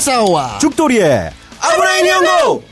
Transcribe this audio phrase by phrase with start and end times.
[0.00, 1.30] 마사오와 죽돌이의
[1.60, 2.62] 아브라인 연구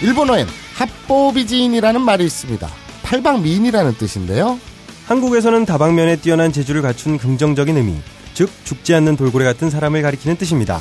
[0.00, 2.66] 일본어엔 합보비지인이라는 말이 있습니다.
[3.02, 4.58] 팔방미인이라는 뜻인데요.
[5.06, 7.94] 한국에서는 다방면에 뛰어난 재주를 갖춘 긍정적인 의미,
[8.32, 10.80] 즉 죽지 않는 돌고래 같은 사람을 가리키는 뜻입니다.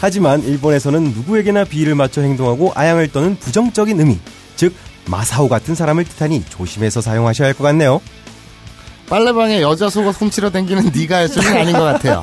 [0.00, 4.18] 하지만 일본에서는 누구에게나 비위를 맞춰 행동하고 아양을 떠는 부정적인 의미,
[4.56, 4.74] 즉
[5.06, 8.00] 마사오 같은 사람을 뜻하니 조심해서 사용하셔야 할 것 같네요.
[9.14, 12.20] 빨래방에 여자 속옷 훔치러 댕기는 네가 할 소리는 아닌 것 같아요.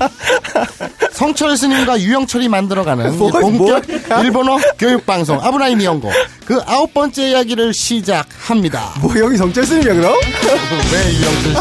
[1.14, 3.88] 성철 스님과 유영철이 만들어가는 뭘, 본격
[4.22, 6.12] 일본어 교육방송 아브라인 이연고
[6.44, 8.96] 그 아홉 번째 이야기를 시작합니다.
[9.00, 10.16] 뭐 여기 성철 스님이야 그럼?
[10.92, 11.56] 왜 유영철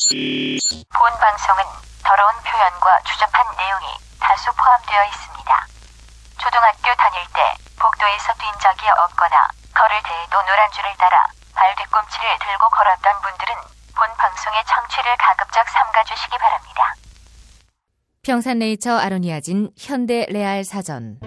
[0.00, 0.84] 씨?
[0.90, 1.62] 본 방송은
[2.04, 3.86] 더러운 표현과 추접한 내용이
[4.20, 5.66] 다수 포함되어 있습니다.
[6.38, 7.40] 초등학교 다닐 때
[7.80, 11.24] 복도에서 뛴 적이 없거나 걸을 때에도 노란 줄을 따라
[11.54, 13.54] 발 뒤꿈치를 들고 걸었던 분들은
[13.96, 16.94] 본 방송의 청취를 가급적 삼가주시기 바랍니다.
[18.24, 21.18] 평산네이처 아로니아진 현대 레알 사전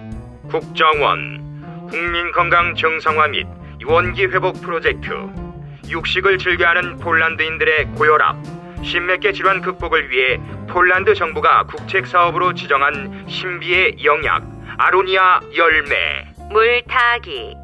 [0.50, 3.48] 국정원 국민 건강 정상화 및
[3.86, 5.10] 원기 회복 프로젝트
[5.88, 10.40] 육식을 즐겨하는 폴란드인들의 고혈압 신맥계 질환 극복을 위해
[10.70, 14.44] 폴란드 정부가 국책 사업으로 지정한 신비의 영약
[14.78, 17.56] 아로니아 열매 물타기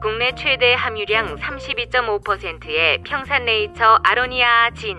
[0.00, 4.96] 국내 최대 함유량 32.5%의 평산네이처 아로니아 진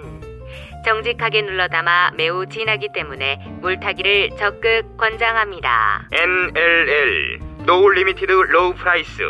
[0.86, 6.08] 정직하게 눌러 담아 매우 진하기 때문에 물타기를 적극 권장합니다.
[6.12, 9.24] NLL no limited low price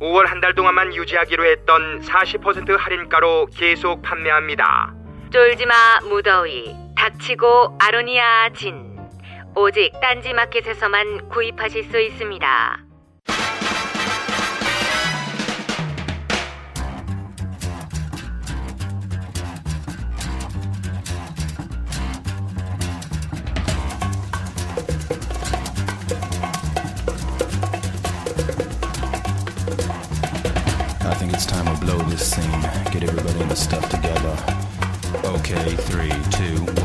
[0.00, 4.94] 5월 한 달 동안만 유지하기로 했던 40% 할인가로 계속 판매합니다.
[5.34, 8.96] 쫄지마 무더위 닥치고 아로니아 진
[9.56, 12.78] 오직 딴지마켓에서만 구입하실 수 있습니다.
[31.00, 32.62] I think it's time to blow this scene.
[32.92, 33.93] Get everybody in the stuff.
[35.46, 36.83] Okay, three, two, one,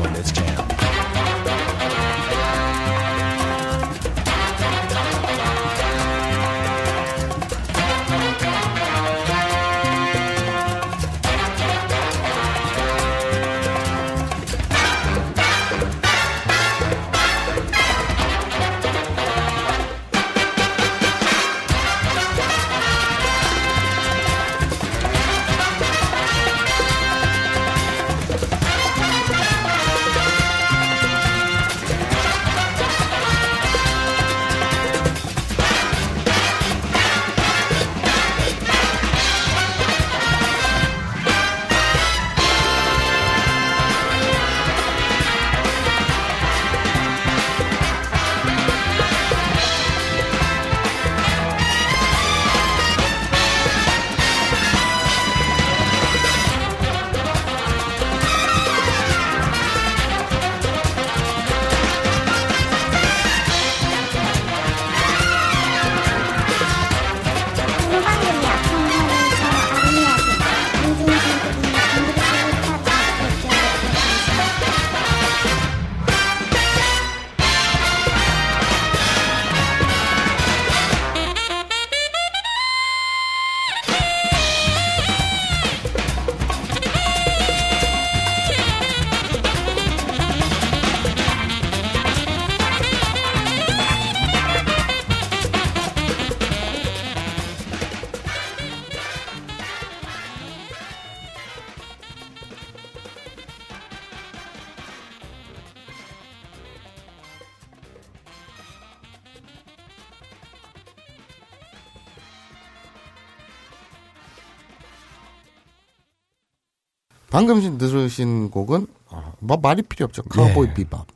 [117.30, 120.22] 방금 들으신 곡은 아, 뭐 말이 필요 없죠.
[120.24, 120.74] 카우보이 네.
[120.74, 121.06] 비밥.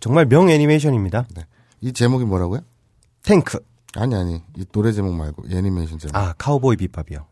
[0.00, 1.26] 정말 명 애니메이션입니다.
[1.80, 2.60] 이 제목이 뭐라고요?
[3.22, 3.58] 탱크.
[3.94, 6.16] 아니 아니 이 노래 제목 말고 이 애니메이션 제목.
[6.16, 7.26] 아 카우보이 비밥이요.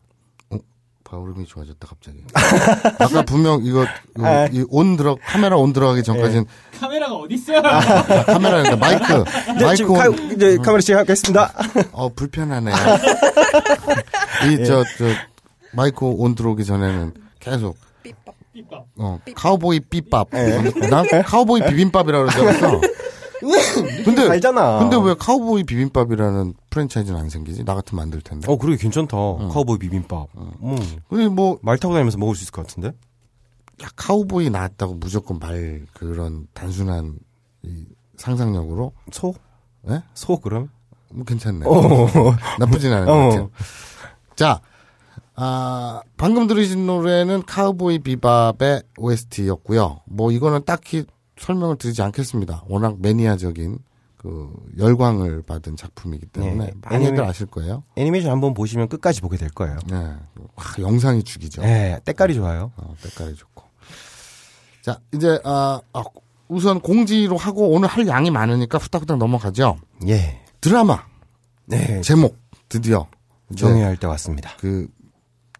[1.09, 2.19] 발음이 좋아졌다 갑자기.
[2.99, 3.85] 아까 분명 이거
[4.19, 4.47] 아.
[4.51, 6.45] 이온 들어 카메라 온 들어가기 전까지는
[6.79, 7.59] 카메라가 어디 있어요?
[7.63, 9.97] 아, 카메라니까 마이크 네, 마이크 지금 온.
[9.97, 11.53] 카, 이제 카메라 시작하겠습니다.
[11.93, 12.75] 어 불편하네요.
[14.53, 15.05] 이저저
[15.73, 17.75] 마이크 on 들어오기 전에는 계속.
[18.99, 20.29] 어 카우보이 비밥.
[20.89, 22.81] 난 카우보이 비빔밥이라고 그랬어.
[24.03, 24.79] 근데 알잖아.
[24.79, 27.63] 근데 왜 카우보이 비빔밥이라는 프랜차이즈는 안 생기지?
[27.63, 28.51] 나 같으면 만들 텐데.
[28.51, 29.15] 어, 그러게 괜찮다.
[29.17, 30.27] 카우보이 비빔밥.
[30.37, 30.77] 음.
[31.09, 32.89] 근데 뭐 말 타고 다니면서 먹을 수 있을 것 같은데?
[33.81, 37.15] 야, 카우보이 나왔다고 무조건 말 그런 단순한
[37.63, 37.85] 이
[38.17, 39.33] 상상력으로 소?
[39.89, 40.03] 예?
[40.13, 40.69] 소 그럼?
[41.13, 41.65] 뭐 괜찮네.
[41.65, 42.35] 어.
[42.59, 43.29] 나쁘진 않은 것 어.
[43.29, 43.49] 같아요.
[44.35, 44.59] 자,
[45.41, 50.01] 아, 방금 들으신 노래는 카우보이 비밥의 OST였고요.
[50.05, 51.05] 뭐 이거는 딱히
[51.37, 52.65] 설명을 드리지 않겠습니다.
[52.67, 53.79] 워낙 매니아적인
[54.17, 56.73] 그 열광을 받은 작품이기 때문에 네.
[56.81, 57.83] 많이들 애니메- 아실 거예요.
[57.95, 59.77] 애니메이션 한번 보시면 끝까지 보게 될 거예요.
[59.87, 59.95] 네.
[59.95, 61.63] 와, 영상이 죽이죠.
[61.63, 62.73] 예, 때깔이 좋아요.
[62.75, 63.63] 어, 때깔이 좋고.
[64.81, 66.03] 자, 이제 아, 아,
[66.49, 69.77] 우선 공지로 하고 오늘 할 양이 많으니까 후딱후딱 넘어가죠.
[70.07, 70.41] 예.
[70.59, 71.05] 드라마
[71.65, 72.01] 네.
[72.01, 72.37] 제목
[72.67, 73.07] 드디어
[73.51, 74.51] 이제 정해야 할 때 왔습니다.
[74.59, 74.87] 그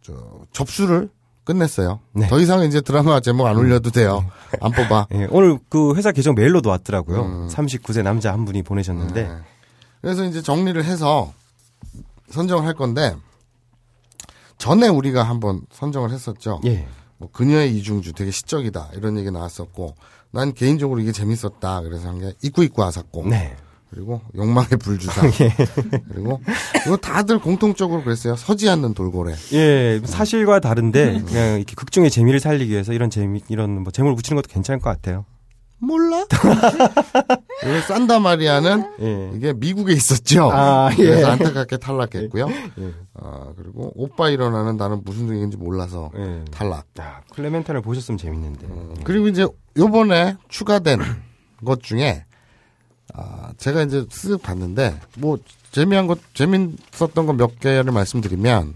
[0.10, 1.10] 저, 접수를
[1.44, 2.00] 끝냈어요.
[2.14, 2.28] 네.
[2.28, 4.26] 더 이상 이제 드라마 제목 안 올려도 돼요.
[4.62, 5.08] 안 뽑아.
[5.14, 7.22] 예, 오늘 그 회사 계정 메일로도 왔더라고요.
[7.22, 7.48] 음.
[7.50, 9.38] 39세 남자 한 분이 보내셨는데, 네.
[10.02, 11.34] 그래서 이제 정리를 해서
[12.30, 13.16] 선정을 할 건데
[14.58, 16.62] 전에 우리가 한번 선정을 했었죠.
[16.66, 16.88] 예.
[17.18, 19.96] 뭐 그녀의 이중주 되게 시적이다 이런 얘기 나왔었고
[20.32, 23.56] 난 개인적으로 이게 재밌었다 그래서 한게 있고 있고 아삭고 네.
[23.89, 25.21] 그리고 욕망의 불주사.
[26.13, 26.39] 그리고
[26.86, 28.36] 이거 다들 공통적으로 그랬어요.
[28.36, 29.33] 서지 않는 돌고래.
[29.53, 34.36] 예, 사실과 다른데, 그냥 이렇게 극중의 재미를 살리기 위해서 이런 재미, 이런 뭐 제목을 붙이는
[34.41, 35.25] 것도 괜찮을 것 같아요.
[35.81, 36.25] 몰라?
[37.62, 39.31] 그리고 산다 마리아는 예.
[39.33, 40.51] 이게 미국에 있었죠?
[40.51, 40.95] 아, 예.
[40.95, 42.47] 그래서 안타깝게 탈락했고요.
[43.13, 46.44] 아 그리고 오빠 일어나는 나는 무슨 얘기인지 몰라서 예.
[46.51, 46.86] 탈락.
[47.00, 48.68] 야, 클레멘타를 보셨으면 재밌는데.
[49.06, 49.47] 그리고 이제
[49.77, 51.00] 요번에 추가된
[51.63, 52.25] 것 중에
[53.14, 55.38] 아 제가 이제 쓱 봤는데 뭐
[55.72, 58.76] 재미한 것 재밌었던 거 몇 개를 말씀드리면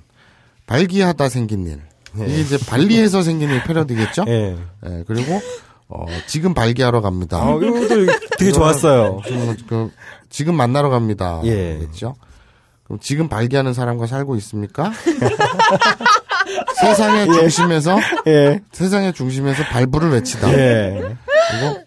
[0.66, 1.82] 발기하다 생긴 일
[2.16, 4.26] 이게 이제 발리에서 생긴 일 패러디겠죠?
[4.28, 4.58] 예.
[4.86, 5.42] 예, 그리고
[5.90, 7.38] 어 지금 발기하러 갑니다.
[7.38, 8.06] 아, 이것도
[8.38, 9.22] 되게 좋았어요.
[9.26, 9.92] 지금, 그,
[10.30, 11.42] 지금 만나러 갑니다.
[11.44, 11.80] 예.
[11.80, 12.16] 겠죠?
[12.84, 14.92] 그럼 지금 발기하는 사람과 살고 있습니까?
[16.82, 17.98] 세상의 중심에서
[18.28, 18.62] 예.
[18.72, 20.52] 세상의 중심에서 발기를 외치다.
[20.54, 21.16] 예.
[21.52, 21.82] 그리고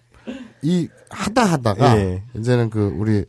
[0.62, 2.22] 이 하다 하다가 예.
[2.36, 3.24] 이제는 그 우리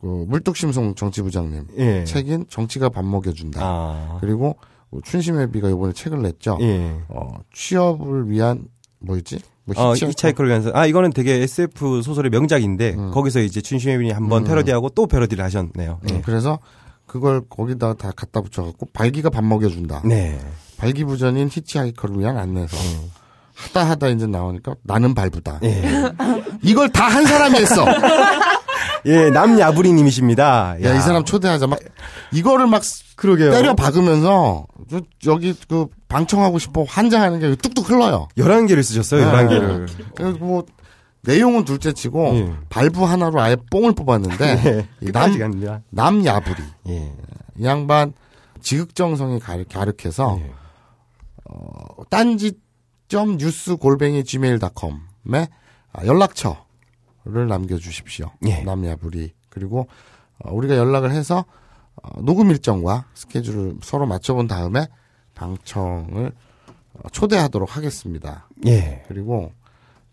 [0.00, 2.04] 그 물뚝심송 정치부장님 예.
[2.04, 3.60] 책인 정치가 밥 먹여준다.
[3.62, 4.18] 아.
[4.20, 4.56] 그리고
[4.90, 6.58] 뭐 춘심애비가 이번에 책을 냈죠.
[6.60, 6.96] 예.
[7.08, 8.68] 어, 취업을 위한
[9.00, 9.40] 뭐였지?
[9.64, 10.10] 뭐 어, hitchhiker?
[10.10, 10.70] hitchhiker를 위해서.
[10.72, 13.10] 아, 이거는 되게 SF 소설의 명작인데, 음.
[13.10, 16.00] 거기서 이제 춘심애비가 한번 패러디하고 또 패러디를 하셨네요.
[16.10, 16.58] 음, 그래서
[17.06, 20.02] 그걸 거기다 다 갖다 붙여갖고 발기가 밥 먹여준다.
[20.04, 20.38] 네.
[20.78, 22.76] 발기부전인 히치하이커를 위한 안내서.
[23.58, 25.60] 하다 하다 이제 나오니까 나는 발부다.
[25.64, 25.82] 예.
[26.62, 27.84] 이걸 다 한 사람이 했어.
[29.06, 30.76] 예, 남야부리님이십니다.
[30.82, 31.66] 야, 이 사람 초대하자.
[31.66, 31.78] 막,
[32.32, 32.82] 이거를 막
[33.16, 33.50] 그러게요.
[33.50, 38.28] 때려 박으면서, 저- 여기 그 방청하고 싶어 환장하는 게 뚝뚝 흘러요.
[38.36, 39.88] 11개를 쓰셨어요, 11개를.
[40.14, 40.64] 그래서 뭐,
[41.22, 42.52] 내용은 둘째 치고, 예.
[42.68, 45.32] 발부 하나로 아예 뽕을 뽑았는데, 이 남.
[45.90, 46.62] 남야부리.
[46.88, 47.12] 예.
[47.58, 48.12] 이 양반,
[48.62, 50.50] 지극정성이 가르, 가르켜서, 예.
[51.50, 52.52] 어, 딴지.
[53.08, 55.48] 뉴스 뉴스 골뱅이 gmail.com에
[55.92, 58.30] 아, 연락처를 남겨주십시오.
[58.46, 58.62] 예.
[58.62, 59.32] 남야부리.
[59.48, 59.88] 그리고
[60.38, 61.44] 어, 우리가 연락을 해서
[62.02, 64.86] 어, 녹음 일정과 스케줄을 서로 맞춰본 다음에
[65.34, 66.32] 방청을
[66.94, 68.48] 어, 초대하도록 하겠습니다.
[68.66, 69.04] 예.
[69.08, 69.52] 그리고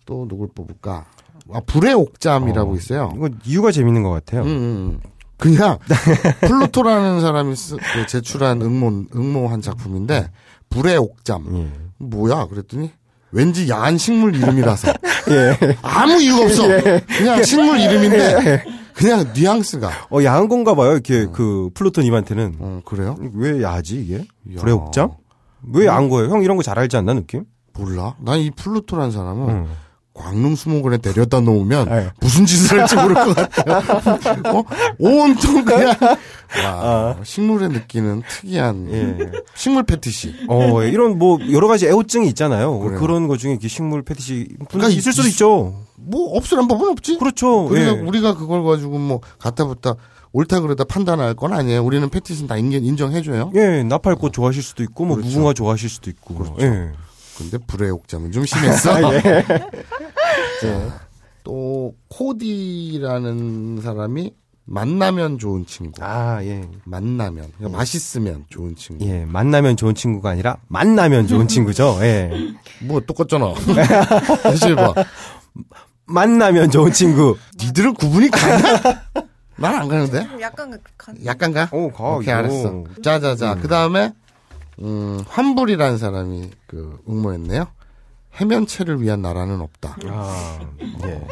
[0.05, 1.05] 또 누굴 뽑을까?
[1.51, 3.11] 아, 불의 옥잠이라고 어, 있어요.
[3.15, 4.43] 이거 이유가 재밌는 것 같아요.
[4.43, 4.99] 음, 음, 음.
[5.37, 5.77] 그냥
[6.39, 10.31] 플루토라는 사람이 쓰, 그 제출한 응모 응모한 작품인데
[10.69, 11.84] 불의 옥잠 예.
[11.97, 12.91] 뭐야 그랬더니
[13.31, 14.93] 왠지 야한 식물 이름이라서
[15.31, 15.77] 예.
[15.81, 16.63] 아무 이유가 없어
[17.07, 22.55] 그냥 식물 이름인데 그냥 뉘앙스가 어, 야한 건가 봐요, 이렇게 그 플루토님한테는.
[22.59, 24.15] 어 그래요 왜 야하지, 이게?
[24.19, 24.59] 야.
[24.59, 25.11] 불의 옥잠?
[25.73, 26.29] 왜 야한 거예요?
[26.31, 27.43] 형 이런 거 잘 알지 않나, 느낌?
[27.73, 29.65] 몰라 난 이 플루토라는 사람은 음.
[30.15, 32.09] 광릉 수목원에 데려다 놓으면 네.
[32.21, 33.79] 무슨 짓을 할지 모를 것 같아요.
[34.57, 34.63] 어?
[34.97, 35.93] 온통 그냥
[36.63, 39.31] 와, 식물에 느끼는 특이한 예.
[39.55, 40.45] 식물 패티시.
[40.47, 42.79] 어, 이런 뭐 여러 가지 애호증이 있잖아요.
[42.79, 42.99] 그래요.
[42.99, 45.83] 그런거 중에 이렇게 식물 패티시 그러니까 있을 수도 이- 있죠.
[45.97, 47.17] 뭐 없으란 법은 없지.
[47.17, 47.65] 그렇죠.
[47.65, 47.99] 우리가 예.
[47.99, 49.95] 우리가 그걸 가지고 뭐 갖다 붙다
[50.31, 51.83] 옳다 그러다 판단할 건 아니에요.
[51.83, 53.51] 우리는 패티시는 다 인정, 인정해줘요.
[53.55, 55.31] 예, 나팔꽃 좋아하실 수도 있고, 뭐 그렇죠.
[55.31, 56.33] 무궁화 좋아하실 수도 있고.
[56.35, 56.55] 그렇죠.
[56.59, 56.91] 예.
[57.37, 58.95] 근데 불의 옥잠은 좀 심했어.
[58.95, 59.21] 아, 예.
[60.61, 60.99] 자,
[61.43, 64.33] 또 코디라는 사람이
[64.65, 66.03] 만나면 좋은 친구.
[66.03, 66.67] 아, 예.
[66.85, 69.05] 만나면 그러니까 맛있으면 좋은 친구.
[69.05, 71.99] 예, 만나면 좋은 친구가 아니라 만나면 좋은 친구죠.
[72.01, 72.31] 예.
[72.81, 73.53] 뭐 똑같잖아.
[74.41, 74.93] 사실 봐.
[76.05, 77.37] 만나면 좋은 친구.
[77.59, 79.01] 니들은 구분이 가냐?
[79.57, 80.27] 난안 가는데.
[80.41, 81.25] 약간 간.
[81.25, 81.69] 약간 가?
[81.71, 82.15] 오, 가.
[82.15, 82.33] 오케이.
[82.33, 82.83] 알았어.
[83.03, 83.55] 자자자.
[83.55, 84.13] 그 다음에
[84.81, 87.65] 음, 환불이라는 사람이 그 응모했네요.
[88.35, 89.95] 해면체를 위한 나라는 없다.
[90.07, 90.59] 아,
[91.05, 91.27] 예.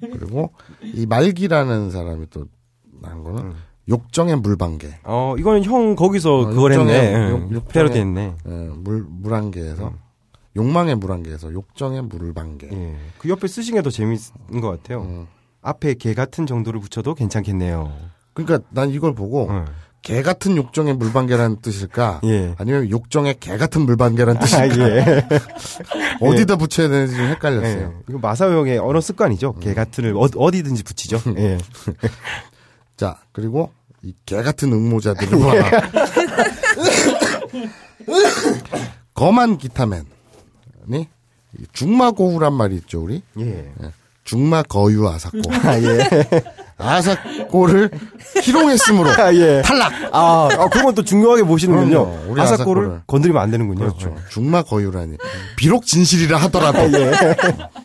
[0.00, 3.54] 그리고 이 말기라는 사람이 또한 거는 음.
[3.88, 5.00] 욕정의 물방개.
[5.04, 7.16] 어, 이거는 형 거기서 어, 그걸 육정에, 했네.
[7.16, 8.34] 응, 육- 육정에- 패러디 했네.
[8.46, 9.98] 예, 물 물안개에서 음.
[10.56, 12.68] 욕망의 물안개에서 욕정의 물방개.
[12.72, 12.96] 예.
[13.18, 15.02] 그 옆에 쓰신 게 더 재밌는 것 같아요.
[15.02, 15.26] 음.
[15.62, 17.92] 앞에 개 같은 정도를 붙여도 괜찮겠네요.
[18.32, 19.66] 그러니까 난 이걸 보고 응.
[20.02, 22.20] 개 같은 욕정의 물방개라는 뜻일까?
[22.24, 22.54] 예.
[22.58, 24.96] 아니면 욕정의 개 같은 물방개라는 아, 뜻일까?
[24.96, 25.28] 예.
[26.26, 27.92] 어디다 붙여야 되는지 좀 헷갈렸어요.
[27.94, 28.02] 예.
[28.08, 29.54] 이거 마사오 형의 언어 습관이죠.
[29.60, 31.20] 개 같은을 어, 어디든지 붙이죠.
[31.36, 31.58] 예.
[32.96, 35.52] 자, 그리고 이 개 같은 응모자들을 봐.
[39.14, 40.04] 거만 기타맨이
[40.92, 41.06] 이
[41.72, 43.22] 중마고우란 말이 있죠, 우리?
[43.38, 43.70] 예.
[44.24, 45.40] 중마거유 아사코.
[45.50, 46.08] 아, 예.
[46.80, 47.90] 아사코를
[48.42, 49.62] 희롱했으므로 아, 예.
[49.62, 49.92] 탈락!
[50.12, 52.02] 아, 아, 그건 또 중요하게 보시는군요.
[52.02, 53.02] 아사코를 아사코를.
[53.06, 53.78] 건드리면 안 되는군요.
[53.80, 54.14] 그렇죠.
[54.30, 55.16] 중마 거유라니.
[55.56, 56.78] 비록 진실이라 하더라도.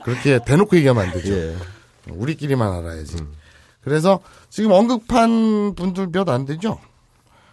[0.04, 1.34] 그렇게 대놓고 얘기하면 안 되죠.
[1.34, 1.56] 예.
[2.10, 3.18] 우리끼리만 알아야지.
[3.84, 6.80] 그래서 지금 언급한 분들 몇 안 되죠?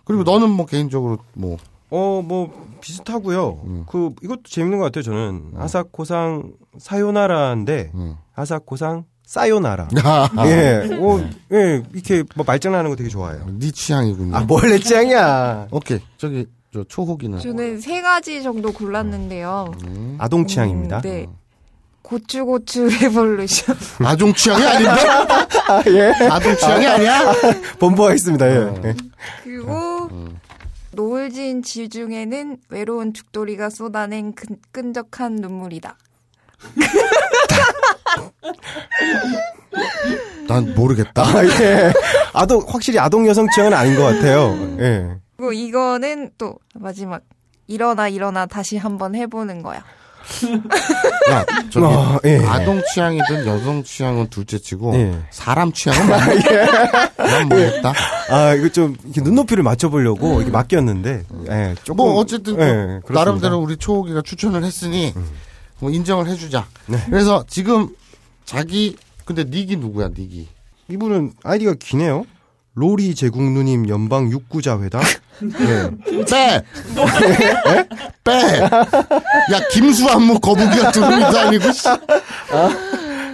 [0.04, 1.58] 그리고 너는 뭐 개인적으로 뭐
[1.94, 3.60] 어, 뭐, 비슷하고요.
[3.66, 3.84] 음.
[3.86, 5.52] 그, 이것도 재밌는 것 같아요, 저는.
[5.58, 8.16] 아사코상 사요나라인데, 음.
[8.34, 9.88] 아사코상 사요나라.
[10.04, 11.20] 아, 예, 어,
[11.52, 13.46] 예, 이렇게 뭐 말장난하는 거 되게 좋아해요.
[13.58, 14.36] 네 취향이군요.
[14.36, 15.68] 아, 뭘내 짱이야.
[15.70, 19.72] 오케이 저기 저 초호기는 저는 세 가지 정도 골랐는데요.
[19.84, 20.16] 음.
[20.18, 20.98] 아동 취향입니다.
[20.98, 21.26] 음, 네.
[22.02, 23.76] 고추고추 revolution.
[24.04, 24.90] 아동 취향이 아닌데?
[25.68, 26.12] 아, 예.
[26.28, 27.32] 아동 취향이 아니야?
[27.78, 28.56] 번복하겠습니다, 예.
[28.58, 28.74] 어.
[28.84, 28.94] 예.
[29.44, 30.10] 그리고
[30.90, 35.96] 노을진 지중에는 외로운 죽돌이가 쏟아낸 끈, 끈적한 눈물이다.
[40.48, 41.22] 난 모르겠다.
[41.22, 41.92] 아, 예.
[42.34, 44.56] 아동, 확실히 아동 여성 취향은 아닌 것 같아요.
[44.80, 45.08] 예.
[45.36, 47.22] 그리고 이거는 또 마지막
[47.66, 49.82] 일어나 일어나 다시 한번 해보는 거야.
[51.30, 52.38] 야 저기 어, 예.
[52.46, 55.18] 아동 취향이든 여성 취향은 둘째치고 예.
[55.30, 56.42] 사람 취향은 맞네.
[57.16, 57.92] 난 모르겠다.
[58.30, 61.96] 아, 이거 좀, 이렇게 눈높이를 맞춰보려고 이렇게 맡겼는데, 예, 조금.
[61.96, 62.66] 뭐 어쨌든 또 예.
[62.66, 63.00] 음.
[63.08, 65.24] 나름대로 우리 초호기가 추천을 했으니 뭐
[65.90, 66.66] 인정을 해주자.
[67.06, 67.88] 그래서 지금
[68.44, 70.48] 자기 근데 닉이 누구야 닉이?
[70.88, 72.24] 이분은 아이디가 기네요.
[72.74, 75.02] 로리 제국 누님 연방 육구자 회담.
[75.42, 75.90] 예.
[76.24, 76.62] 빼!
[78.24, 78.32] 빼!
[78.32, 81.88] 야, 김수한무 거북이가 두루미도 아니고, 씨.
[81.88, 81.98] 야,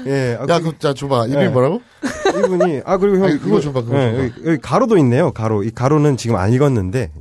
[0.06, 0.36] 예.
[0.40, 1.26] 아, 그, 그, 자, 줘봐.
[1.26, 1.48] 이름이 예.
[1.48, 1.80] 뭐라고?
[2.28, 4.24] 이분이 아 그리고 형 아니, 그거 줘봐, 그거 예, 줘봐.
[4.24, 5.32] 여기, 여기 가로도 있네요.
[5.32, 5.62] 가로.
[5.62, 7.12] 이 가로는 지금 안 읽었는데.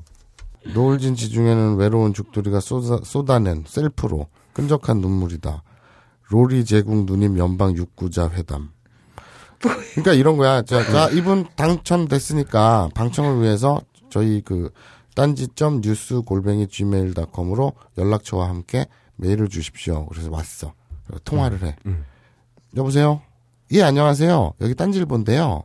[0.74, 4.28] 노을진 지 중에는 외로운 죽돌이가 쏟아, 쏟아낸 셀프로
[4.58, 5.62] 끈적한 눈물이다.
[6.30, 8.72] 로리 제국 누님 연방 육구자 회담.
[9.60, 10.64] 그러니까 이런 거야.
[10.64, 14.72] 자, 자, 이분 당첨됐으니까 방청을 위해서 저희 그
[15.16, 20.08] 딴지점 뉴스 골뱅이 gmail.com으로 연락처와 함께 메일을 주십시오.
[20.08, 20.74] 그래서 왔어.
[21.06, 21.76] 그래서 통화를 해.
[22.76, 23.22] 여보세요?
[23.72, 24.54] 예, 안녕하세요.
[24.62, 25.64] 여기 딴지일보인데요.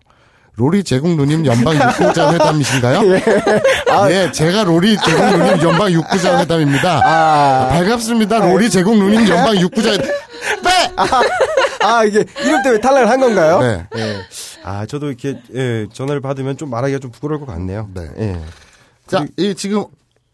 [0.57, 3.01] 로리 제국 누님 연방 육구자 회담이신가요?
[4.11, 7.01] 예, 제가 로리 제국 누님 연방 육구자 회담입니다.
[7.05, 8.39] 아, 반갑습니다.
[8.51, 10.07] 로리 제국 누님 연방 육구자 회담.
[10.07, 10.93] 네!
[11.83, 13.61] 아 이게 이름 때문에 탈락을 한 건가요?
[13.61, 13.87] 네.
[13.97, 14.17] 예.
[14.63, 17.89] 아 저도 이렇게 예, 전화를 받으면 좀 말하기가 좀 부끄러울 것 같네요.
[17.95, 18.09] 네.
[18.19, 18.41] 예.
[19.07, 19.85] 자, 이 지금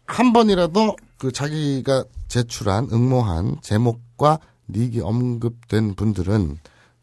[0.05, 6.57] 한 번이라도 그 자기가 제출한 응모한 제목과 닉이 언급된 분들은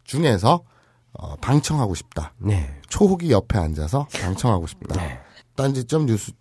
[0.04, 0.60] 중에서
[1.18, 2.32] 어, 방청하고 싶다.
[2.38, 2.74] 네.
[2.88, 5.00] 초호기 옆에 앉아서 방청하고 싶다.
[5.54, 6.32] 딴지점 뉴스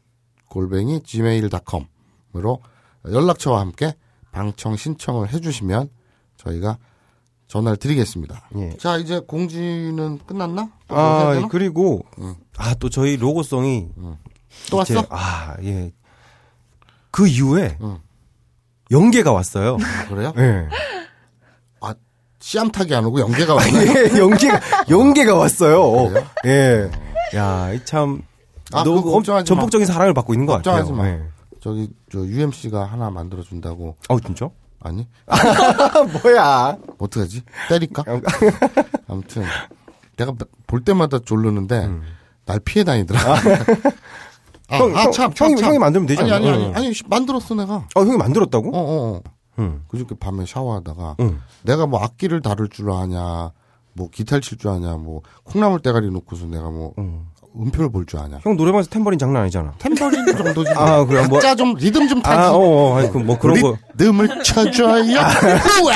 [0.49, 2.61] 골뱅이 gmail.com으로
[3.09, 3.95] 연락처와 함께
[4.31, 5.89] 방청 신청을 해주시면
[6.37, 6.77] 저희가
[7.47, 8.49] 전화를 드리겠습니다.
[8.57, 8.75] 예.
[8.77, 10.69] 자, 이제 공지는 끝났나?
[10.87, 11.47] 아?
[11.49, 12.35] 그리고 응.
[12.57, 13.89] 아또 저희 로고송이
[14.71, 15.07] 또 이제- 왔어?
[15.11, 15.91] 아 예.
[17.11, 17.99] 그 이후에 응.
[18.91, 19.77] 연계가 왔어요.
[19.81, 20.33] 아, 그래요?
[20.37, 20.67] 예.
[22.45, 23.87] 아, 씨암탉이 안 오고 연계가 왔나요?
[24.13, 26.09] 예, 연계가 연계가 왔어요.
[26.09, 26.25] 그래요?
[26.45, 26.91] 예.
[27.37, 28.21] 야, 이참
[28.71, 29.43] 아, 너무 마.
[29.43, 30.85] 전폭적인 사랑을 받고 있는 것 같아요.
[30.93, 31.07] 마.
[31.07, 31.21] 예.
[31.61, 34.47] 저기 저 UMC가 하나 만들어 준다고 어, 진짜?
[34.81, 35.35] 아니 아,
[36.21, 36.77] 뭐야?
[36.99, 37.41] 어떡하지?
[37.69, 38.03] 때릴까?
[39.07, 39.43] 아무튼
[40.15, 40.31] 내가
[40.67, 41.89] 볼 때마다 졸르는데
[42.45, 43.19] 날 피해 다니더라.
[43.19, 46.55] 아, 형, 형, 형이- 형이 만들면 되지 아니 아니 않나?
[46.57, 46.75] 아니, 응.
[46.75, 47.87] 아니 씨, 만들었어 내가.
[47.95, 48.69] 어, 형이 만들었다고?
[48.69, 49.15] 어 어.
[49.17, 49.21] 어.
[49.59, 49.83] 응.
[49.87, 51.39] 그저께 밤에 샤워하다가 응.
[51.63, 53.51] 내가 뭐 악기를 다룰 줄 아냐,
[53.93, 57.25] 뭐 기타를 칠 줄 아냐, 뭐 콩나물 대가리 놓고서 내가 뭐 응.
[57.57, 58.39] 음표를 볼 줄 아냐.
[58.43, 59.71] 형 노래방에서 탬버린 장난 아니잖아.
[59.79, 60.71] 템버린 정도지.
[60.75, 62.37] 아, 그래, 뭐- 각자 좀 리듬 좀 타지.
[62.37, 63.77] 아, 어, 어, 아니, 그, 뭐 그런 거.
[63.93, 65.03] 리듬을 쳐줘요.
[65.81, 65.95] 우와.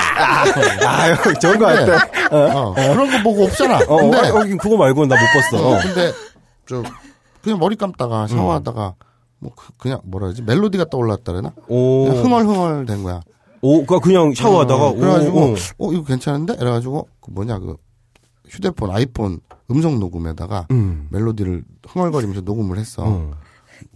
[0.87, 2.05] 아, 형, 좋은 거 같아.
[2.31, 3.79] 어, 그런 거 보고 없잖아.
[3.89, 5.67] 어, 근데 어, 어, 그거 말고 나 못 봤어.
[5.67, 5.81] 어, 어.
[5.81, 6.13] 근데
[6.65, 6.81] 저
[7.41, 8.93] 그냥 머리 감다가 샤워하다가
[9.39, 12.05] 뭐 그- 그냥 뭐라 그러지 멜로디가 떠올랐다 그러나 오.
[12.07, 13.21] 흥얼흥얼 된 거야.
[13.61, 16.53] 오, 그니까 그냥 샤워하다가 어, 그래가지고 오, 어 이거 괜찮은데?
[16.53, 17.75] 이래가지고 그 뭐냐 그
[18.47, 19.39] 휴대폰 아이폰
[19.71, 21.07] 음성 녹음에다가 음.
[21.11, 23.03] 멜로디를 흥얼거리면서 녹음을 했어.
[23.05, 23.31] 어.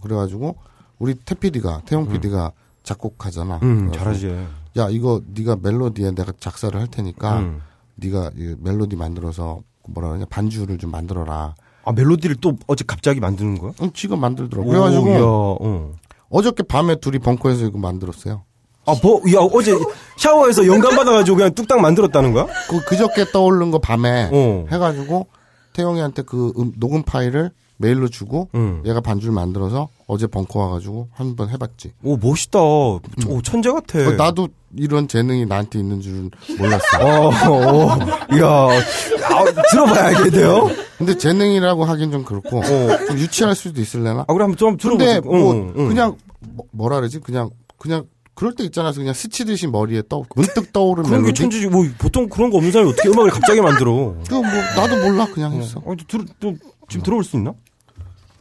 [0.00, 0.56] 그래가지고
[0.98, 2.52] 우리 태 PD가 태용 PD가
[2.82, 3.58] 작곡하잖아.
[3.62, 4.46] 음, 그래가지고 잘하지.
[4.76, 7.60] 야 이거 네가 멜로디에 내가 작사를 할 테니까 음.
[7.96, 11.54] 네가 이 멜로디 만들어서 그 뭐라 그러냐 반주를 좀 만들어라.
[11.86, 13.72] 아, 멜로디를 또 어제 갑자기 만드는 거야?
[13.82, 14.68] 응, 지금 만들더라고.
[14.68, 15.92] 오, 그래가지고 이야, 어.
[16.30, 18.42] 어저께 밤에 둘이 벙커에서 이거 만들었어요.
[18.86, 19.72] 아, 뭐, 야, 어제
[20.16, 22.46] 샤워해서 영감 받아가지고 그냥 뚝딱 만들었다는 거야?
[22.68, 24.66] 그 그저께 떠오른 거 밤에 어.
[24.70, 25.26] 해가지고
[25.72, 28.82] 태용이한테 그 음- 녹음 파일을 메일로 주고 응.
[28.86, 31.90] 얘가 반주를 만들어서 어제 벙커 와가지고 한 번 해봤지.
[32.04, 32.60] 오, 멋있다.
[32.62, 33.00] 오,
[33.42, 33.98] 천재 같아.
[33.98, 36.84] 어, 나도 이런 재능이 나한테 있는 줄은 몰랐어.
[37.00, 37.98] 어, 어,
[38.32, 40.70] 이야, 아, 들어봐야 알겠네요.
[40.98, 42.62] 근데 재능이라고 하긴 좀 그렇고
[43.08, 44.24] 좀 유치할 수도 있을래나?
[44.28, 45.42] 아, 그래, 한번 좀 근데 들어보세요.
[45.42, 45.88] 뭐 응, 응.
[45.88, 47.18] 그냥 뭐- 뭐라 그러지?
[47.20, 48.90] 그냥 그냥 그럴 때 있잖아.
[48.92, 51.32] 그냥 스치듯이 머리에 떠 문득 떠오른 그런 게.
[51.32, 51.68] 천재지.
[51.68, 54.16] 뭐, 보통 그런 거 없는 사람이 어떻게 음악을 갑자기 만들어.
[54.26, 55.80] 그거 뭐 나도 몰라 그냥 했어.
[55.84, 56.54] 어, 들, 또,
[56.88, 57.54] 지금 들어볼 수 있나?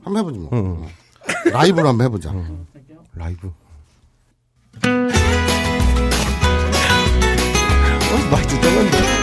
[0.04, 0.50] 한번 해보지 뭐.
[0.54, 0.86] 응.
[1.52, 2.34] 라이브로 한번 해보자.
[3.16, 3.48] 라이브.
[3.48, 3.52] 어,
[8.32, 9.23] 많이 듣던 건데.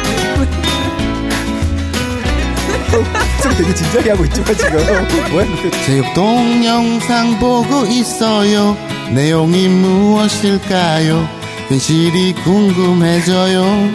[3.42, 4.78] 좀 되게 진지하게 하고 있지만 지금.
[5.32, 5.46] 뭐야.
[5.86, 8.76] 제육 동영상 보고 있어요.
[9.10, 11.28] 내용이 무엇일까요?
[11.68, 13.62] 현실이 궁금해져요.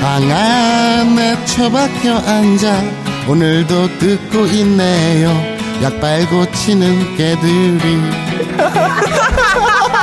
[0.00, 2.82] 방 안에 처박혀 앉아
[3.28, 5.56] 오늘도 듣고 있네요.
[5.82, 8.00] 약 빨고 치는 개들이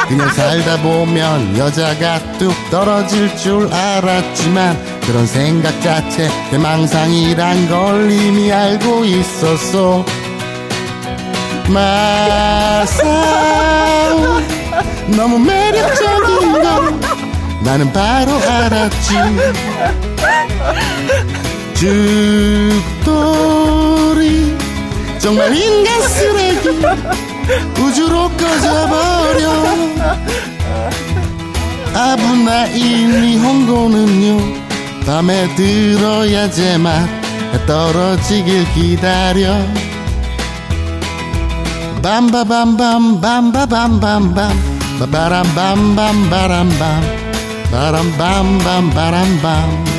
[0.07, 9.03] 그냥 살다 보면 여자가 뚝 떨어질 줄 알았지만 그런 생각 자체 대망상이란 걸 이미 알고
[9.05, 10.05] 있었어.
[11.67, 13.13] 마사오
[15.07, 16.99] 너무 매력적인 걸
[17.61, 19.13] 나는 바로 알았지.
[23.43, 24.57] 죽돌이
[25.19, 26.69] 정말 인간 쓰레기
[27.79, 29.53] 우주로 꺼져버려.
[31.93, 34.62] 아부나인 니홍고는요
[35.05, 37.07] 밤에 들어야 제맛
[37.53, 39.53] 해 떨어지길 기다려
[42.01, 44.35] 밤바밤밤 밤바밤밤밤
[44.99, 47.01] 바바람밤밤 바람밤
[47.71, 49.93] 바람밤밤 바람밤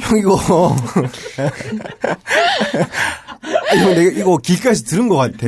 [0.00, 0.36] 형, 이거.
[3.70, 5.46] 아, 이거 내가, 이거 길가에서 들은 것 같아.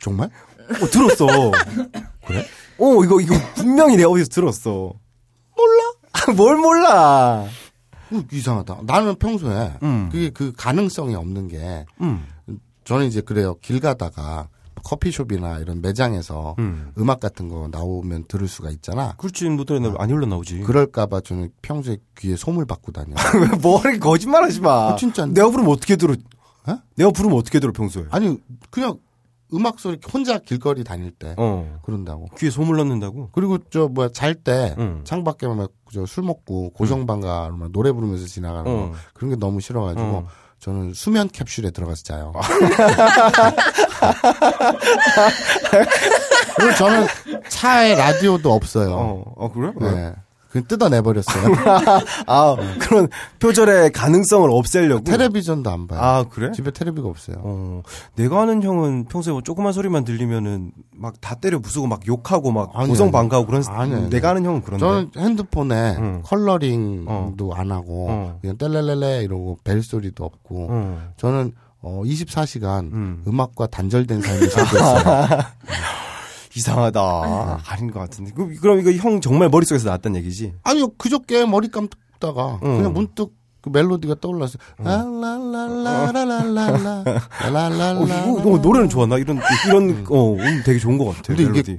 [0.00, 0.28] 정말?
[0.80, 1.26] 어, 들었어.
[2.26, 2.46] 그래?
[2.78, 4.92] 어, 이거, 이거 분명히 내가 어디서 들었어.
[6.36, 7.44] 뭘 몰라.
[8.12, 10.08] 어, 이상하다 나는 평소에 음.
[10.12, 12.26] 그게 그 가능성이 없는 게 음.
[12.84, 13.54] 저는 이제 그래요.
[13.62, 14.48] 길 가다가
[14.84, 16.92] 커피숍이나 이런 매장에서 음.
[16.98, 17.10] 음.
[17.10, 19.14] 악 같은 거 나오면 들을 수가 있잖아.
[19.16, 20.60] 그렇지, 뭐, 노래는 안 흘러나오지.
[20.60, 23.14] 그럴까봐 저는 평소에 귀에 솜을 받고 다녀.
[23.60, 24.88] 뭐, 이렇게 거짓말 하지 마.
[24.88, 25.40] 어, 진짜인데.
[25.40, 26.14] 내가 부르면 어떻게 들어?
[26.66, 26.78] 어?
[26.96, 28.06] 내가 부르면 어떻게 들어, 평소에?
[28.10, 28.36] 아니
[28.70, 28.98] 그냥
[29.54, 31.78] 음악 소리 혼자 길거리 다닐 때 어.
[31.82, 32.28] 그런다고.
[32.38, 33.30] 귀에 소문 넣는다고?
[33.32, 35.00] 그리고 저 뭐야 잘때 응.
[35.04, 38.92] 창밖에 막저술 먹고 고성방가 막 노래 부르면서 지나가는 거 어.
[39.14, 40.26] 그런 게 너무 싫어가지고 어.
[40.58, 42.32] 저는 수면 캡슐에 들어가서 자요.
[46.56, 47.06] 그리고 저는
[47.48, 48.92] 차에 라디오도 없어요.
[48.94, 49.72] 어, 어, 그래?
[49.80, 50.12] 네.
[50.52, 51.54] 그냥 뜯어내버렸어요.
[52.28, 53.08] 아, 그런
[53.40, 55.02] 표절의 가능성을 없애려고.
[55.04, 55.98] 텔레비전도 안 봐요.
[56.00, 56.52] 아, 그래?
[56.52, 57.36] 집에 텔레비가 없어요.
[57.40, 57.82] 어,
[58.16, 62.72] 내가 아는 형은 평소에 뭐 조그만 소리만 들리면은 막 다 때려 부수고 막 욕하고 막
[62.72, 64.10] 고성방가하고 그런 아니, 아니.
[64.10, 64.84] 내가 아는 형은 그런데.
[64.84, 66.22] 저는 핸드폰에 응.
[66.24, 68.38] 컬러링도 안 하고 어.
[68.40, 70.98] 그냥 뗄레레레 이러고 벨 소리도 없고 어.
[71.16, 73.22] 저는 어 24시간 음.
[73.26, 73.40] 음.
[73.40, 75.28] 악과 단절된 삶을 살고 있어요.
[76.54, 77.62] 이상하다.
[77.66, 78.32] 아닌 것 같은데.
[78.34, 80.54] 그, 그럼 이거 형 정말 머릿속에서 나왔단 얘기지?
[80.62, 82.76] 아니요 그저께 머리 감다가 응.
[82.78, 84.58] 그냥 문득 그 멜로디가 떠올랐어요.
[84.78, 87.04] 라라라라라라라라 어,
[87.52, 88.26] 라라라라.
[88.26, 89.06] 이거, 어, 노래는 좋아.
[89.06, 91.22] 나 이런, 이런, 어, 음, 되게 좋은 것 같아.
[91.28, 91.78] 근데 이게- 멜로디.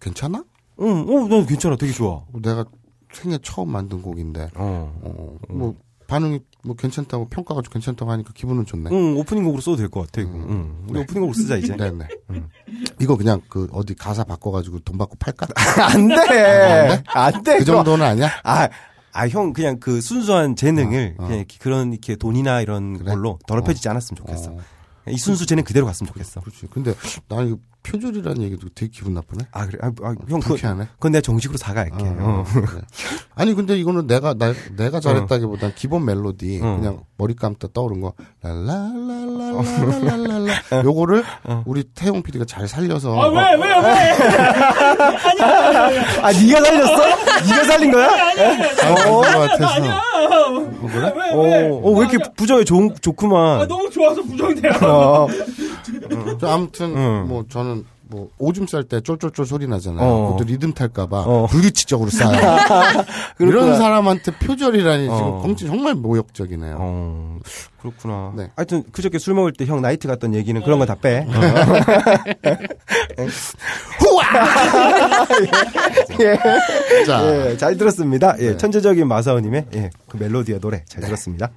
[0.00, 0.44] 괜찮아?
[0.80, 1.76] 응, 어, 난 괜찮아.
[1.76, 2.22] 되게 좋아.
[2.42, 2.64] 내가
[3.12, 4.92] 생애 처음 만든 곡인데 어.
[5.02, 5.74] 어, 뭐
[6.10, 8.90] 반응이 뭐 괜찮다고 평가가 좀 괜찮다고 하니까 기분은 좋네.
[8.92, 10.32] 응, 오프닝 곡으로 써도 될 것 같아, 이거.
[10.34, 10.84] 응.
[10.88, 11.76] 우리 오프닝 곡으로 쓰자, 이제.
[11.76, 12.06] 네네.
[13.00, 15.46] 이거 그냥 그 어디 가사 바꿔가지고 돈 받고 팔까?
[15.94, 17.02] 안 돼!
[17.06, 17.58] 안 돼!
[17.58, 17.76] 그 그거.
[17.76, 18.30] 정도는 아니야?
[18.42, 18.68] 아,
[19.12, 21.26] 아, 형, 그냥 그 순수한 재능을, 어, 어.
[21.26, 23.12] 그냥 이렇게 그런, 이렇게 돈이나 이런 그래?
[23.14, 24.50] 걸로 더럽혀지지 않았으면 좋겠어.
[24.50, 24.58] 어,
[25.08, 26.40] 이 순수 재능 그대로 갔으면 좋겠어.
[26.40, 26.66] 그렇지.
[26.70, 26.94] 근데
[27.28, 29.46] 나 이거 표절이라는 얘기도 되게 기분 나쁘네.
[29.52, 30.88] 아 그래, 아, 아, 형 불쾌하네.
[30.94, 32.04] 그건 내가 정식으로 사과할게.
[32.04, 32.44] 어, 어.
[32.66, 32.80] 그래.
[33.34, 36.76] 아니 근데 이거는 내가 나, 내가 잘했다기보단 기본 멜로디 어.
[36.76, 38.12] 그냥 머리 감다 떠오른 거
[38.42, 41.24] 랄랄랄랄랄랄랄라 요거를
[41.64, 43.74] 우리 태용 PD가 잘 살려서 아, 왜, 왜, 왜?
[46.22, 46.96] 아 네가 살렸어?
[47.48, 48.08] 네가 살린 거야?
[48.76, 49.96] 잘 만든 것 같아서 아니야.
[49.96, 50.00] 어,
[50.92, 51.12] 그래?
[51.16, 51.68] 왜, 어, 왜?
[51.70, 53.60] 어, 왜 이렇게 부정이 좋은 좋구만.
[53.62, 54.72] 아, 너무 좋아서 부정돼요.
[54.82, 55.26] 어.
[56.40, 57.26] 저 아무튼 응.
[57.28, 57.69] 뭐 저는
[58.10, 60.04] 뭐 오줌 쌀 때 쫄쫄쫄 소리 나잖아요.
[60.04, 60.26] 어.
[60.32, 61.46] 그것도 리듬 탈까봐 어.
[61.46, 62.32] 불규칙적으로 싸요.
[63.38, 63.76] 이런.
[63.76, 65.40] 사람한테 표절이라니 지금 어.
[65.42, 66.76] 공지 정말 모욕적이네요.
[66.80, 67.38] 어,
[67.80, 68.32] 그렇구나.
[68.36, 68.50] 네.
[68.56, 71.24] 하여튼 그저께 술 먹을 때 형 나이트 갔던 얘기는 그런 거 다 빼.
[77.06, 78.36] 자, 예, 잘 들었습니다.
[78.40, 78.56] 예, 네.
[78.56, 81.50] 천재적인 마사오님의 예, 그 멜로디와 노래 잘 들었습니다.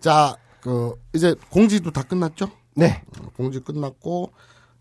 [0.00, 2.50] 자, 그 이제 공지도 다 끝났죠?
[2.74, 3.02] 네.
[3.20, 4.32] 어, 공지 끝났고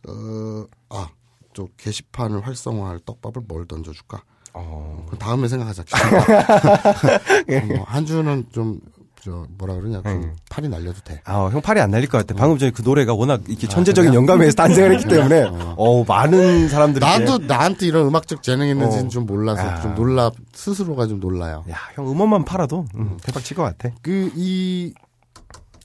[0.08, 1.08] 어, 아,
[1.54, 4.24] 저 게시판을 활성화할 떡밥을 뭘 던져줄까?
[4.54, 5.84] 어, 그럼 다음에 생각하자.
[7.68, 8.80] 뭐, 한 주는 좀,
[9.24, 10.36] 저, 뭐라 그러냐, 좀 음.
[10.50, 11.22] 팔이 날려도 돼.
[11.26, 12.38] 아, 형 팔이 안 날릴 것 같아.
[12.38, 15.44] 방금 전에 그 노래가 워낙 이렇게 천재적인 영감에서 탄생을 했기 때문에
[15.78, 19.10] 어, 많은 사람들이 나도 나한테 이런 음악적 재능이 있는지는 어.
[19.10, 19.82] 좀 몰라서 아.
[19.82, 21.64] 좀 놀라, 스스로가 좀 놀라요.
[21.70, 23.94] 야, 형 음원만 팔아도 음, 대박 칠 것 같아.
[24.02, 24.94] 그, 이,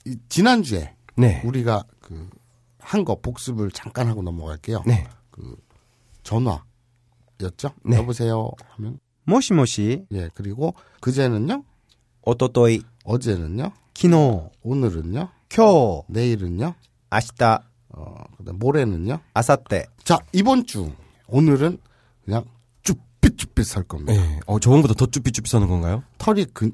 [0.05, 1.41] 이 지난주에 네.
[1.45, 1.96] 우리가 그,
[2.87, 4.81] 한 거 복습을 잠깐 하고 넘어갈게요.
[4.87, 5.05] 네.
[6.23, 7.71] 전화였죠?
[7.83, 7.97] 네.
[7.97, 8.51] 여보세요?
[8.75, 11.63] 하면, 모시모시 예, 그리고 그제는요?
[12.23, 13.71] 오토토이 어제는요?
[13.93, 15.29] 키노 오늘은요?
[15.49, 16.75] 쿄 내일은요?
[17.09, 19.19] 아시다 어, 그다음 모레는요?
[19.33, 19.85] 아사떼.
[20.05, 20.89] 자, 이번 주
[21.27, 21.79] 오늘은
[22.23, 22.45] 그냥
[22.83, 24.13] 쭈삣쭈삣 살 겁니다.
[24.13, 24.39] 예.
[24.45, 26.03] 어, 저번보다 더 쭈삐쭈삐 서는 건가요?
[26.19, 26.71] 털이 그, 이,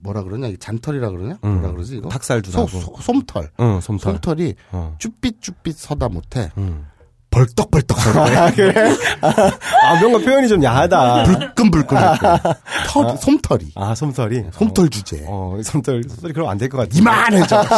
[0.00, 0.46] 뭐라 그러냐?
[0.48, 1.38] 이 잔털이라 그러냐?
[1.44, 1.54] 음.
[1.60, 2.08] 뭐라 그러지, 이거?
[2.08, 2.68] 닭살도 소, 나고.
[2.80, 3.50] 소, 솜털.
[3.60, 4.12] 응, 솜털.
[4.14, 4.96] 솜털이 어.
[4.98, 6.50] 쭈삣쭈삣 서다 못해.
[6.58, 6.86] 음.
[7.30, 8.44] 벌떡벌떡 설 거야.
[8.46, 8.72] 아, 그래?
[9.20, 11.24] 아, 뭔가 표현이 좀 야하다.
[11.24, 12.40] 불끈불끈 할 거야.
[12.88, 13.72] 털, 솜털이.
[13.74, 14.44] 아, 솜털이?
[14.52, 15.24] 솜털 주제.
[15.28, 16.96] 어, 솜털, 솜털이 그럼 안 될 것 같아.
[16.96, 17.62] 이만해져.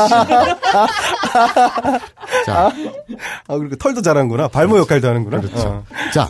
[2.46, 2.72] 자,
[3.48, 4.48] 아, 그리고 털도 잘하는구나.
[4.48, 5.40] 발모 역할도 하는구나.
[5.40, 5.68] 그렇죠.
[5.68, 5.85] 어.
[6.14, 6.28] 자,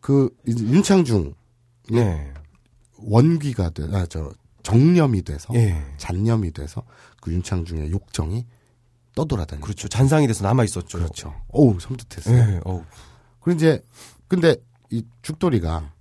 [0.00, 1.34] 그, 윤창중
[1.90, 2.32] 네.
[2.98, 4.30] 원귀가 돼, 아, 저,
[4.62, 5.82] 정념이 돼서, 예.
[5.96, 6.82] 잔념이 돼서,
[7.20, 8.46] 그 윤창중의 욕정이
[9.14, 9.64] 떠돌아다니죠.
[9.64, 9.88] 그렇죠.
[9.88, 10.98] 잔상이 돼서 남아 있었죠.
[10.98, 11.34] 그렇죠.
[11.48, 12.36] 어우, 섬뜩했어요.
[12.36, 12.82] 예, 어우.
[13.40, 13.82] 그리고 이제,
[14.28, 14.56] 근데,
[14.90, 15.92] 이 죽돌이가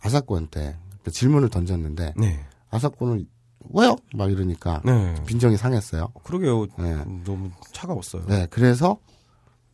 [0.00, 2.46] 아사코한테 그 질문을 던졌는데, 네.
[2.70, 3.26] 아사코는,
[3.74, 3.96] 왜요?
[4.14, 5.14] 막 이러니까, 네.
[5.26, 6.08] 빈정이 상했어요.
[6.22, 6.66] 그러게요.
[6.78, 7.04] 네.
[7.24, 8.26] 너무 차가웠어요.
[8.26, 8.98] 네, 그래서,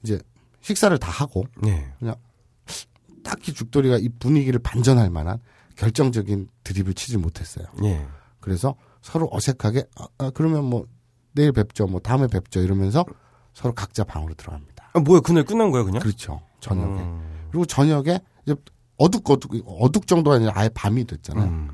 [0.02, 0.18] 이제,
[0.62, 1.92] 식사를 다 하고, 네.
[3.22, 5.38] 딱히 죽돌이가 이 분위기를 반전할 만한
[5.76, 7.66] 결정적인 드립을 치지 못했어요.
[7.84, 8.06] 예.
[8.40, 10.87] 그래서 서로 어색하게 아, 아, 그러면 뭐
[11.32, 13.04] 내일 뵙죠, 뭐 다음에 뵙죠 이러면서
[13.52, 14.90] 서로 각자 방으로 들어갑니다.
[14.92, 16.00] 아, 뭐야, 그날 끝난 거야, 그냥?
[16.00, 16.40] 그렇죠.
[16.60, 17.48] 저녁에 음.
[17.50, 18.54] 그리고 저녁에 이제
[18.96, 21.48] 어둑 어둑 어둑 정도가 아니라 아예 밤이 됐잖아요.
[21.48, 21.70] 음.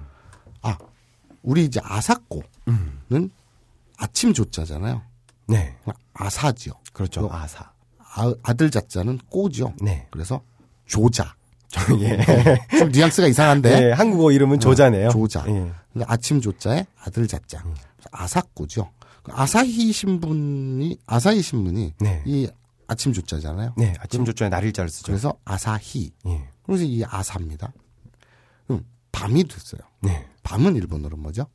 [0.62, 0.76] 아
[1.42, 3.30] 우리 이제 아사코는 음.
[3.96, 5.02] 아침 조자잖아요.
[5.48, 5.76] 네.
[6.14, 6.74] 아사지요.
[6.92, 7.28] 그렇죠.
[7.28, 7.70] 그 아사.
[7.98, 9.74] 아, 아들 자자는 꼬지요.
[9.80, 10.06] 네.
[10.10, 10.42] 그래서
[10.86, 11.34] 조자.
[12.00, 12.78] 예.
[12.78, 15.11] 좀 뉘앙스가 이상한데 네, 한국어 이름은 조자네요.
[15.11, 15.44] 조자.
[15.48, 15.70] 예.
[16.06, 17.62] 아침 조자에 아들 자자.
[17.64, 17.74] 음.
[18.12, 18.90] 아사코죠.
[19.22, 22.22] 그 아사히 신문이 아사히 신문이 네.
[22.26, 22.48] 이
[22.87, 23.74] 아침 조자잖아요.
[23.76, 25.06] 네, 아침 조자에 날일자를 쓰죠.
[25.06, 26.11] 그래서 아사히.
[26.26, 26.48] 예.
[26.64, 27.72] 그래서 이 아사입니다.
[28.66, 29.80] 그럼 밤이 됐어요.
[30.00, 30.26] 네.
[30.42, 31.46] 밤은 일본어로 뭐죠?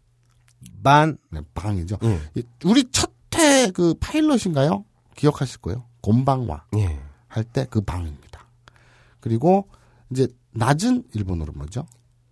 [0.83, 1.17] 반.
[1.31, 1.97] 네, 방이죠.
[2.03, 2.19] 예.
[2.35, 4.85] 이- 우리 첫회 그 파일럿인가요?
[5.15, 5.85] 기억하실 거예요.
[6.01, 6.99] 곤방와 예.
[7.27, 8.45] 할때 그 방입니다.
[9.19, 9.67] 그리고
[10.15, 11.85] 이제 낮은 일본어로 뭐죠?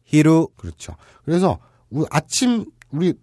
[0.03, 0.49] 히루.
[0.55, 0.95] 그렇죠.
[1.25, 3.13] 그래서 우리 아침 우리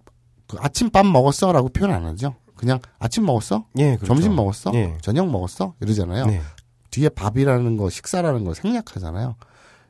[0.47, 2.35] 그 아침밥 먹었어라고 표현 안 하죠.
[2.57, 3.65] 그냥 아침 먹었어?
[3.79, 4.07] 예, 그렇죠.
[4.07, 4.73] 점심 먹었어?
[4.75, 4.99] 예.
[5.01, 5.75] 저녁 먹었어?
[5.81, 6.27] 이러잖아요.
[6.27, 6.43] 네.
[6.91, 9.37] 뒤에 밥이라는 거, 식사라는 걸 생략하잖아요.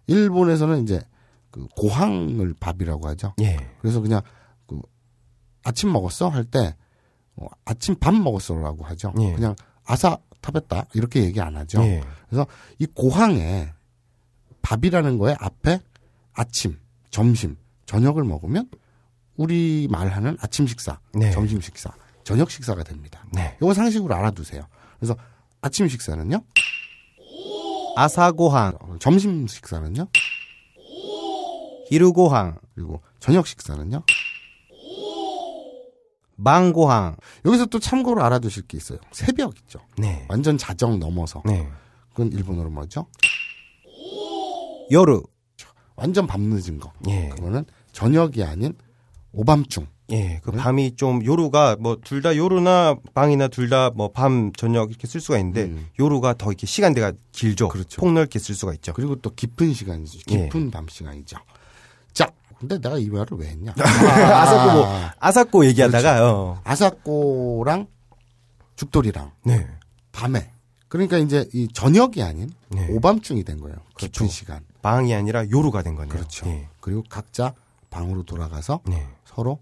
[0.07, 1.01] 일본에서는 이제
[1.51, 3.35] 그 고항을 밥이라고 하죠.
[3.41, 3.57] 예.
[3.81, 4.21] 그래서 그냥
[4.67, 4.81] 그
[5.65, 6.77] 아침 먹었어 할 때
[7.37, 9.13] 어, 아침 밥 먹었어라고 하죠.
[9.21, 9.33] 예.
[9.35, 11.83] 그냥 아사 타bes다 이렇게 얘기 안 하죠.
[11.83, 12.03] 예.
[12.29, 12.47] 그래서
[12.79, 13.73] 이 고항에
[14.63, 15.81] 밥이라는 거에 앞에
[16.33, 16.79] 아침,
[17.11, 18.69] 점심, 저녁을 먹으면
[19.37, 21.31] 우리 말하는 아침 식사, 네.
[21.31, 21.91] 점심 식사,
[22.25, 23.25] 저녁 식사가 됩니다.
[23.33, 23.57] 네.
[23.57, 24.67] 이거 상식으로 알아두세요.
[24.99, 25.17] 그래서
[25.61, 26.43] 아침 식사는요,
[27.97, 28.75] 아사고항.
[28.81, 30.07] 어, 점심 식사는요,
[31.89, 32.59] 히루고항.
[32.75, 34.03] 그리고 저녁 식사는요.
[36.37, 37.17] 망고항.
[37.45, 38.99] 여기서 또 참고로 알아두실 게 있어요.
[39.13, 39.81] 새벽 있죠.
[39.99, 40.25] 네.
[40.29, 41.43] 완전 자정 넘어서.
[41.45, 41.69] 네.
[42.11, 43.07] 그건 일본어로 뭐죠?
[44.93, 45.23] 요루.
[45.97, 46.93] 완전 밤 늦은 거.
[47.09, 47.29] 예.
[47.31, 48.75] 그거는 저녁이 아닌
[49.33, 49.87] 오밤중.
[50.13, 54.91] 예, 그 밤이 좀 요루가 뭐 둘 다 요루나 방이나 둘 다 뭐 밤 저녁
[54.91, 55.87] 이렇게 쓸 수가 있는데 음.
[56.01, 57.69] 요루가 더 이렇게 시간대가 길죠.
[57.69, 58.01] 그렇죠.
[58.01, 58.93] 폭넓게 쓸 수가 있죠.
[58.93, 60.19] 그리고 또 깊은 시간이죠.
[60.31, 60.45] 예.
[60.45, 61.37] 깊은 밤 시간이죠.
[62.13, 63.73] 자, 근데 내가 이 말을 왜 했냐?
[63.79, 66.25] 아, 사코 뭐, 아사코 얘기하다가 그렇죠.
[66.27, 66.61] 어.
[66.65, 67.87] 아사코랑
[68.77, 69.67] 죽돌이랑 네.
[70.11, 70.51] 밤에
[70.89, 72.89] 그러니까 이제 이 저녁이 아닌 네.
[72.91, 73.77] 오밤중이 된 거예요.
[73.97, 74.27] 깊은 그렇죠.
[74.27, 74.65] 시간.
[74.83, 76.13] 방이 아니라 요루가 된 거네요.
[76.13, 76.47] 그렇죠.
[76.49, 76.69] 예.
[76.81, 77.55] 그리고 각자
[77.91, 79.07] 방으로 돌아가서 네.
[79.25, 79.61] 서로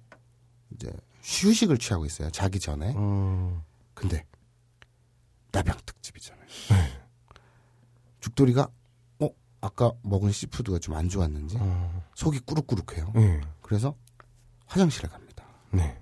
[0.74, 0.90] 이제
[1.22, 2.30] 휴식을 취하고 있어요.
[2.30, 2.94] 자기 전에.
[2.94, 3.62] 음.
[3.94, 4.24] 근데
[5.52, 6.46] 나병 특집이잖아요.
[8.20, 8.68] 죽돌이가
[9.20, 9.28] 어
[9.60, 12.02] 아까 먹은 seafood가 좀 안 좋았는지 어.
[12.14, 13.12] 속이 꾸룩꾸룩해요.
[13.16, 13.40] 예.
[13.62, 13.94] 그래서
[14.66, 15.44] 화장실에 갑니다.
[15.70, 15.98] 네.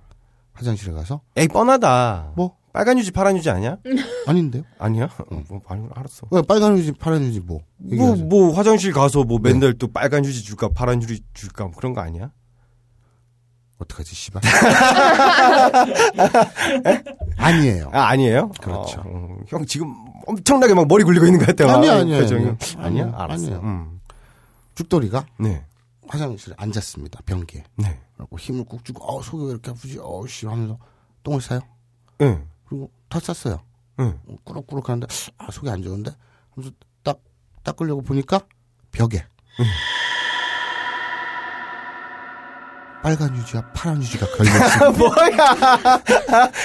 [0.54, 2.32] 화장실에 가서 에이 뻔하다.
[2.36, 3.78] 뭐 빨간 휴지 파란 휴지 아니야?
[4.28, 4.62] 아닌데요?
[4.78, 5.06] 아니야?
[5.06, 6.26] 어, 뭐 아니, 알았어.
[6.30, 7.62] 왜 빨간 휴지 파란 휴지 뭐?
[7.78, 8.26] 뭐, 얘기하세요.
[8.26, 9.50] 뭐 화장실 가서 뭐 네.
[9.54, 12.30] 맨날 또 빨간 휴지 줄까 파란 휴지 줄까 뭐 그런 거 아니야?
[13.78, 14.42] 어떡하지 씨발.
[17.38, 17.88] 아니에요.
[17.94, 18.50] 아 아니에요?
[18.60, 19.00] 그렇죠.
[19.00, 19.94] 어, 음, 형 지금
[20.26, 21.70] 엄청나게 막 머리 굴리고 있는 것 같아요.
[21.74, 22.18] 아니야, 아, 아니야.
[22.18, 22.56] 아니야.
[22.76, 23.12] 아니야?
[23.16, 23.44] 알았어.
[23.46, 23.60] 아니에요.
[23.60, 24.00] 음.
[24.74, 25.64] 죽돌이가 네.
[26.08, 27.20] 화장실에 앉았습니다.
[27.24, 27.64] 변기에.
[27.76, 27.98] 네.
[28.18, 29.98] 그리고 힘을 꾹 주고 어 속이 왜 이렇게 아프지?
[29.98, 30.78] 어씨 하면서
[31.22, 31.60] 똥을 싸요.
[32.20, 32.46] 응.
[32.68, 33.60] 그리고 다 쌌어요.
[34.00, 34.18] 응.
[34.44, 35.06] 꾸룩꾸룩 하는데
[35.38, 36.10] 아 속이 안 좋은데
[36.54, 37.18] 하면서 딱
[37.62, 38.40] 닦으려고 보니까
[38.92, 39.24] 벽에
[43.02, 44.90] 빨간 유지와 파란 유지가 걸려있어요.
[44.92, 46.02] 뭐야?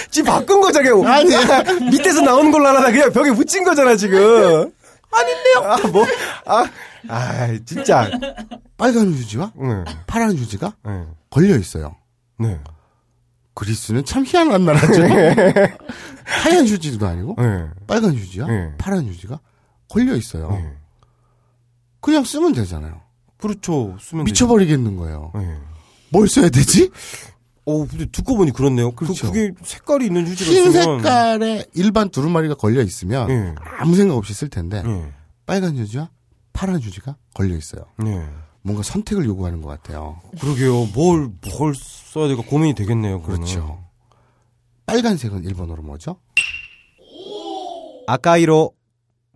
[0.10, 1.04] 지금 바꾼 거잖아요.
[1.06, 1.30] 아니.
[1.92, 2.92] 밑에서 나오는 걸로 알아.
[2.92, 4.72] 그냥 벽에 붙인 거잖아, 지금.
[5.12, 5.58] 아닌데요?
[5.64, 6.06] 아, 뭐.
[6.46, 6.66] 아,
[7.10, 8.10] 아, 진짜.
[8.76, 9.86] 빨간 유지와 응.
[10.08, 11.14] 파란 유지가 응.
[11.30, 11.96] 걸려 있어요.
[12.40, 12.60] 네.
[13.66, 15.04] 그리스는 참 희한한 나라죠.
[16.26, 17.68] 하얀 휴지도 아니고 네.
[17.86, 18.76] 빨간 휴지와 네.
[18.80, 19.40] 파란 휴지가
[19.88, 20.50] 걸려 있어요.
[20.50, 20.74] 네.
[22.00, 23.02] 그냥 쓰면 되잖아요.
[23.38, 23.96] 그렇죠.
[24.02, 25.30] 쓰면 미쳐버리겠는 거예요.
[25.36, 25.46] 되죠.
[25.46, 25.58] 네.
[26.10, 26.90] 뭘 써야 되지?
[27.66, 28.94] 어, 근데 듣고 보니 그렇네요.
[28.94, 29.28] 그, 그렇죠.
[29.32, 30.98] 그 게 색깔이 있는 휴지가 흰 있으면.
[31.04, 33.54] 색깔의 일반 두루마리가 걸려 있으면 네.
[33.78, 35.12] 아무 생각 없이 쓸 텐데 네.
[35.46, 36.10] 빨간 휴지와
[36.52, 37.86] 파란 휴지가 걸려 있어요.
[38.64, 38.68] 네.
[38.72, 40.22] 뭔가 선택을 요구하는 것 같아요.
[40.40, 40.86] 그러게요.
[40.94, 43.22] 뭘, 뭘 써야 될까 고민이 되겠네요.
[43.22, 43.40] 그거는.
[43.40, 43.84] 그렇죠.
[44.86, 46.18] 빨간색은 일본어로 뭐죠?
[48.08, 48.74] 아까이로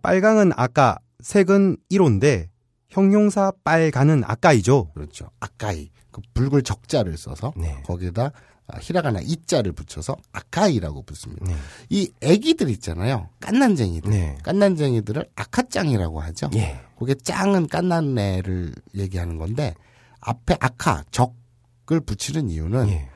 [0.02, 2.48] 빨강은 아까, 색은 1호인데
[2.90, 4.90] 형용사 빨간은 아까이죠.
[4.92, 5.30] 그렇죠.
[5.40, 5.90] 아까이.
[6.10, 7.82] 그 붉을 적자를 써서 네.
[7.84, 8.32] 거기에다 아,
[8.80, 11.46] 히라가나 이자를 붙여서 아카이라고 붙습니다.
[11.46, 11.54] 네.
[11.88, 13.28] 이 애기들 있잖아요.
[13.40, 14.10] 깐난쟁이들.
[14.10, 14.38] 네.
[14.42, 16.50] 깐난쟁이들을 아카짱이라고 하죠.
[16.54, 16.80] 예.
[16.98, 19.74] 그게 짱은 깐난애를 얘기하는 건데
[20.20, 23.08] 앞에 아카 적을 붙이는 이유는 예.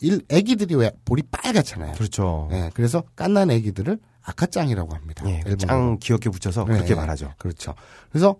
[0.00, 1.92] 일 애기들이 왜 볼이 빨갛잖아요.
[1.92, 2.48] 그렇죠.
[2.52, 5.24] 예, 그래서 깐난 애기들을 아카짱이라고 합니다.
[5.28, 5.36] 예.
[5.46, 5.56] 일본어로.
[5.58, 7.00] 짱 귀엽게 붙여서 네, 그렇게 네.
[7.00, 7.32] 말하죠.
[7.38, 7.74] 그렇죠.
[8.10, 8.36] 그래서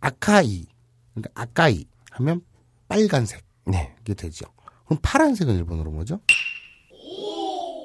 [0.00, 0.66] 아카이
[1.14, 2.40] 그러니까 아까이 하면
[2.88, 3.94] 빨간색이 네.
[4.04, 4.46] 되죠.
[4.88, 6.20] 그럼 파란색은 일본어로 뭐죠?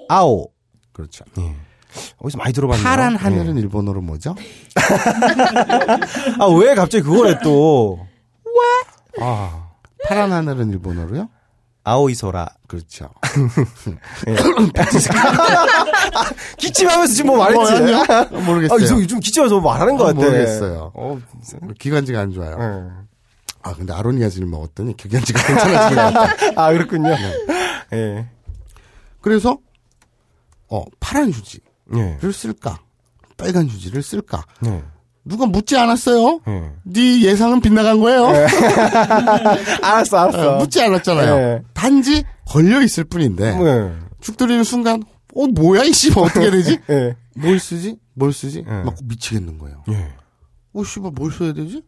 [0.07, 0.47] 아오,
[0.93, 1.25] 그렇죠.
[1.37, 1.53] 예.
[2.17, 2.83] 어디서 많이 들어봤네요.
[2.83, 3.61] 파란 하늘은 예.
[3.61, 4.35] 일본어로 뭐죠?
[6.39, 7.99] 아, 왜 갑자기 그걸 해 또?
[8.45, 9.23] 왜?
[9.23, 9.69] 아.
[10.05, 11.29] 파란 하늘은 일본어로요?
[11.83, 12.47] 아오이소라.
[12.67, 13.09] 그렇죠.
[16.57, 17.81] 기침하면서 지금 뭐 말했지?
[17.81, 18.03] 뭐?
[18.07, 18.79] 아, 모르겠어요.
[18.79, 20.25] 이성 요즘 기침하면서 뭐 말하는 것 아, 같아.
[20.25, 20.91] 모르겠어요.
[20.95, 21.19] 어,
[21.77, 22.57] 기관지가 안 좋아요.
[22.59, 23.02] 예.
[23.63, 26.61] 아 근데 아로니아진을 먹었더니 기관지가 괜찮아지긴 했다.
[26.61, 27.09] 아, 그렇군요.
[27.09, 27.33] 네.
[27.93, 28.27] 예.
[29.21, 29.57] 그래서
[30.69, 31.63] 어 파란 휴지를
[31.95, 32.31] 예.
[32.31, 32.79] 쓸까?
[33.37, 34.43] 빨간 휴지를 쓸까?
[34.65, 34.83] 예.
[35.25, 36.41] 누가 묻지 않았어요?
[36.47, 36.71] 예.
[36.83, 38.27] 네 예상은 빗나간 거예요.
[39.81, 40.55] 알았어, 알았어.
[40.55, 41.35] 어, 묻지 않았잖아요.
[41.37, 41.61] 예.
[41.73, 43.93] 단지 걸려 있을 뿐인데 예.
[44.19, 45.01] 죽들이는 순간
[45.35, 46.79] 어 뭐야 이 씨발 어떻게 되지?
[46.89, 47.15] 예.
[47.35, 47.97] 뭘 쓰지?
[48.13, 48.65] 뭘 쓰지?
[48.67, 48.71] 예.
[48.83, 49.83] 막 미치겠는 거예요.
[49.89, 50.09] 예.
[50.73, 51.81] 어 씨발 뭘 써야 되지?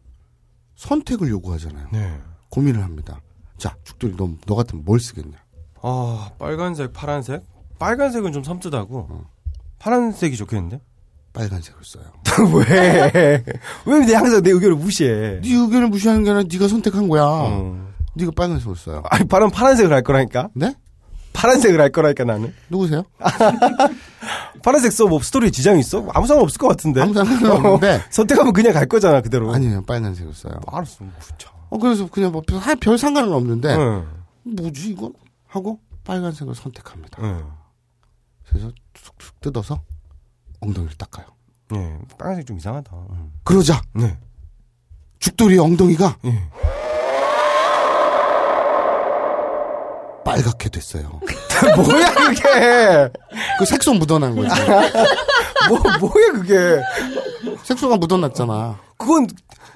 [0.76, 1.88] 선택을 요구하잖아요.
[1.92, 2.12] 네.
[2.50, 3.20] 고민을 합니다.
[3.58, 5.36] 자 죽들이 너, 너 같으면 뭘 쓰겠냐?
[5.82, 7.42] 아, 빨간색, 파란색?
[7.78, 9.24] 빨간색은 좀 섬뜩하고, 어.
[9.78, 10.80] 파란색이 좋겠는데?
[11.32, 12.04] 빨간색을 써요.
[12.54, 13.44] 왜?
[13.86, 15.40] 왜 내 항상 내 의견을 무시해?
[15.42, 17.22] 네 의견을 무시하는 게 아니라 네가 선택한 거야.
[17.24, 17.92] 어.
[18.14, 19.02] 네가 빨간색을 써요.
[19.10, 20.48] 아니, 파란, 파란색을 할 거라니까?
[20.54, 20.74] 네?
[21.34, 22.54] 파란색을 할 거라니까, 나는.
[22.70, 23.04] 누구세요?
[24.62, 26.06] 파란색 써, 뭐, 스토리에 지장이 있어?
[26.14, 27.00] 아무 상관 없을 것 같은데?
[27.02, 29.52] 아무 상관 없는데 선택하면 그냥 갈 거잖아, 그대로.
[29.52, 30.54] 아니에요 빨간색을 써요.
[30.66, 31.50] 알았어, 그쵸.
[31.68, 34.06] 어 그래서 그냥 뭐별 상관은 없는데 응.
[34.44, 35.12] 뭐지 이건
[35.48, 37.22] 하고 빨간색을 선택합니다.
[37.22, 37.44] 응.
[38.48, 39.82] 그래서 툭툭 뜯어서
[40.60, 41.26] 엉덩이를 닦아요.
[41.74, 42.92] 예, 빨간색 좀 이상하다.
[43.10, 43.32] 응.
[43.42, 44.16] 그러자 네.
[45.18, 46.48] 죽돌이의 엉덩이가 예.
[50.36, 51.20] 빨갛게 됐어요.
[51.76, 53.12] 뭐야, 그게!
[53.58, 54.48] 그 색소 묻어난 거지.
[55.68, 56.80] 뭐, 뭐야, 그게!
[57.64, 58.78] 색소가 묻어났잖아.
[58.98, 59.26] 그건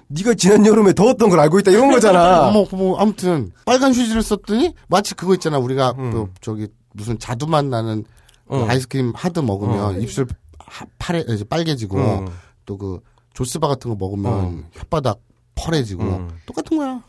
[0.08, 2.50] 네가 지난 여름에 더웠던 걸 알고 있다 이런 거잖아.
[2.52, 6.10] 뭐, 뭐 아무튼 빨간 휴지를 썼더니 마치 그거 있잖아 우리가 음.
[6.10, 8.04] 그 저기 무슨 자두맛 나는
[8.48, 8.66] 그 어.
[8.68, 9.92] 아이스크림 하드 먹으면 어.
[9.92, 10.26] 입술
[10.58, 12.28] 하- 파래 빨개지고 음.
[12.66, 13.00] 또그
[13.34, 14.62] 조스바 같은 거 먹으면 어.
[14.80, 15.18] 혓바닥
[15.54, 16.28] 펄해지고 음.
[16.44, 17.00] 똑같은 거야.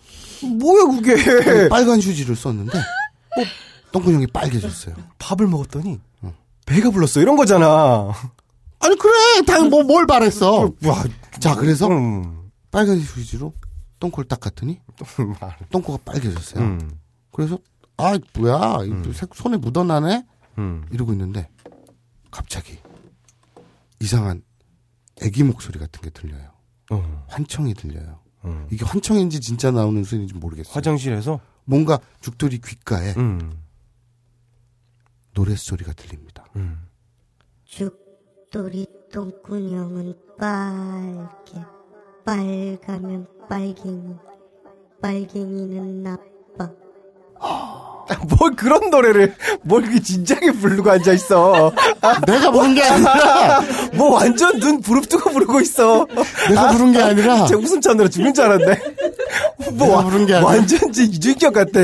[0.59, 1.69] 뭐야 그게?
[1.69, 2.77] 빨간 휴지를 썼는데
[3.35, 3.45] 뭐
[3.91, 4.95] 똥구녕이 빨개졌어요.
[5.19, 5.99] 밥을 먹었더니
[6.65, 8.11] 배가 불렀어 이런 거잖아.
[8.79, 10.71] 아니 그래 당뭐 뭘 바랬어.
[10.85, 11.03] 와,
[11.39, 12.49] 자 그래서 음.
[12.71, 13.53] 빨간 휴지로
[13.99, 14.79] 똥코를 닦았더니
[15.71, 16.63] 똥코가 빨개졌어요.
[16.63, 16.91] 음.
[17.31, 17.59] 그래서
[17.97, 20.25] 아 뭐야 이 색- 손에 묻어나네
[20.57, 20.85] 음.
[20.91, 21.49] 이러고 있는데
[22.31, 22.77] 갑자기
[23.99, 24.41] 이상한
[25.21, 26.49] 애기 목소리 같은 게 들려요.
[26.91, 27.25] 어.
[27.27, 28.19] 환청이 들려요.
[28.45, 28.67] 음.
[28.71, 30.73] 이게 환청인지 진짜 나오는 소리인지 모르겠어요.
[30.73, 33.61] 화장실에서 뭔가 죽돌이 귓가에 음.
[35.33, 36.45] 노랫소리가 들립니다.
[36.55, 36.87] 음.
[37.65, 41.65] 죽돌이 똥구녕은 빨개
[42.25, 44.15] 빨가면 빨갱이
[45.01, 46.71] 빨갱이는 나빠
[48.39, 51.71] 뭘 그런 노래를 뭘 이렇게 진지하게 부르고 앉아 있어.
[52.27, 53.61] 내가 부른 게 아니라
[53.95, 56.05] 뭐 완전 눈 부릅뜨고 부르고 있어.
[56.49, 58.81] 내가 부른 게 아니라 제 웃음 참느라 죽는 줄 알았네.
[59.73, 61.79] 뭐 부른 게 아니라 완전 제 이준격 같아.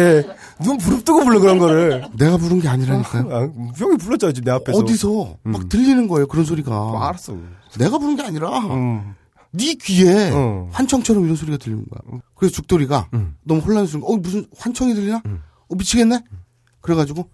[0.63, 2.03] 눈 부릅뜨고 부르 그런 거를.
[2.17, 3.29] 내가 부른 게 아니라니까요.
[3.31, 4.77] 아, 형이 불렀잖아 지금 내 앞에서.
[4.79, 6.71] 어디서 막 들리는 거예요 그런 소리가.
[6.71, 7.35] 뭐 알았어.
[7.77, 9.13] 내가 부른 게 아니라 음.
[9.51, 10.67] 네 귀에 어.
[10.71, 12.19] 환청처럼 이런 소리가 들리는 거야.
[12.35, 13.35] 그래서 죽돌이가 음.
[13.43, 14.13] 너무 혼란스러운 거야.
[14.15, 15.21] 어 무슨 환청이 들리나?
[15.25, 15.41] 음.
[15.69, 16.23] 어 미치겠네.
[16.81, 17.29] 그래가지고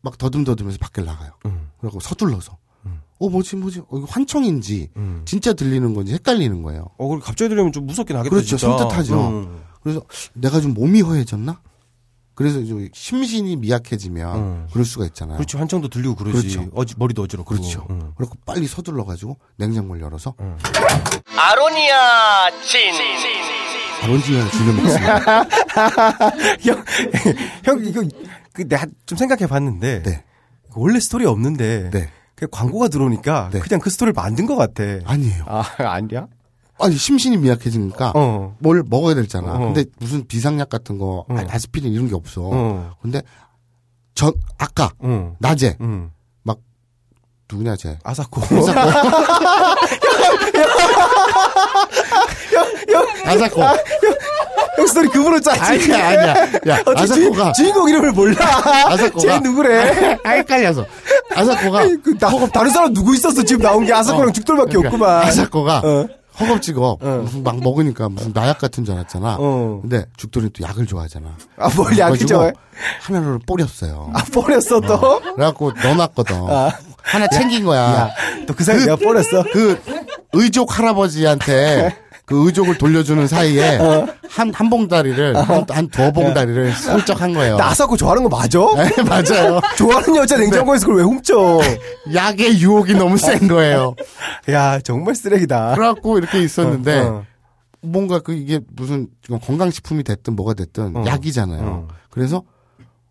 [0.00, 1.32] 막 더듬더듬해서 밖에 나가요.
[1.46, 1.70] 음.
[1.78, 2.56] 그래갖고 서둘러서
[3.20, 5.22] 어 뭐지 뭐지 어, 이거 환청인지 음.
[5.24, 6.90] 진짜 들리는 건지 헷갈리는 거예요.
[6.98, 8.30] 어, 그리고 갑자기 들으면 좀 무섭긴 하겠다.
[8.30, 8.56] 그렇죠.
[8.56, 8.68] 진짜.
[8.68, 9.28] 섬뜩하죠.
[9.28, 9.62] 음.
[9.82, 10.02] 그래서
[10.34, 11.60] 내가 좀 몸이 허해졌나?
[12.34, 14.66] 그래서 좀 심신이 미약해지면 음.
[14.70, 15.36] 그럴 수가 있잖아요.
[15.38, 16.54] 그렇지 환청도 들리고 그러지.
[16.54, 16.70] 그렇죠.
[16.72, 17.52] 어지, 머리도 어지럽고.
[17.52, 17.84] 그렇죠.
[17.90, 18.12] 음.
[18.16, 20.34] 그래서 빨리 서둘러가지고 냉장고를 열어서
[21.36, 22.94] 아로니아 진.
[24.02, 25.42] 아론지가 진을 먹습니다.
[26.60, 26.84] 형,
[27.64, 28.04] 형 이거
[28.52, 30.24] 그 내가 좀 생각해 봤는데 네.
[30.74, 32.10] 원래 스토리 없는데 네.
[32.34, 33.60] 그냥 광고가 들어오니까 네.
[33.60, 34.82] 그냥 그 스토리를 만든 것 같아.
[35.04, 35.44] 아니에요.
[35.46, 36.26] 아 아니야?
[36.80, 38.56] 아니 심신이 미약해지니까 어.
[38.60, 39.54] 뭘 먹어야 되잖아.
[39.54, 39.58] 어.
[39.58, 41.36] 근데 무슨 비상약 같은 거 어.
[41.36, 42.42] 아, 아스피린 이런 게 없어.
[42.44, 42.94] 어.
[43.02, 43.22] 근데
[44.14, 45.34] 전 아까 응.
[45.40, 46.10] 낮에 응.
[47.48, 48.42] 막 누구냐 쟤 아사코.
[53.24, 53.62] 아사코
[54.76, 55.60] 형 스토리 그분으로 짜지.
[55.60, 56.34] 아니야 아니야
[56.68, 58.36] 야 아사코가 주, 인공 이름을 몰라.
[58.86, 60.18] 아사코가 쟤 누구래?
[60.24, 60.84] 아, 헷갈려서
[61.34, 63.42] 아사코가 그 나, 다른 사람 누구 있었어?
[63.42, 64.32] 지금 나온 게 아사코랑 어.
[64.32, 65.26] 죽돌밖에 그러니까 없구만.
[65.26, 66.06] 아사코가 어.
[66.40, 67.20] 허겁지겁 어.
[67.24, 69.36] 무슨 막 먹으니까 무슨 나약 같은 줄 알았잖아.
[69.40, 69.78] 어.
[69.82, 71.26] 근데 죽돌이 또 약을 좋아하잖아.
[71.58, 72.52] 아, 뭘 약이 그래가지고 좋아해?
[73.02, 74.12] 하나를 뿌렸어요.
[74.14, 75.20] 아, 버렸어, 또?
[75.34, 76.36] 그래갖고 넣어놨거든.
[76.48, 76.70] 아.
[77.08, 77.80] 하나 챙긴 거야.
[77.80, 78.10] 야,
[78.46, 79.42] 또그 사이 내가 버렸어.
[79.52, 79.80] 그
[80.32, 83.78] 의족 할아버지한테 그 의족을 돌려주는 사이에
[84.28, 87.56] 한, 한 봉다리를, 한, 한두 봉다리를 슬쩍 한 거예요.
[87.56, 88.58] 나 아사코 좋아하는 거 맞아?
[88.76, 89.60] 네, 맞아요.
[89.78, 91.58] 좋아하는 여자 냉장고에서 그걸 왜 훔쳐?
[92.12, 93.94] 약의 유혹이 너무 센 거예요.
[94.50, 95.74] 야, 정말 쓰레기다.
[95.74, 97.24] 그래갖고 이렇게 있었는데, 어, 어.
[97.80, 101.04] 뭔가 그 이게 무슨 건강식품이 됐든 뭐가 됐든 어.
[101.06, 101.62] 약이잖아요.
[101.62, 101.88] 어.
[102.10, 102.42] 그래서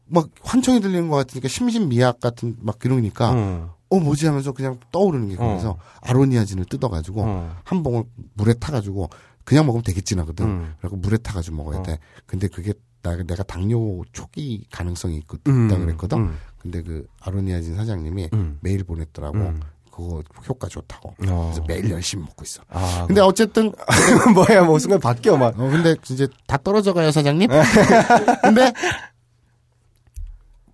[0.06, 3.70] 막 환청이 들리는 것 같으니까 심신미약 같은 막 이러니까 응.
[3.90, 5.80] 어 뭐지 하면서 그냥 떠오르는 게 그래서 어.
[6.02, 7.56] 아로니아진을 뜯어가지고 어.
[7.64, 9.10] 한 봉을 물에 타가지고
[9.44, 10.46] 그냥 먹으면 되게 진하거든.
[10.46, 10.74] 음.
[10.80, 11.84] 그래고 물에 타가지고 먹어야 어.
[11.84, 12.00] 돼.
[12.26, 15.68] 근데 그게 나, 내가 당뇨 초기 가능성이 있고 음.
[15.68, 16.18] 있다 그랬거든.
[16.18, 16.38] 음.
[16.58, 18.58] 근데 그 아로니아진 사장님이 음.
[18.62, 19.38] 메일 보냈더라고.
[19.38, 19.62] 음.
[19.90, 21.16] 그거 효과 좋다고.
[21.28, 21.52] 어.
[21.52, 22.62] 그래서 매일 열심히 먹고 있어.
[22.70, 23.72] 아, 근데 어쨌든
[24.36, 25.60] 뭐야, 뭐 순간 바뀌어, 막.
[25.60, 27.50] 어 근데 이제 다 떨어져 가요 사장님.
[28.44, 28.74] 근데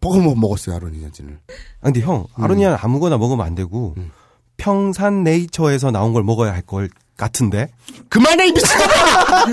[0.04, 1.40] 버거 못 먹었어요 아로니아진을.
[1.82, 4.12] 아, 근데 형, 아로니아는 아무거나 먹으면 안 되고, 음.
[4.58, 7.68] 평산 네이처에서 나온 걸 먹어야 할 걸 같은데?
[8.10, 8.84] 그만해 이 미친놈아.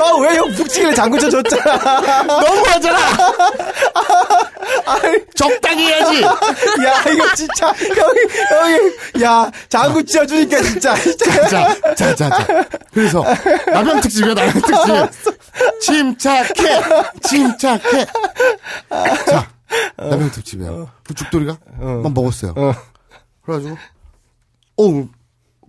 [0.00, 2.22] 아, 왜 형 북치기를 장구 쳐 줬잖아.
[2.22, 2.98] 너무하잖아.
[5.34, 6.22] 적당히 해야지.
[6.22, 11.48] 야, 이거 진짜, 형이, 형이, 야, 장구 치어주니까 진짜, 진짜.
[11.48, 12.68] 자, 자, 자, 자.
[12.92, 13.24] 그래서
[13.72, 15.80] 남양 특집이야 남양 특집.
[15.80, 16.82] 침착해,
[17.22, 18.06] 침착해.
[19.26, 19.48] 자,
[19.96, 20.70] 남양 특집이야.
[21.06, 22.54] 그 죽돌이가 막 먹었어요.
[23.44, 23.76] 그래가지고,
[24.80, 25.08] 어,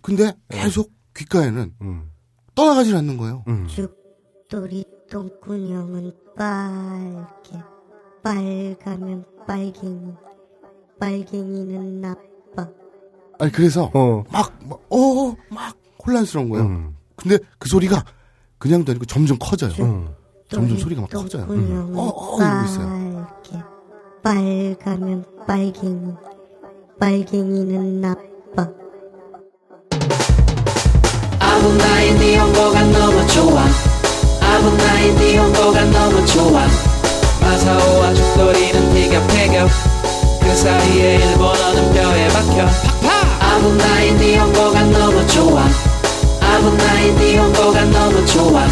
[0.01, 2.11] 근데 계속 귓가에는 음.
[2.55, 3.43] 떠나가질 않는 거예요.
[3.47, 3.67] 음.
[3.67, 7.63] 죽돌이 똥구녕은 빨개
[8.23, 10.13] 빨가면 빨갱이
[10.99, 12.69] 빨갱이는 나빠
[13.39, 14.23] 아니 그래서 어.
[14.31, 16.65] 막, 막, 어, 막 혼란스러운 거예요.
[16.65, 16.95] 음.
[17.15, 18.03] 근데 그 소리가
[18.57, 19.71] 그냥도 아니고 점점 커져요.
[19.79, 20.09] 음.
[20.49, 21.45] 점점 소리가 막 커져요.
[21.47, 23.27] 똥구녕은 어, 어, 이러고 있어요.
[24.21, 26.13] 빨개 빨가면 빨갱이
[26.99, 28.21] 빨갱이는 나빠
[31.69, 33.63] 아무 나의 니혼고가 너무 좋아.
[34.41, 36.65] 아무 나의 니혼고가 너무 좋아.
[37.41, 39.69] 마사오와 죽돌이는 티격태격
[40.41, 42.67] 그 사이에 일본어는 뼈에 박혀.
[43.39, 45.63] 아무 나의 니혼고가 너무 좋아.
[46.41, 48.65] 아무 나의 니혼고가 너무 좋아.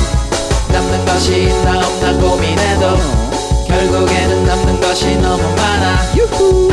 [0.69, 2.97] 남는 것이 있나 없나 고민해도
[3.67, 6.01] 결국에는 남는 것이 너무 많아.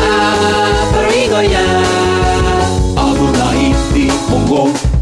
[0.00, 1.60] 아 바로 이거야.
[2.96, 4.93] 아무 나의 니혼고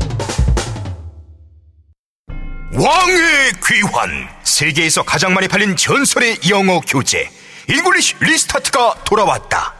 [2.83, 4.29] 왕의 귀환.
[4.43, 7.31] 세계에서 가장 많이 팔린 전설의 영어 교재.
[7.69, 9.73] English Restart가 돌아왔다.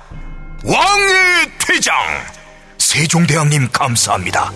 [0.63, 1.97] 왕의 퇴장.
[2.79, 4.53] 세종대왕님 감사합니다.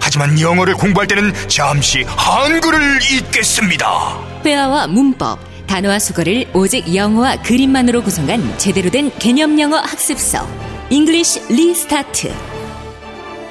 [0.00, 4.18] 하지만 영어를 공부할 때는 잠시 한글을 읽겠습니다.
[4.46, 10.48] 회화와 문법, 단어와 숙어를 오직 영어와 그림만으로 구성한 제대로 된 개념 영어 학습서.
[10.88, 12.34] English Restart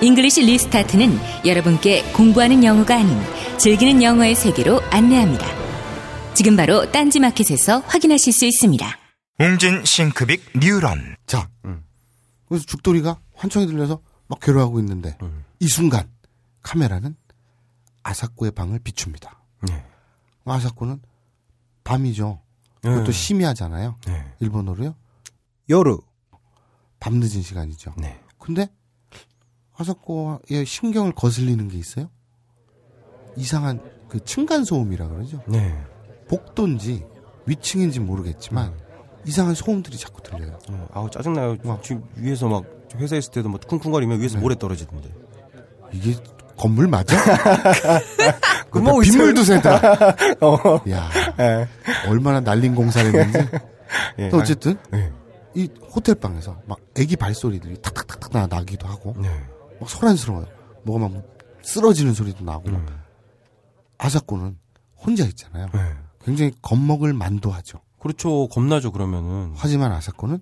[0.01, 3.19] English Restart는 여러분께 공부하는 영어가 아닌
[3.57, 5.45] 즐기는 영어의 세계로 안내합니다.
[6.33, 8.87] 지금 바로 딴지마켓에서 확인하실 수 있습니다.
[9.39, 11.49] 웅진 싱크빅 뉴런 자,
[12.47, 15.17] 그래서 죽돌이가 환청이 들려서 막 괴로워하고 있는데
[15.59, 16.09] 이 순간
[16.61, 17.15] 카메라는
[18.03, 19.43] 아사코의 방을 비춥니다.
[20.45, 21.01] 아사코는
[21.83, 22.41] 밤이죠.
[22.81, 23.11] 그것도 네.
[23.11, 23.97] 심야잖아요.
[24.39, 24.95] 일본어로요.
[25.69, 26.01] 요루.
[27.01, 27.95] 밤늦은 시간이죠.
[28.37, 28.69] 근데
[29.79, 32.09] 아사코의 신경을 거슬리는 게 있어요.
[33.37, 35.41] 이상한 그 층간 소음이라 그러죠.
[35.47, 35.73] 네.
[36.27, 37.05] 복도인지
[37.45, 38.73] 위층인지 모르겠지만
[39.25, 40.59] 이상한 소음들이 자꾸 들려요.
[40.69, 40.77] 네.
[40.91, 41.57] 아우 짜증나요.
[41.81, 42.65] 지금 위에서 막
[42.97, 45.13] 회사 있을 때도 뭐 쿵쿵거리면 위에서 모래 떨어지던데.
[45.93, 46.15] 이게
[46.57, 47.15] 건물 맞아?
[48.69, 49.43] 그뭐 빗물도.
[49.43, 49.77] 새다.
[50.41, 50.81] 어.
[50.91, 51.09] 야,
[51.39, 51.67] 예.
[52.09, 53.49] 얼마나 날린 공사를 했는지.
[54.19, 54.29] 예.
[54.29, 55.11] 또 어쨌든 예.
[55.55, 59.29] 이 호텔 방에서 막 애기 발소리들이 탁탁탁탁 나- 나기도 하고 네.
[59.79, 60.45] 막 소란스러워요.
[60.83, 61.23] 뭐가 막
[61.61, 62.69] 쓰러지는 소리도 나고.
[62.69, 62.85] 음.
[63.97, 64.57] 아사코는
[64.97, 65.67] 혼자 있잖아요.
[65.73, 65.79] 네.
[66.23, 67.79] 굉장히 겁먹을 만도 하죠.
[67.99, 68.47] 그렇죠.
[68.49, 68.91] 겁나죠.
[68.91, 69.53] 그러면은.
[69.57, 70.39] 하지만 아사코는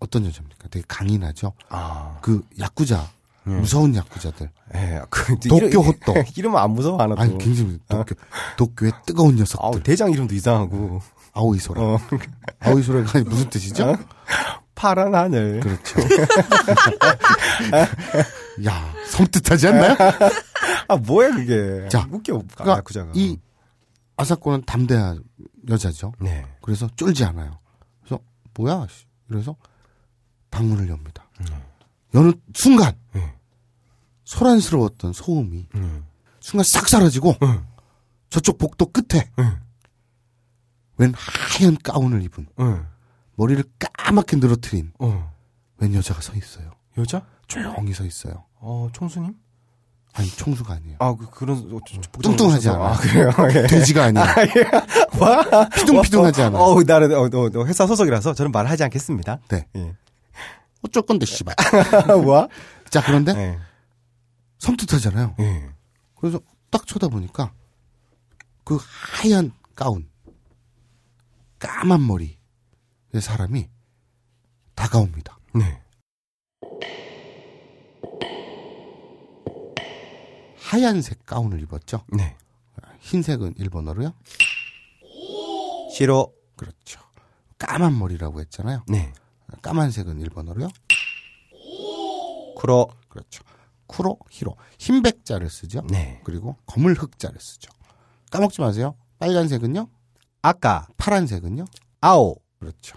[0.00, 0.68] 어떤 여자입니까?
[0.70, 1.52] 되게 강인하죠.
[1.68, 2.18] 아.
[2.22, 3.08] 그 야쿠자
[3.46, 3.60] 음.
[3.60, 4.50] 무서운 야쿠자들.
[4.74, 5.00] 예.
[5.10, 6.14] 그 도쿄 이름- 호또.
[6.36, 7.20] 이름은 안 무서워 하나도.
[7.20, 8.14] 아니 굉장히 도쿄
[8.56, 9.64] 도쿄의 뜨거운 녀석들.
[9.64, 11.00] 아우 대장 이름도 이상하고.
[11.32, 11.80] 아오이소라.
[11.80, 11.98] 어.
[12.58, 13.90] 아오이소라가 무슨 뜻이죠?
[13.90, 13.96] 어?
[14.74, 15.60] 파란 하늘.
[15.60, 16.00] 그렇죠.
[18.66, 19.96] 야 섬뜩하지 않나요?
[20.88, 21.88] 아 뭐야 그게.
[21.88, 22.32] 자, 웃겨.
[22.54, 23.12] 그러니까 야쿠자가.
[23.14, 23.38] 이
[24.16, 25.22] 아사코는 담대한
[25.68, 26.12] 여자죠.
[26.20, 26.44] 네.
[26.62, 27.58] 그래서 쫄지 않아요.
[28.02, 28.22] 그래서
[28.54, 28.86] 뭐야?
[28.90, 29.04] 씨.
[29.28, 29.56] 그래서
[30.50, 31.28] 방문을 엽니다.
[32.14, 33.34] 여는 순간 네.
[34.24, 36.04] 소란스러웠던 소음이 음.
[36.40, 37.66] 순간 싹 사라지고 응.
[38.30, 39.58] 저쪽 복도 끝에 응.
[40.98, 42.86] 웬 하얀 가운을 입은 응.
[43.36, 45.32] 머리를 까맣게 늘어뜨린 어.
[45.78, 46.72] 웬 여자가 서 있어요.
[46.98, 47.24] 여자?
[47.46, 48.44] 조용히 서 있어요.
[48.60, 49.34] 어 총수님?
[50.12, 50.96] 아니 총수가 아니에요.
[50.98, 51.78] 아 그, 그런 어,
[52.12, 52.68] 복장을 뚱뚱하지.
[52.70, 52.84] 않아.
[52.84, 53.30] 아 그래요.
[53.54, 53.66] 예.
[53.68, 54.22] 돼지가 아니야.
[54.24, 55.18] 아, 예.
[55.20, 55.68] 와.
[55.68, 56.58] 피둥피둥하지 않아.
[56.58, 59.38] 어, 어, 나는 어, 어, 어, 회사 소속이라서 저는 말하지 않겠습니다.
[59.48, 59.66] 네.
[59.76, 59.94] 예.
[60.82, 61.54] 어쩔 건데 씨발.
[62.26, 62.48] 와?
[62.90, 63.58] 자 그런데 예.
[64.58, 65.36] 섬뜩하잖아요.
[65.40, 65.70] 예.
[66.18, 66.40] 그래서
[66.70, 67.52] 딱 쳐다보니까
[68.64, 70.08] 그 하얀 가운,
[71.58, 72.36] 까만 머리의
[73.20, 73.68] 사람이
[74.74, 75.38] 다가옵니다.
[75.54, 75.79] 네.
[80.70, 82.04] 하얀색 가운을 입었죠.
[82.12, 82.36] 네.
[83.00, 84.14] 흰색은 일본어로요.
[85.92, 86.30] 싫어.
[86.54, 87.00] 그렇죠.
[87.58, 88.84] 까만 머리라고 했잖아요.
[88.86, 89.12] 네.
[89.62, 90.68] 까만색은 일본어로요.
[92.56, 92.88] 쿠로.
[93.08, 93.42] 그렇죠.
[93.88, 94.56] 쿠로, 히로.
[94.78, 95.82] 흰백자를 쓰죠.
[95.90, 96.20] 네.
[96.22, 97.72] 그리고 검을 흑자를 쓰죠.
[98.30, 98.94] 까먹지 마세요.
[99.18, 99.88] 빨간색은요.
[100.42, 100.86] 아까.
[100.98, 101.64] 파란색은요.
[102.00, 102.36] 아오.
[102.60, 102.96] 그렇죠.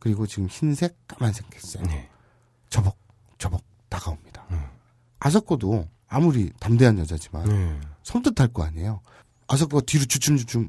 [0.00, 1.84] 그리고 지금 흰색, 까만색 했어요.
[1.86, 2.10] 네.
[2.70, 2.98] 저벅,
[3.38, 4.44] 저벅 다가옵니다.
[5.20, 7.80] 아사코도 아무리 담대한 여자지만 네.
[8.02, 9.00] 섬뜩할 거 아니에요.
[9.48, 10.68] 아사코가 뒤로 주춤주춤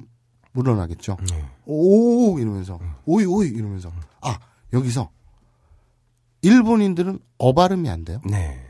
[0.53, 1.17] 물러나겠죠.
[1.29, 1.45] 네.
[1.65, 4.37] 오 이러면서 오이 오이 이러면서 아
[4.73, 5.09] 여기서
[6.41, 8.19] 일본인들은 어 발음이 안 돼요.
[8.25, 8.63] 네.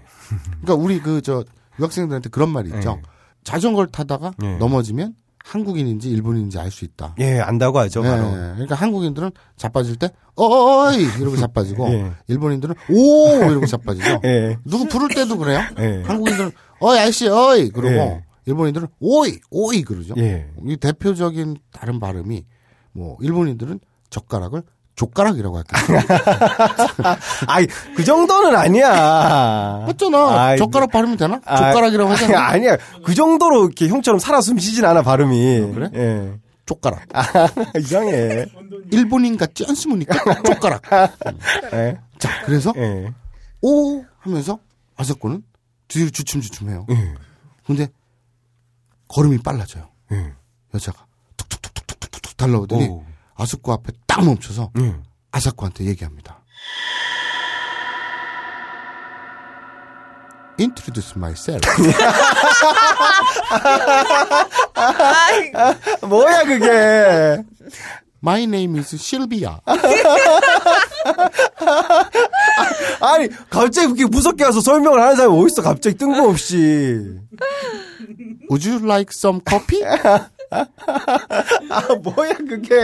[0.62, 1.44] 그러니까 우리 그 저
[1.80, 2.96] 유학생들한테 그런 말이 있죠.
[2.96, 3.02] 네.
[3.44, 4.58] 자전거를 타다가 네.
[4.58, 5.16] 넘어지면
[5.48, 7.16] 한국인인지 일본인인지 알 수 있다.
[7.20, 8.30] 예, 안다고 하죠, 예, 바로.
[8.32, 12.12] 그러니까 한국인들은 자빠질 때 어이 이러고 자빠지고 예.
[12.28, 14.22] 일본인들은 오 이러고 자빠지죠.
[14.26, 14.58] 예.
[14.66, 15.62] 누구 부를 때도 그래요.
[15.80, 16.04] 예.
[16.06, 18.26] 한국인들은 어이 아저씨 어이 그러고 예.
[18.46, 20.14] 일본인들은 오이 오이 그러죠.
[20.18, 20.50] 예.
[20.68, 22.44] 이 대표적인 다른 발음이
[22.92, 23.80] 뭐 일본인들은
[24.10, 24.64] 젓가락을
[24.98, 26.00] 족가락이라고 할게요.
[27.48, 29.84] 아이, 그 정도는 아니야.
[29.88, 30.42] 맞잖아.
[30.42, 31.40] 아이, 젓가락 발음이 되나?
[31.46, 32.48] 아, 족가락이라고 하잖아.
[32.50, 32.78] 아니야.
[33.06, 35.72] 그 정도로 이렇게 형처럼 살아 숨쉬진 않아, 발음이.
[35.74, 35.90] 그래?
[35.94, 36.34] 예.
[36.66, 37.04] 족가락.
[37.14, 37.24] 아,
[37.80, 38.46] 이상해.
[38.92, 40.18] 일본인 같지 않습니까?
[40.44, 40.82] 족가락.
[41.74, 41.98] 예.
[42.18, 43.14] 자, 그래서 예.
[43.62, 44.60] 오 하면서
[44.98, 45.44] 아사코는
[45.88, 46.88] 뒤로 주춤주춤해요.
[46.90, 47.14] 예.
[47.66, 47.88] 근데
[49.10, 49.88] 걸음이 빨라져요.
[50.12, 50.34] 예.
[50.74, 51.06] 여자가
[51.38, 53.04] 툭툭툭툭툭툭 달려오더니 오.
[53.38, 54.96] 아사코 앞에 딱 멈춰서 예.
[55.32, 56.44] 아사코한테 얘기합니다.
[60.60, 61.62] Introduce myself.
[66.02, 67.44] 뭐야 그게?
[68.24, 69.58] My name is Sylvia.
[73.00, 77.20] 아니 갑자기 그렇게 무섭게 와서 설명을 하는 사람이 어딨어 갑자기 뜬금없이.
[78.50, 79.84] Would you like some coffee?
[81.70, 82.76] 아 뭐야 그게?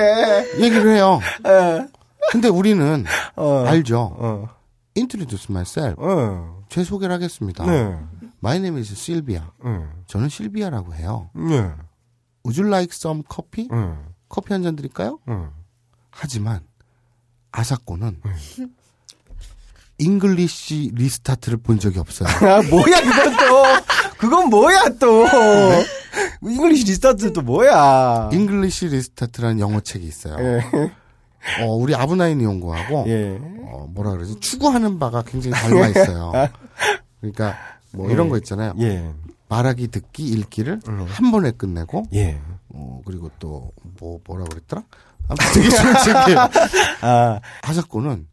[0.60, 1.20] 얘기를 해요.
[1.48, 1.88] 예.
[2.32, 3.06] 근데 우리는
[3.36, 3.66] 어.
[3.66, 4.16] 알죠.
[4.18, 4.50] 어.
[4.98, 5.96] Introduce myself.
[6.00, 6.64] 어.
[6.70, 7.66] 제 소개를 하겠습니다.
[7.66, 7.98] 네.
[8.44, 9.44] My name is Sylvia.
[9.66, 9.90] 응.
[10.08, 11.30] 저는 실비아라고 해요.
[11.34, 11.72] 네.
[12.46, 13.70] Would you like some coffee?
[13.72, 13.98] 응.
[14.30, 15.20] 커피 한 잔 드릴까요?
[15.30, 15.50] 응.
[16.12, 16.62] 하지만
[17.52, 18.22] 아사코는
[20.00, 22.28] English Restart를 본 적이 없어요.
[22.30, 23.64] 아 뭐야 그건 또
[24.18, 25.26] 그건 뭐야 또
[26.44, 28.30] English Restart 또 뭐야?
[28.32, 30.36] English Restart라는 영어 책이 있어요.
[30.40, 30.62] 예.
[31.62, 33.38] 어, 우리 아브나인이 연구하고 예.
[33.72, 34.40] 어, 뭐라 그러지?
[34.40, 36.32] 추구하는 바가 굉장히 닮아 있어요.
[37.20, 37.56] 그러니까
[37.92, 38.74] 뭐 이런 거 있잖아요.
[38.80, 39.12] 예.
[39.50, 42.40] 말하기, 듣기, 읽기를 한 번에 끝내고 예.
[42.70, 44.82] 어, 그리고 또 뭐 뭐라 그랬더라?
[45.28, 46.40] 아무튼 되게 좋은 책이에요.
[47.02, 47.40] 아.
[47.62, 48.28] 아사코는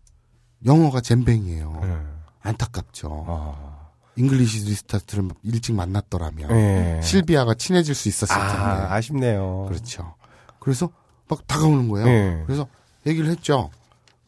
[0.67, 1.81] 영어가 잼뱅이에요.
[1.85, 1.97] 예.
[2.43, 3.25] 안타깝죠.
[3.29, 3.90] 아.
[4.21, 7.01] English Restart를 일찍 만났더라면 예.
[7.03, 8.53] 실비아가 친해질 수 있었을 텐데.
[8.53, 9.67] 아, 아쉽네요.
[9.69, 10.15] 그렇죠.
[10.59, 10.91] 그래서
[11.29, 12.07] 막 다가오는 거예요.
[12.09, 12.43] 예.
[12.47, 12.69] 그래서
[13.07, 13.71] 얘기를 했죠.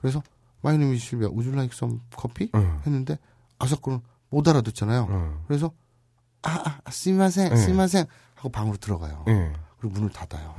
[0.00, 0.22] 그래서
[0.62, 2.78] My is Sylvia would you like some coffee 응.
[2.86, 3.18] 했는데
[3.58, 5.06] 아사코는 못 알아듣잖아요.
[5.10, 5.38] 응.
[5.46, 5.72] 그래서
[6.42, 7.56] 아, 아 すみません 예.
[7.56, 9.24] すみません 하고 방으로 들어가요.
[9.28, 9.52] 예.
[9.78, 10.54] 그리고 문을 닫아요.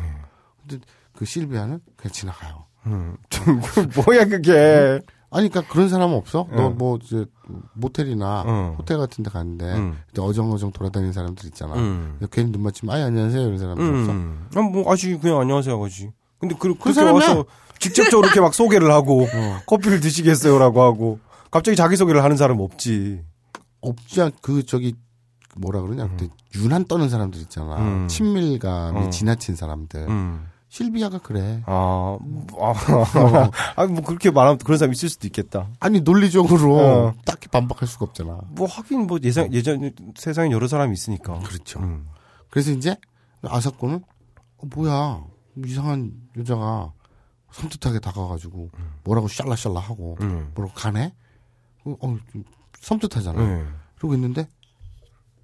[0.61, 2.65] 근데 그 실비아는 그냥 지나가요.
[2.85, 3.17] 음.
[4.05, 4.99] 뭐야 그게?
[5.33, 6.47] 아니, 그러니까 그런 사람은 없어?
[6.55, 6.77] 너 응.
[6.77, 7.25] 뭐 이제
[7.73, 8.75] 모텔이나 응.
[8.77, 9.97] 호텔 같은 데 갔는데 응.
[10.17, 11.73] 어정어정 돌아다니는 사람들 있잖아.
[12.31, 14.11] 괜히 눈 맞추면 아이 안녕하세요 이런 사람들 없어?
[14.11, 14.47] 음.
[14.55, 16.11] 아, 뭐 아직 그냥 안녕하세요 하지.
[16.39, 17.27] 근데 그, 그렇게 사람이야.
[17.27, 17.45] 와서
[17.79, 19.27] 직접적으로 이렇게 막 소개를 하고
[19.65, 21.19] 커피를 드시겠어요라고 하고
[21.51, 23.21] 갑자기 자기 소개를 하는 사람 없지.
[23.81, 24.95] 없지 않, 그, 저기,
[25.57, 26.07] 뭐라 그러냐.
[26.07, 27.77] 그때 유난 떠는 사람들 있잖아.
[27.77, 28.07] 음.
[28.07, 29.09] 친밀감이 어.
[29.09, 30.07] 지나친 사람들.
[30.73, 30.75] 음.
[30.75, 31.61] 실비아가 그래.
[31.67, 32.17] 아,
[32.59, 32.73] 아,
[33.75, 35.69] 아, 뭐 그렇게 말하면 그런 사람 있을 수도 있겠다.
[35.79, 37.13] 아니, 논리적으로 어.
[37.25, 38.39] 딱히 반박할 수가 없잖아.
[38.49, 41.39] 뭐 하긴 뭐 예상 예전 세상에 여러 사람이 있으니까.
[41.39, 41.79] 그렇죠.
[41.79, 42.07] 음.
[42.49, 42.97] 그래서 이제
[43.43, 44.03] 아사코는
[44.57, 45.23] 어, 뭐야
[45.65, 46.91] 이상한 여자가
[47.51, 48.71] 섬뜩하게 다가가지고
[49.03, 50.51] 뭐라고 샬라샬라 하고 음.
[50.55, 51.13] 뭐라고 가네.
[51.85, 52.43] 어, 어, 좀
[52.79, 53.45] 섬뜩하잖아.
[53.45, 53.65] 네.
[53.97, 54.47] 그러고 있는데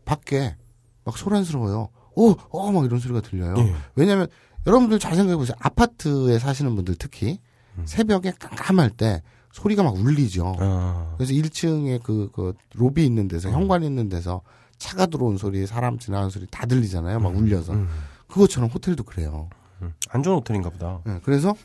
[0.05, 0.55] 밖에
[1.03, 1.89] 막 소란스러워요.
[2.15, 3.53] 어, 어, 막 이런 소리가 들려요.
[3.57, 3.75] 예.
[3.95, 4.27] 왜냐면
[4.70, 5.55] 여러분들 잘 생각해 보세요.
[5.59, 7.39] 아파트에 사시는 분들 특히
[7.78, 7.84] 음.
[7.86, 10.55] 새벽에 깜깜할 때 소리가 막 울리죠.
[10.59, 11.15] 아.
[11.17, 14.41] 그래서 1층에 그, 그, 로비 있는 데서, 현관 있는 데서
[14.78, 17.20] 차가 들어온 소리, 사람 지나가는 소리 다 들리잖아요.
[17.20, 17.74] 막 울려서.
[17.74, 17.89] 음.
[18.28, 19.49] 그것처럼 호텔도 그래요.
[19.82, 19.93] 음.
[20.09, 20.99] 안 좋은 호텔인가 보다.
[21.07, 21.55] 예, 그래서,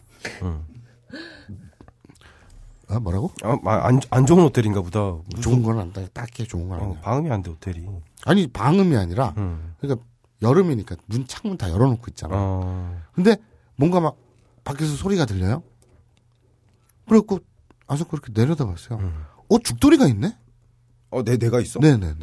[0.42, 0.64] 음.
[2.88, 3.30] 아, 뭐라고?
[3.42, 5.00] 아, 아, 안, 안 좋은 호텔인가 보다.
[5.26, 6.09] 무슨- 좋은 건안 돼.
[6.14, 7.00] 딱히 좋은 건 어, 아니야.
[7.02, 7.86] 방음이 안 돼, 호텔이.
[8.24, 9.74] 아니, 방음이 아니라, 음.
[9.78, 10.05] 그러니까
[10.45, 12.34] 여름이니까 문, 창문 다 열어놓고 있잖아.
[12.36, 13.03] 어.
[13.12, 13.36] 근데
[13.76, 14.16] 뭔가 막
[14.62, 15.62] 밖에서 소리가 들려요?
[17.09, 17.40] 그래갖고,
[17.86, 18.99] 아서 그렇게 내려다봤어요.
[18.99, 19.24] 음.
[19.49, 20.36] 어, 죽돌이가 있네?
[21.11, 21.80] 어, 내, 내가 있어?
[21.80, 22.14] 네네네.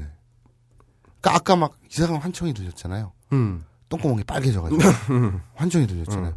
[1.22, 3.12] 그니까 아까 막 이상한 환청이 들렸잖아요.
[3.34, 3.64] 음.
[3.90, 4.82] 똥구멍이 빨개져가지고.
[5.56, 6.36] 환청이 들렸잖아요.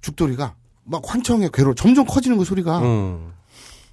[0.00, 0.54] 죽돌이가
[0.84, 3.32] 막 환청에 괴로 점점 커지는 그 소리가 음.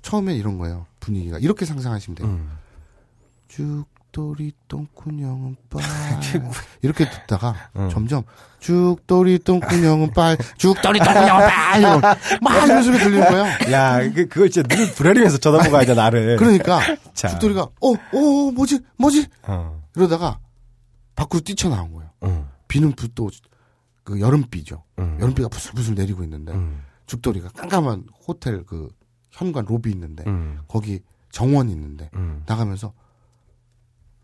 [0.02, 0.88] 처음에 이런 거예요.
[1.00, 1.38] 분위기가.
[1.38, 2.28] 이렇게 상상하시면 돼요.
[2.28, 2.58] 음.
[4.18, 5.84] 죽돌이 똥꾸녕은 빨.
[6.82, 7.88] 이렇게 듣다가 음.
[7.92, 8.24] 점점
[8.60, 10.38] 죽돌이 똥꾸녕은 빨.
[10.58, 11.80] 죽돌이 똥꾸녕은 빨.
[11.80, 12.02] 이러고
[12.42, 13.46] 막 이런 소리 들리는 거예요.
[13.72, 16.38] 야, 그, 그걸 진짜 눈을 부라리면서 쳐다보고 돼, 나를.
[16.38, 16.80] 그러니까
[17.14, 17.28] 자.
[17.28, 18.80] 죽돌이가 어, 어, 뭐지?
[18.98, 19.28] 뭐지?
[19.44, 19.84] 어.
[19.96, 20.40] 이러다가
[21.16, 22.10] 밖으로 뛰쳐나온 거예요.
[22.24, 22.48] 음.
[22.68, 24.84] 비는 또그 여름비죠.
[24.98, 25.18] 음.
[25.22, 26.82] 여름비가 부슬부슬 내리고 있는데 음.
[27.06, 28.90] 죽돌이가 깜깜한 호텔 그
[29.30, 30.62] 현관 로비 있는데 음.
[30.68, 31.02] 거기
[31.32, 32.42] 정원 있는데 음.
[32.48, 32.94] 나가면서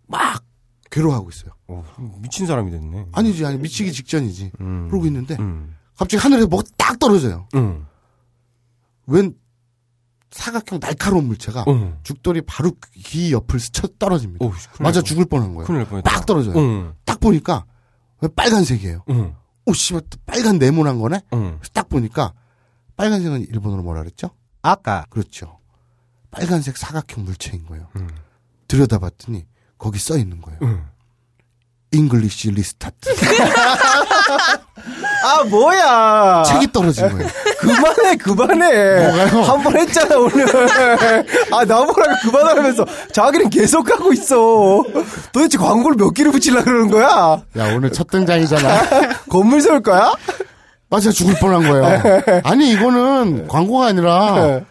[0.08, 0.44] 막
[0.92, 1.52] 괴로워하고 있어요.
[1.68, 1.84] 어,
[2.20, 3.08] 미친 사람이 됐네.
[3.12, 4.52] 아니지 아니 미치기 직전이지.
[4.62, 4.88] 음.
[4.90, 5.76] 그러고 있는데 음.
[5.96, 7.48] 갑자기 하늘에서 뭐가 딱 떨어져요.
[7.56, 7.86] 음.
[9.08, 9.36] 웬
[10.32, 11.98] 사각형 날카로운 물체가 음.
[12.04, 14.44] 죽돌이 바로 귀 옆을 스쳐 떨어집니다.
[14.44, 15.68] 오, 큰일 맞아 날 죽을 뻔한 거예요.
[15.68, 15.86] 큰일.
[16.04, 16.56] 딱 떨어져요.
[16.58, 16.94] 음.
[17.06, 17.66] 딱 보니까
[18.22, 19.04] 왜 빨간색이에요.
[19.10, 19.36] 음.
[19.66, 21.22] 오 씨발 빨간 네모난 거네.
[21.34, 21.58] 음.
[21.60, 22.34] 그래서 딱 보니까
[22.98, 24.32] 빨간색은 일본어로 뭐라 그랬죠?
[24.62, 25.60] 아까 그렇죠.
[26.32, 27.90] 빨간색 사각형 물체인 거예요.
[27.96, 28.08] 음.
[28.68, 29.46] 들여다봤더니
[29.84, 30.60] 거기 써 있는 거예요.
[30.62, 30.86] 음.
[31.92, 33.10] English Restart.
[35.26, 36.44] 아, 뭐야!
[36.48, 37.28] 책이 떨어진 거예요.
[37.60, 39.26] 그만해, 그만해.
[39.46, 40.46] 한번 했잖아, 오늘.
[41.52, 44.84] 아, 나보라고 그만하면서 자기는 계속 하고 있어.
[45.34, 47.42] 도대체 광고를 몇 개를 붙이려고 그러는 거야?
[47.58, 49.20] 야, 오늘 첫 등장이잖아.
[49.30, 50.14] 건물 세울 거야?
[50.90, 52.22] 맞아, 죽을 뻔한 거예요.
[52.46, 54.62] 아니, 이거는 광고가 아니라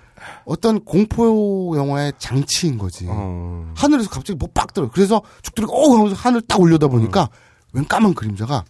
[0.44, 3.06] 어떤 공포 영화의 장치인 거지.
[3.08, 3.72] 어.
[3.76, 4.90] 하늘에서 갑자기 뭐 빡 들어.
[4.92, 7.28] 그래서 죽들이가 어 하면서 하늘 딱 올려다 보니까
[7.72, 8.64] 웬 까만 그림자가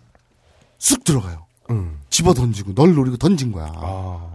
[0.79, 1.47] 쑥 들어가요.
[1.71, 2.01] 음.
[2.11, 3.73] 집어 던지고 널 노리고 던진 거야.
[3.77, 4.29] 아.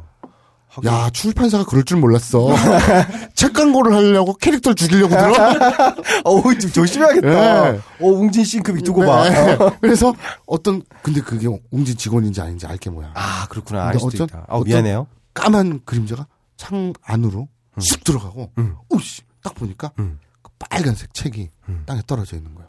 [0.85, 2.49] 야 출판사가 그럴 줄 몰랐어.
[3.33, 5.33] 책 광고를 하려고 캐릭터를 죽이려고 들어.
[6.23, 7.71] 어우, 좀 조심해야겠다.
[7.71, 7.79] 네.
[7.99, 9.27] 어, 웅진 싱크빅 두고 봐.
[9.27, 9.53] 네.
[9.53, 9.75] 어.
[9.81, 10.13] 그래서
[10.45, 13.11] 어떤 근데 그게 웅진 직원인지 아닌지 알게 뭐야.
[13.15, 13.87] 아, 그렇구나.
[13.87, 14.45] 알 수도 어떤- 있다.
[14.47, 15.07] 아, 미안해요.
[15.33, 16.27] 까만 그림자가
[16.57, 17.47] 창 안으로
[17.79, 18.75] 쑥 들어가고 음.
[18.89, 20.19] 오씨 딱 보니까 음.
[20.41, 21.83] 그 빨간색 책이 음.
[21.85, 22.67] 땅에 떨어져 있는 거야.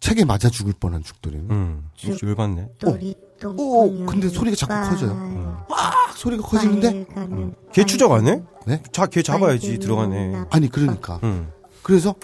[0.00, 1.50] 책에 맞아 죽을 뻔한 죽돌이는.
[1.50, 1.88] 음,
[2.22, 2.68] 열받네.
[2.78, 3.14] 또리
[3.44, 5.64] 오, 똥꾸녕 근데 소리가 자꾸 커져요.
[5.68, 8.42] 막 소리가 커지는데 빨가면 걔 추적 안 해?
[8.66, 8.82] 네?
[8.92, 10.28] 자, 걔 잡아야지, 들어가네.
[10.28, 11.50] 나- 아니 그러니까 음.
[11.82, 12.14] 그래서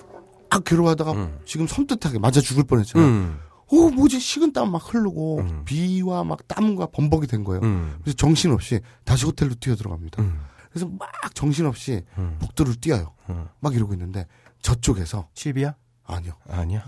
[0.51, 1.39] 아 괴로워하다가 음.
[1.47, 3.05] 지금 섬뜩하게 맞아 죽을 뻔했잖아.
[3.05, 3.39] 음.
[3.73, 5.63] 오 뭐지 식은 땀 막 흐르고 음.
[5.65, 7.63] 비와 막 땀과 범벅이 된 거예요.
[7.63, 7.97] 음.
[8.03, 10.23] 그래서 정신없이 다시 호텔로 뛰어 들어갑니다.
[10.71, 10.73] 음.
[10.73, 12.37] 그래서 막 정신없이 음.
[12.41, 13.12] 복도를 뛰어요.
[13.29, 13.49] 음.
[13.61, 14.27] 막 이러고 있는데
[14.62, 15.74] 저쪽에서 실비아?
[16.05, 16.85] 아니요 아니야.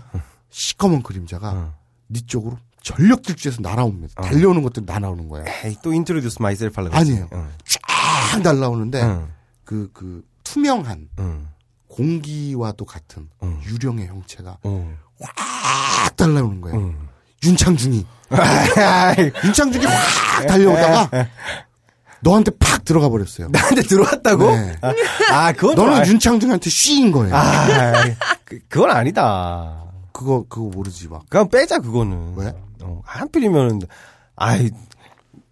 [0.49, 1.73] 시꺼먼 그림자가 음.
[2.07, 4.21] 네 쪽으로 전력 질주해서 날아옵니다.
[4.21, 4.25] 어.
[4.25, 5.45] 달려오는 것들이 날아오는 거예요.
[5.63, 7.29] 에이, 또 introduce myself 하려고 아니에요.
[7.31, 7.49] 응.
[7.65, 9.31] 쫙 날아오는데 응.
[9.63, 11.47] 그, 그 투명한 응.
[11.87, 13.61] 공기와도 같은 응.
[13.63, 14.97] 유령의 형체가 어.
[15.19, 16.77] 확 달라오는 거예요.
[16.77, 17.07] 응.
[17.43, 18.05] 윤창중이
[19.45, 21.09] 윤창중이 확 달려오다가
[22.23, 23.49] 너한테 팍 들어가 버렸어요.
[23.49, 24.51] 나한테 들어왔다고?
[24.55, 24.77] 네.
[25.31, 27.35] 아, 그건 너는 좀 윤창중한테 쉬인 거예요.
[27.35, 28.03] 아,
[28.45, 29.83] 그, 그건 아니다.
[30.11, 31.23] 그거 그거 모르지 막.
[31.29, 32.33] 그냥 빼자 그거는.
[32.37, 32.53] 왜?
[32.81, 33.81] 어, 한필이면
[34.35, 34.71] 아이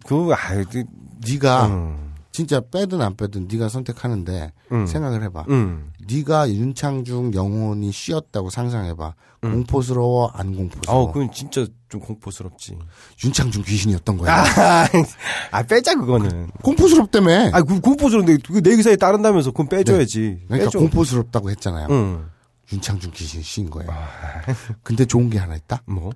[0.06, 0.84] 그 아이 그,
[1.26, 4.86] 네가 음, 진짜 빼든 안 빼든 네가 선택하는데 음.
[4.86, 5.44] 생각을 해봐.
[5.50, 5.92] 음.
[6.10, 9.14] 네가 윤창중 영혼이 쉬었다고 상상해봐.
[9.42, 11.02] 공포스러워 안 공포스러워?
[11.02, 12.78] 어, 그건 진짜 좀 공포스럽지.
[13.22, 14.34] 윤창중 귀신이었던 거야.
[14.36, 14.88] 아,
[15.50, 16.48] 아 빼자 그거는.
[16.62, 17.50] 공포스럽다며.
[17.52, 20.44] 아, 그 공포스러운데 그내 의사에 따른다면서 그건 빼줘야지.
[20.46, 20.78] 그러니까 빼줘.
[20.78, 21.88] 공포스럽다고 했잖아요.
[21.90, 22.26] 응.
[22.72, 23.92] 윤창중 귀신 씌인 거예요.
[24.82, 25.82] 근데 좋은 게 하나 있다.
[25.86, 26.12] 뭐?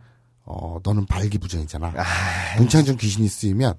[0.48, 1.92] 어, 너는 발기부전이잖아.
[2.60, 3.74] 윤창중 귀신이 쓰이면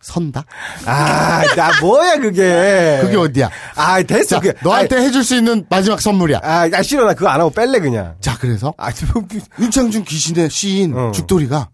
[0.00, 0.44] 선다.
[0.86, 2.98] 아, 나 뭐야 그게.
[3.02, 3.50] 그게 어디야?
[3.74, 4.36] 아, 됐어.
[4.36, 6.40] 자, 그 너한테 해줄 수 있는 마지막 선물이야.
[6.42, 8.16] 아, 아 싫어 나 그거 안 하고 뺄래 그냥.
[8.20, 9.28] 자, 그래서 아, 좀
[9.60, 11.12] 윤창중 귀신의 시인 어.
[11.12, 11.68] 죽돌이가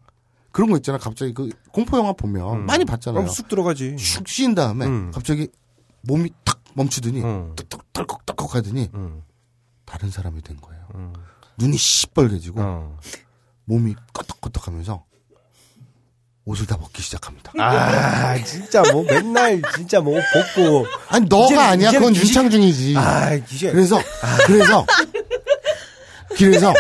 [0.51, 0.99] 그런 거 있잖아.
[0.99, 3.23] 갑자기 그 공포 영화 보면 많이 봤잖아요.
[3.23, 3.95] 그럼 쑥 들어가지.
[3.97, 5.13] 슉 씌인 다음에 음.
[5.15, 5.49] 갑자기
[6.03, 7.55] 몸이 탁 멈추더니 응.
[7.93, 9.23] 덜컥덜컥 하더니 응.
[9.85, 10.83] 다른 사람이 된 거예요.
[10.97, 11.13] 응.
[11.59, 12.99] 눈이 시뻘개지고 어.
[13.65, 15.03] 몸이 껐덕껐덕하면서
[16.45, 17.53] 옷을 다 벗기 시작합니다.
[17.59, 20.87] 아, 진짜 뭐 맨날 진짜 뭐 벗고.
[21.09, 21.89] 아니 너가 이제는- 아니야.
[21.91, 22.97] 이제는 그건 귀신- 윤창중이지.
[22.97, 23.71] 아, 기계.
[23.71, 24.01] 그래서
[24.47, 24.85] 그래서
[26.37, 26.73] 그래서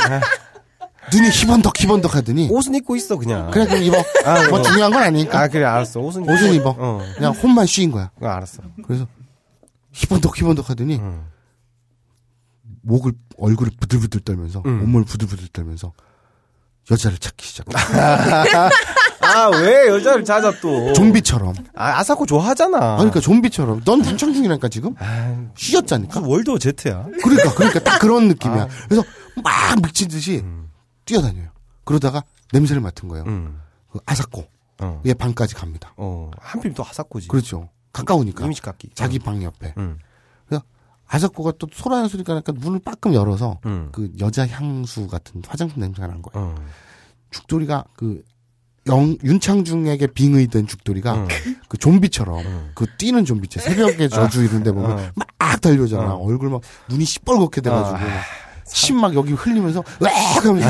[1.13, 3.51] 눈이 희번덕 희번덕 하더니 옷은 입고 있어 그냥.
[3.53, 3.99] 그래 그럼 입어.
[4.25, 4.63] 아, 뭐 어.
[4.63, 5.43] 중요한 건 아니니까.
[5.43, 6.01] 아, 그래 알았어.
[6.01, 6.75] 옷은 옷은 입어.
[6.77, 7.01] 어.
[7.15, 8.11] 그냥 혼만 씌인 거야.
[8.21, 8.63] 어, 알았어.
[8.85, 9.07] 그래서
[9.93, 11.25] 희번덕 희번덕 하더니 응.
[12.83, 14.83] 목을 얼굴을 부들부들 떨면서 음.
[14.83, 15.93] 온몸을 부들부들 떨면서
[16.91, 17.67] 여자를 찾기 시작.
[19.23, 20.93] 아, 왜 여자를 찾아 또?
[20.95, 21.55] 좀비처럼.
[21.75, 22.77] 아, 아사코 좋아하잖아.
[22.77, 23.85] 아니, 그러니까 좀비처럼.
[23.85, 26.21] 넌 윤창중이라니까 지금 아, 쉬었자니까.
[26.21, 27.07] 무슨 월드 제트야.
[27.23, 28.63] 그러니까 그러니까 딱 그런 느낌이야.
[28.63, 28.69] 아.
[28.89, 29.05] 그래서
[29.43, 30.45] 막 미친 듯이
[31.05, 31.51] 뛰어다녀요.
[31.85, 32.23] 그러다가
[32.53, 33.25] 냄새를 맡은 거예요.
[33.27, 33.61] 응.
[33.91, 34.47] 그 아사코
[34.81, 35.01] 어.
[35.07, 35.93] 얘 방까지 갑니다.
[35.97, 36.31] 어.
[36.39, 37.29] 한필 또 아사코지.
[37.29, 37.71] 그렇죠.
[37.93, 38.91] 가까우니까 이미지 깎기.
[38.95, 39.75] 자기 방 옆에.
[39.79, 39.99] 응.
[41.13, 43.91] 아사코가 또 소라는 소리가 나니까 문을 빠끔 열어서 응.
[43.93, 46.49] 그 여자 향수 같은 화장품 냄새가 난 거예요.
[46.49, 46.55] 어.
[47.31, 48.23] 죽돌이가 그
[48.87, 51.29] 영, 윤창중에게 빙의된 죽돌이가 응.
[51.69, 52.71] 그 좀비처럼 응.
[52.75, 55.11] 그 뛰는 좀비체 새벽의 저주 이런 데 보면 어.
[55.15, 55.29] 막
[55.63, 56.15] 달려오잖아.
[56.15, 56.25] 어.
[56.25, 58.09] 얼굴 막 눈이 시뻘겋게 돼가지고 어.
[58.73, 60.69] 침막 여기 흘리면서 으악 하면서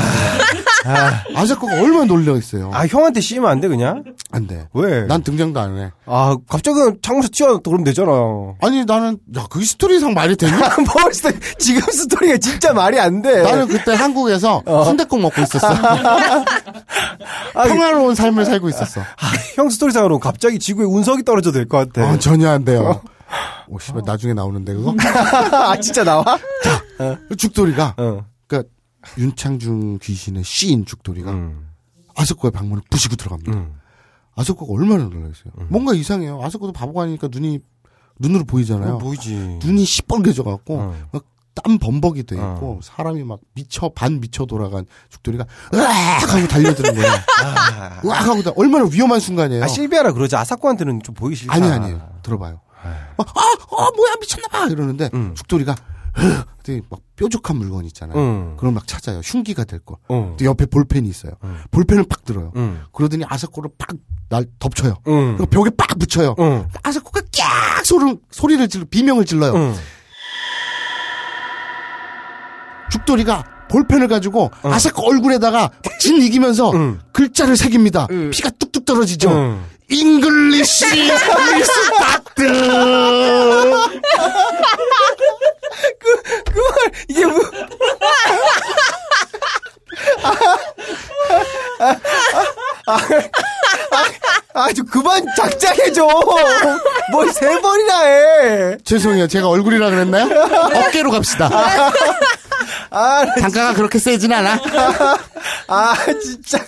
[1.35, 2.69] 아사코가 얼마나 놀려 있어요.
[2.73, 4.03] 아, 형한테 씌우면 안 돼, 그냥?
[4.31, 4.67] 안 돼.
[4.73, 5.05] 왜?
[5.05, 5.91] 난 등장도 안 해.
[6.05, 8.11] 아, 갑자기 창문에서 튀어나왔다 그러면 되잖아.
[8.61, 10.51] 아니 나는 야 그게 스토리상 말이 되니?
[10.51, 13.43] 뭘 스토리, 지금 스토리가 진짜 말이 안 돼.
[13.43, 14.83] 나는 그때 한국에서 어.
[14.83, 15.67] 순댓국 먹고 있었어.
[17.55, 19.01] 아, 평화로운 삶을 살고 있었어.
[19.01, 19.05] 아,
[19.55, 22.09] 형 스토리상으로 갑자기 지구에 운석이 떨어져도 될것 같아.
[22.09, 23.01] 아, 전혀 안 돼요.
[23.67, 24.93] 오, 씨발, 나중에 나오는데, 그거?
[25.55, 26.23] 아, 진짜 나와?
[27.37, 28.25] 죽돌이가, 어.
[28.47, 28.67] 그니까,
[29.17, 31.69] 윤창중 귀신이 씌인 죽돌이가, 음.
[32.15, 33.51] 아사코의 방문을 부시고 들어갑니다.
[33.51, 33.75] 음.
[34.35, 35.53] 아석코가 얼마나 놀라겠어요.
[35.69, 36.41] 뭔가 이상해요.
[36.43, 37.59] 아석코도 바보가 아니니까 눈이,
[38.19, 38.95] 눈으로 보이잖아요.
[38.95, 39.59] 어, 보이지.
[39.63, 40.95] 눈이 시뻘개져갖고, 어.
[41.55, 47.13] 막땀 범벅이 돼 있고 사람이 막 미쳐 반 미쳐 돌아간 죽돌이가 으악 하고 달려드는 거야.
[48.05, 49.63] 으악 하고 다 얼마나 위험한 순간이에요.
[49.63, 50.35] 아, 실비아라 그러지.
[50.35, 51.53] 아사코한테는 좀 보기 싫다.
[51.53, 52.01] 아니 아니에요.
[52.23, 52.61] 들어봐요.
[53.17, 53.41] 막, 아,
[53.75, 55.75] 어, 뭐야 미쳤나봐 이러는데 죽돌이가
[56.19, 58.17] 으, 되게 막 뾰족한 물건 있잖아요.
[58.17, 58.55] 응.
[58.55, 59.19] 그걸 막 찾아요.
[59.23, 59.97] 흉기가 될 거.
[60.11, 60.35] 응.
[60.37, 61.33] 또 옆에 볼펜이 있어요.
[61.71, 62.51] 볼펜을 팍 들어요.
[62.55, 62.81] 응.
[62.91, 63.89] 그러더니 아사코를 팍
[64.29, 64.95] 날 덮쳐요.
[65.07, 65.37] 응.
[65.37, 66.33] 그리고 벽에 빡 붙여요.
[66.39, 66.67] 응.
[66.81, 69.53] 아사코가 깍 소리, 소리를 질러 비명을 질러요.
[69.55, 69.75] 응.
[72.91, 76.71] 죽돌이가 볼펜을 가지고 아사코 얼굴에다가 막 짓이기면서
[77.11, 78.07] 글자를 새깁니다.
[78.31, 79.59] 피가 뚝뚝 떨어지죠.
[79.93, 79.97] 응.
[79.97, 82.43] English Restart
[86.51, 87.39] 그만 이게 뭐
[94.53, 96.07] 아주 그만 작작해줘.
[97.11, 98.77] 뭘 세 번이나 해.
[98.85, 99.27] 죄송해요.
[99.27, 100.25] 제가 얼굴이라 그랬나요?
[100.85, 101.49] 어깨로 갑시다.
[102.91, 104.59] 아, 나 단가가 그렇게 세진 않아.
[105.67, 106.59] 아, 진짜.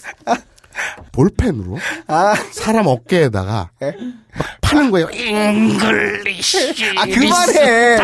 [1.11, 5.09] 볼펜으로 아, 사람 어깨에다가 막 파는 거예요.
[5.09, 7.97] English 아 그만해.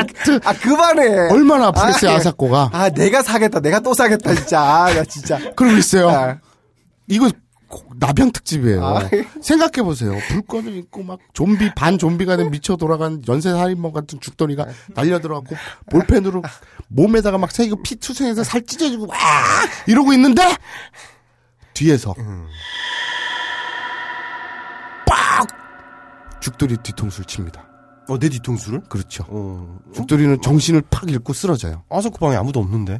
[0.43, 1.31] 아 그만해.
[1.31, 2.69] 얼마나 아프겠어요, 아, 아사코가.
[2.73, 3.59] 아, 내가 사겠다.
[3.59, 4.61] 내가 또 사겠다, 진짜.
[4.61, 5.37] 아, 나 진짜.
[5.55, 6.09] 그러고 있어요.
[6.09, 6.37] 아.
[7.07, 7.29] 이거
[7.99, 8.85] 나병 특집이에요.
[8.85, 9.09] 아.
[9.41, 10.17] 생각해 보세요.
[10.29, 14.65] 불꽃을 있고 막 좀비 반 좀비가 된 미쳐 돌아간 연쇄 살인범 같은 죽돌이가
[14.95, 15.55] 날려 들어가고
[15.89, 16.41] 볼펜으로
[16.87, 19.17] 몸에다가 막 새기고 피 투성해서 살 찢어지고 와
[19.87, 20.43] 이러고 있는데
[21.73, 22.13] 뒤에서
[25.05, 25.47] 빡
[26.41, 27.67] 죽돌이 뒤통수를 칩니다.
[28.07, 28.81] 어, 내 뒤통수를?
[28.89, 29.25] 그렇죠.
[29.29, 29.79] 어.
[29.93, 31.83] 죽돌이는 정신을 팍 잃고 쓰러져요.
[31.89, 32.99] 아사코 방에 아무도 없는데.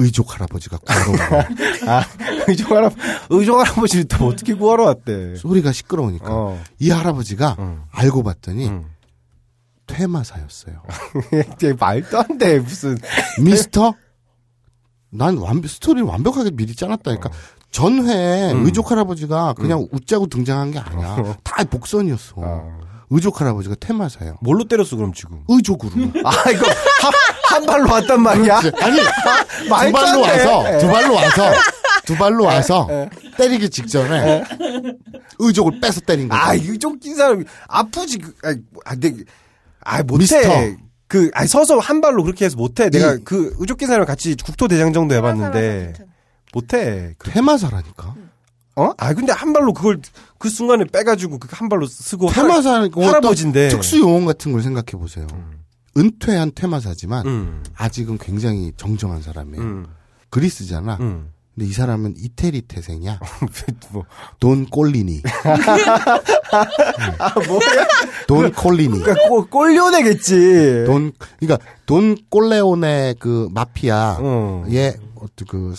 [0.00, 1.88] 의족 할아버지가 구하러 온.
[1.88, 2.04] 아,
[2.46, 2.94] 의정 할아버,
[3.30, 5.34] 의정 할아버지를 또 어떻게 구하러 왔대.
[5.36, 6.26] 소리가 시끄러우니까.
[6.30, 6.62] 어.
[6.78, 7.82] 이 할아버지가 응.
[7.90, 8.86] 알고 봤더니 응.
[9.86, 10.82] 퇴마사였어요.
[11.80, 12.96] 말도 안 돼, 무슨.
[13.42, 13.94] 미스터?
[15.10, 17.30] 난 완, 스토리를 완벽하게 미리 짜놨다니까.
[17.70, 18.64] 전회에 음.
[18.64, 21.36] 의족 할아버지가 그냥 웃자고 등장한 게 아니야.
[21.44, 22.34] 다 복선이었어.
[22.38, 22.78] 아.
[23.10, 24.36] 의족 할아버지가 퇴마사예요.
[24.42, 25.42] 뭘로 때렸어, 그럼 지금?
[25.48, 25.92] 의족으로.
[26.24, 26.66] 아, 이거,
[27.00, 27.12] 한,
[27.44, 28.60] 한 발로 왔단 말이야?
[28.60, 28.84] 그렇지.
[28.84, 30.44] 아니, 두 말도 발로 안 돼.
[30.44, 31.52] 와서, 두 발로 와서,
[32.04, 33.08] 두 발로 와서, 에.
[33.38, 34.44] 때리기 직전에,
[35.38, 36.38] 의족을 빼서 때린 거야.
[36.38, 38.54] 아, 이거 좀낀 사람 이, 아프지, 그, 아,
[38.84, 39.14] 아, 내,
[39.84, 40.76] 아, 못해.
[41.06, 42.90] 그, 아니, 서서 한 발로 그렇게 해서 못해.
[42.90, 45.94] 내가 이- 그, 의족 낀 사람을 같이 국토 대장 정도 해봤는데,
[46.52, 47.14] 못해.
[47.18, 48.14] 그, 퇴마사라니까.
[48.76, 48.92] 어?
[48.96, 50.00] 아, 근데 한 발로 그걸,
[50.38, 52.30] 그 순간에 빼가지고, 그 한 발로 쓰고.
[52.30, 53.68] 퇴마사니까 할- 할아버지인데.
[53.70, 55.26] 특수 용어 같은 걸 생각해 보세요.
[55.96, 57.62] 은퇴한 퇴마사지만 음.
[57.76, 59.60] 아직은 굉장히 정정한 사람이에요.
[59.62, 59.86] 음.
[60.30, 60.96] 그리스잖아.
[61.00, 61.32] 음.
[61.56, 63.18] 근데 이 사람은 이태리 태생이야.
[63.90, 64.04] 뭐.
[64.38, 65.22] 돈 꼴리니.
[67.18, 67.86] 아, 뭐야?
[68.28, 69.00] 돈 콜리니.
[69.02, 70.84] 그니까, 꼴, 꼴려내겠지.
[70.86, 74.64] 돈 그러니까 돈 꼴레오네 그 마피아 어.
[74.68, 75.74] 의 어떤 그,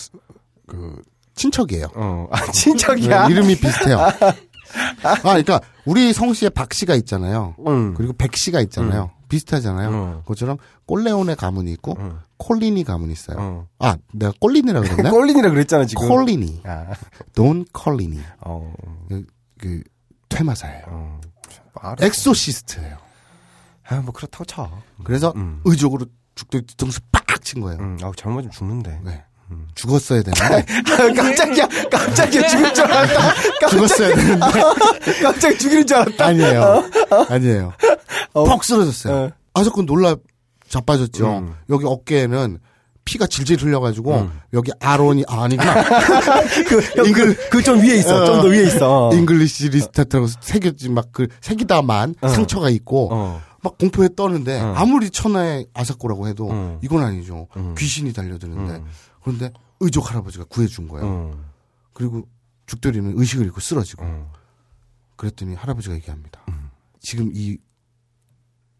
[0.70, 1.02] 그
[1.34, 1.88] 친척이에요.
[1.94, 2.28] 어.
[2.30, 3.26] 아, 친척이야?
[3.26, 3.98] 네, 이름이 비슷해요.
[5.02, 7.56] 아, 그러니까 우리 성씨에 박 씨가 있잖아요.
[7.66, 7.94] 응.
[7.94, 9.10] 그리고 백 씨가 있잖아요.
[9.28, 9.88] 비슷하잖아요.
[9.88, 10.20] 응.
[10.22, 12.18] 그것처럼 꼴레오네 가문이 있고 응.
[12.38, 13.36] 콜리니 가문이 있어요.
[13.40, 13.66] 어.
[13.78, 15.10] 아, 내가 꼴리니라고 그랬나?
[15.10, 16.08] 꼴린이라 그랬잖아, 지금.
[16.08, 16.62] 콜리니.
[16.64, 16.86] 아,
[17.34, 18.20] 돈 콜리니.
[18.40, 18.72] 어.
[19.08, 19.24] 그,
[19.58, 19.82] 그
[20.28, 20.84] 퇴마사예요.
[20.88, 21.20] 어.
[22.00, 22.96] 엑소시스트예요.
[23.88, 24.70] 아, 뭐, 그렇다고 쳐.
[25.04, 25.60] 그래서 음.
[25.64, 27.80] 의족으로 죽돌이 뒤통수 빡친 거예요.
[27.80, 29.00] 음, 아우, 잘못하면 죽는데.
[29.04, 29.24] 네.
[29.74, 30.42] 죽었어야 되는데
[30.92, 33.68] 아, 깜짝이야, 깜짝이야, 죽을 줄 알았다.
[33.68, 34.46] 죽었어야 되는데
[35.22, 36.26] 깜짝 죽이는 줄 알았다.
[36.26, 36.84] 아니에요.
[37.28, 37.72] 아니에요.
[38.34, 38.44] 어.
[38.44, 39.14] 퍽 쓰러졌어요.
[39.14, 39.30] 어.
[39.54, 40.16] 아사코 놀라
[40.68, 41.26] 자빠졌죠.
[41.38, 41.54] 음.
[41.70, 42.58] 여기 어깨에는
[43.04, 44.40] 피가 질질 흘려가지고 음.
[44.52, 45.74] 여기 아론이 아, 아니구나.
[46.68, 48.24] 그, 잉글, 그좀 위에 있어.
[48.24, 49.10] 좀더 위에 있어.
[49.12, 52.28] English restart라고 새겨지 막 그 새기다만 어.
[52.28, 53.40] 상처가 있고 어.
[53.62, 54.74] 막 공포에 떠는데 어.
[54.76, 56.78] 아무리 천하의 아사코라고 해도 어.
[56.82, 57.48] 이건 아니죠.
[57.56, 57.74] 음.
[57.76, 58.86] 귀신이 달려드는데 음.
[59.22, 61.06] 그런데 의족 할아버지가 구해준 거예요.
[61.06, 61.50] 어.
[61.92, 62.28] 그리고
[62.66, 64.32] 죽돌이는 의식을 잃고 쓰러지고 어.
[65.16, 66.42] 그랬더니 할아버지가 얘기합니다.
[66.48, 66.70] 음.
[67.00, 67.58] 지금 이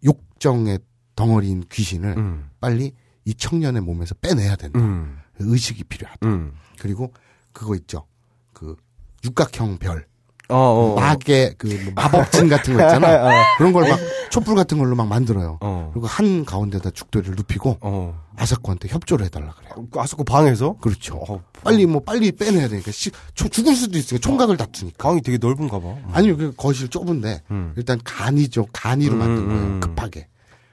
[0.05, 0.79] 욕정의
[1.17, 2.51] 덩어리인 귀신을 음.
[2.61, 4.79] 빨리 이 청년의 몸에서 빼내야 된다.
[4.81, 5.19] 음.
[5.39, 6.27] 의식이 필요하다.
[6.27, 6.55] 음.
[6.79, 7.13] 그리고
[7.53, 8.07] 그거 있죠.
[8.53, 8.77] 그
[9.25, 10.07] 육각형 별.
[10.51, 10.95] 어, 어.
[11.01, 13.09] 막의 그뭐 마법진 같은 거 있잖아.
[13.27, 13.31] 어.
[13.59, 13.99] 그런 걸 막
[14.31, 15.59] 촛불 같은 걸로 막 만들어요.
[15.61, 15.91] 어.
[15.93, 18.23] 그리고 한 가운데다 죽돌이를 눕히고 어.
[18.37, 19.87] 아사코한테 협조를 해달라 그래요.
[19.97, 20.77] 아스코 방에서?
[20.81, 21.17] 그렇죠.
[21.29, 25.09] 어, 빨리 뭐 빨리 빼내야 되니까 시, 초- 죽을 수도 있으니까 총각을 다투니까.
[25.09, 25.89] 방이 되게 넓은가 봐.
[25.89, 26.05] 음.
[26.13, 27.73] 아니요, 그 거실 좁은데 음.
[27.77, 28.67] 일단 간이죠.
[28.73, 29.63] 간이로 음, 만든 거예요.
[29.63, 29.81] 음.
[29.81, 30.29] 급하게.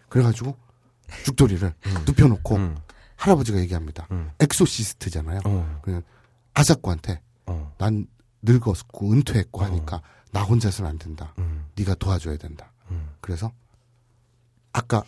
[0.09, 0.55] 그래가지고
[1.25, 1.73] 죽돌이를
[2.05, 2.77] 눕혀놓고 음.
[3.15, 4.07] 할아버지가 얘기합니다.
[4.11, 4.29] 음.
[4.39, 5.39] exorcist잖아요.
[5.45, 5.79] 어.
[5.81, 6.03] 그냥
[6.53, 7.73] 아사코한테 어.
[7.79, 8.05] 난
[8.41, 11.33] 늙었고 은퇴했고 하니까 나 혼자서는 안 된다.
[11.39, 11.65] 음.
[11.75, 12.71] 네가 도와줘야 된다.
[12.91, 13.09] 음.
[13.21, 13.51] 그래서
[14.73, 15.03] 아까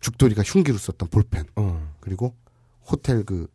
[0.00, 1.94] 죽돌이가 흉기로 썼던 볼펜 어.
[2.00, 2.34] 그리고
[2.86, 3.48] 호텔 그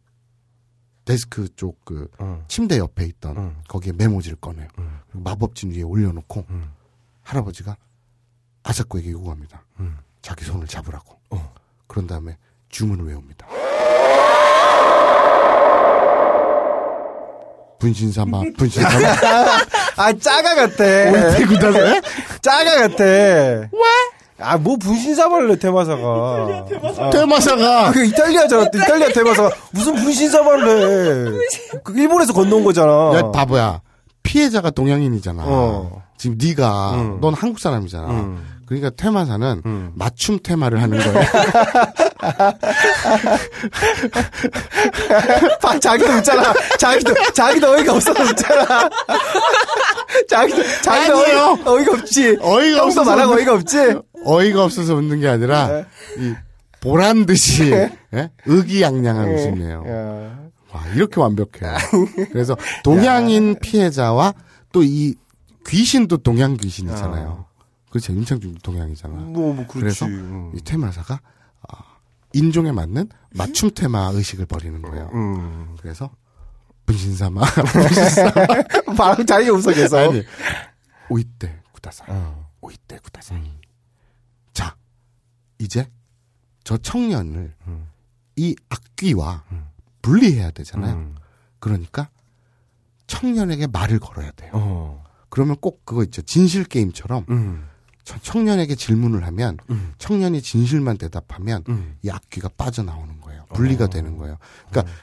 [1.06, 2.44] 데스크 쪽그 어.
[2.48, 3.62] 침대 옆에 있던 음.
[3.68, 4.68] 거기에 메모지를 꺼내요.
[4.80, 5.00] 음.
[5.12, 6.72] 마법진 위에 올려놓고 음.
[7.22, 7.78] 할아버지가
[8.64, 9.64] 아사코에게 요구합니다.
[9.80, 9.98] 음.
[10.22, 11.20] 자기 손을 잡으라고.
[11.30, 11.54] 어.
[11.88, 12.38] 그런 다음에
[12.70, 13.48] 주문을 외웁니다.
[17.80, 19.08] 분신사마, 분신사마.
[19.98, 20.84] 아, 짜가 같아.
[20.84, 22.02] 오이테 구다세?
[22.42, 23.04] 짜가 같아.
[23.04, 23.70] 왜?
[24.40, 26.02] 아, 뭐 분신 사발을 내, 테마사가.
[27.00, 27.92] 아, 테마사가.
[27.92, 28.66] 그 이탈리아 잖아.
[28.70, 29.50] 또 이탈리아 테마사가.
[29.72, 31.80] 무슨 분신 사발을 해.
[31.84, 33.14] 그 일본에서 건너온 거잖아.
[33.16, 33.82] 야, 바보야.
[34.24, 35.44] 피해자가 동양인이잖아.
[35.46, 36.04] 어.
[36.18, 37.20] 지금 네가 음.
[37.22, 38.08] 넌 한국 사람이잖아.
[38.10, 38.56] 음.
[38.66, 39.92] 그러니까 테마사는 음.
[39.94, 41.26] 맞춤 테마를 하는 거야.
[45.62, 46.54] 봐, 자기도 웃잖아.
[46.80, 48.90] 자기도, 자기도 어이가 없어서 웃잖아.
[50.28, 51.58] 자기도, 자기도 아니에요.
[51.64, 52.38] 어이가, 어이 가 없지.
[52.42, 53.78] 어이가 없어서 말하고 어이가 없지.
[54.26, 55.86] 어이가 없어서 웃는 게 아니라 네.
[56.18, 56.34] 이
[56.82, 58.32] 보란 듯이 예?
[58.46, 59.84] 의기양양한 웃음이에요.
[59.88, 60.40] 야.
[60.72, 61.78] 와 이렇게 완벽해요.
[62.32, 64.34] 그래서 동양인 피해자와
[64.72, 65.16] 또이
[65.68, 67.46] 귀신도 동양 귀신이잖아요.
[67.90, 68.14] 그렇죠.
[68.14, 69.16] 임창준 동양이잖아.
[69.16, 69.66] 뭐, 뭐.
[69.68, 70.52] 그래서 음.
[70.56, 71.22] 이 테마사가
[71.70, 71.78] 아,
[72.34, 75.10] 인종에 맞는 맞춤 테마 의식을 벌이는 거예요.
[75.14, 75.76] 음.
[75.80, 76.12] 그래서
[76.86, 77.42] 분신사마,
[77.72, 78.34] 분신사마.
[78.98, 79.98] 바로 웃어 계속.
[79.98, 80.24] 아니,
[81.10, 82.08] 오이떼 구다사이.
[82.10, 82.50] 어.
[82.62, 83.42] 오이떼 구다사이.
[84.54, 84.76] 자,
[85.58, 85.90] 이제
[86.64, 87.88] 저 청년을 음.
[88.36, 89.44] 이 악귀와
[90.02, 90.96] 분리해야 되잖아요.
[90.96, 91.16] 음.
[91.60, 92.10] 그러니까
[93.08, 94.52] 청년에게 말을 걸어야 돼요.
[94.54, 95.05] 어.
[95.36, 96.22] 그러면 꼭 그거 있죠.
[96.22, 97.66] 진실 게임처럼 음.
[98.06, 99.92] 저- 청년에게 질문을 하면 음.
[99.98, 101.98] 청년이 진실만 대답하면 음.
[102.04, 103.44] 이 악귀가 빠져나오는 거예요.
[103.54, 104.38] 분리가 되는 거예요.
[104.70, 104.94] 그러니까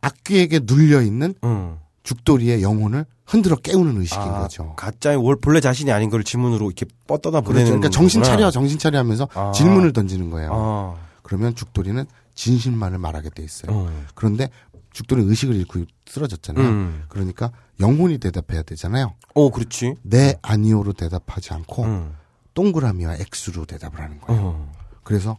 [0.00, 1.76] 악귀에게 눌려 있는 음.
[2.02, 4.74] 죽돌이의 영혼을 흔들어 깨우는 의식인 아, 거죠.
[4.76, 7.44] 가짜의 월 본래 자신이 아닌 걸 지문으로 이렇게 뻗어다 그렇죠.
[7.44, 8.24] 보내는 그러니까 정신.
[8.24, 9.52] 차려, 정신 차려 하면서 아.
[9.52, 10.50] 질문을 던지는 거예요.
[10.52, 10.96] 아.
[11.22, 13.70] 그러면 죽돌이는 진실만을 말하게 돼 있어요.
[13.72, 14.04] 어.
[14.16, 14.50] 그런데
[14.92, 16.66] 죽돌이 의식을 잃고 쓰러졌잖아요.
[16.66, 17.04] 음.
[17.08, 19.14] 그러니까 영혼이 대답해야 되잖아요.
[19.34, 19.94] 어, 그렇지.
[20.02, 22.16] 네, 아니오로 대답하지 않고 음.
[22.54, 24.40] 동그라미와 X로 대답을 하는 거예요.
[24.42, 24.72] 어.
[25.02, 25.36] 그래서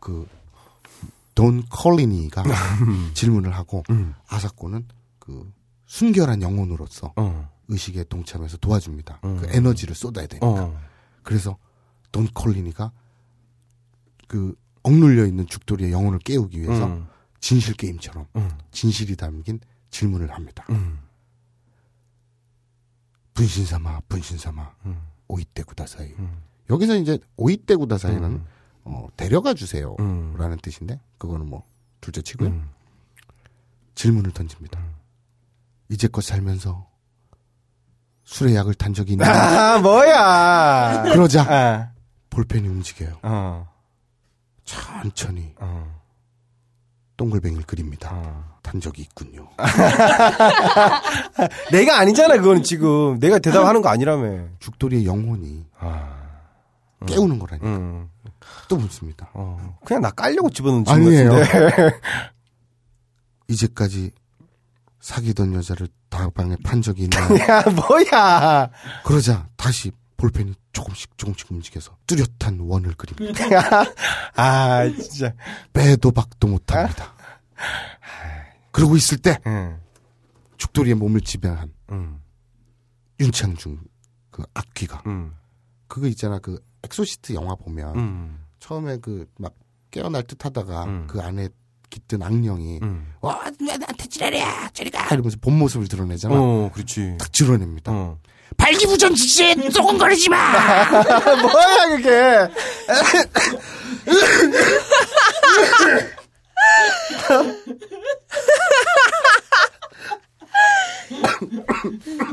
[0.00, 0.26] 그
[1.36, 2.42] 돈 컬리니가
[3.14, 4.14] 질문을 하고 음.
[4.26, 4.86] 아사코는
[5.20, 5.52] 그
[5.84, 7.50] 순결한 영혼으로서 어.
[7.68, 9.20] 의식에 동참해서 도와줍니다.
[9.22, 9.36] 음.
[9.36, 10.46] 그 에너지를 쏟아야 되니까.
[10.46, 10.80] 어.
[11.22, 11.58] 그래서
[12.10, 12.90] 돈 컬리니가
[14.26, 17.06] 그 억눌려 있는 죽돌이의 영혼을 깨우기 위해서 음.
[17.40, 18.50] 진실 게임처럼 음.
[18.70, 20.64] 진실이 담긴 질문을 합니다.
[20.70, 21.00] 음.
[23.36, 25.00] 분신사마, 분신사마, 음.
[25.28, 26.08] 오이떼 구다사이.
[26.18, 26.42] 음.
[26.70, 28.46] 여기서 이제 오이떼 구다사이는 음.
[28.84, 29.94] 어, 데려가 주세요.
[30.00, 30.34] 음.
[30.38, 31.62] 라는 뜻인데 그거는 뭐
[32.00, 32.48] 둘째 치고요.
[32.48, 32.70] 음.
[33.94, 34.80] 질문을 던집니다.
[35.90, 36.88] 이제껏 살면서
[38.24, 39.30] 술에 약을 탄 적이 있나요?
[39.30, 41.02] 아, 뭐야.
[41.04, 41.92] 그러자 아.
[42.30, 43.18] 볼펜이 움직여요.
[43.22, 43.68] 어.
[44.64, 45.95] 천천히 어.
[47.16, 48.10] 동글뱅이를 그립니다.
[48.12, 48.56] 어.
[48.62, 49.48] 탄 적이 있군요.
[51.72, 53.18] 내가 아니잖아, 그거는 지금.
[53.20, 54.46] 내가 대답하는 거 아니라며.
[54.60, 56.14] 죽돌이의 영혼이 아.
[57.06, 57.66] 깨우는 거라니까.
[57.68, 58.08] 음.
[58.68, 59.30] 또 묻습니다.
[59.34, 59.78] 어.
[59.84, 61.30] 그냥 나 깔려고 집어넣은 질문 아니에요.
[61.32, 62.00] 같은데.
[63.48, 64.10] 이제까지
[65.00, 67.28] 사귀던 여자를 다방에 판 적이 있나요?
[67.48, 68.70] 야, 뭐야.
[69.04, 73.44] 그러자 다시 볼펜이 조금씩 조금씩 움직여서 뚜렷한 원을 그립니다.
[74.36, 75.32] 아, 진짜.
[75.72, 77.14] 빼도 박도 못합니다.
[78.70, 79.80] 그러고 있을 때 응.
[80.58, 82.20] 죽돌이의 몸을 지배한 응.
[83.18, 83.80] 윤창중
[84.30, 85.32] 그 악귀가 응.
[85.88, 88.38] 그거 있잖아 그 exorcist 영화 보면 응.
[88.60, 89.54] 처음에 그 막
[89.90, 91.06] 깨어날 듯하다가 음.
[91.06, 91.48] 그 안에
[91.88, 93.06] 깃든 악령이 응.
[93.22, 97.16] 와 나한테 지랄이야 저리가 이러면서 본 모습을 드러내잖아 어, 그렇지.
[97.18, 98.18] 딱 드러냅니다 어.
[98.56, 100.88] 발기부전 지지에 쏘건거리지 마
[101.42, 102.48] 뭐야, 그게.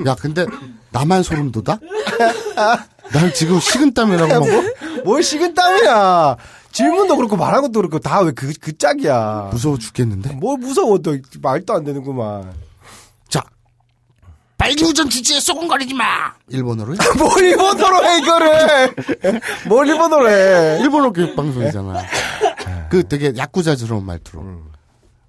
[0.06, 0.46] 야 근데
[0.92, 1.78] 나만 소름 돋아?
[3.14, 4.46] 난 지금 식은땀이 나고
[5.04, 6.38] 막뭘 식은땀이야.
[6.72, 9.50] 질문도 그렇고 말한 것도 그렇고 다 왜 그, 그 짝이야.
[9.52, 11.16] 무서워 죽겠는데 뭘 무서워, 또.
[11.42, 12.52] 말도 안 되는구만.
[14.63, 16.05] 자 발기부전 지지에 쏘건거리지 마
[16.49, 16.97] 일본어로요?
[17.17, 18.95] 뭘 일본어로 해, 이거를.
[19.69, 20.81] 뭘 일본어로 해.
[20.81, 22.03] 일본어 교육 방송이잖아.
[22.91, 24.45] 그 되게 야쿠자스러운 말투로.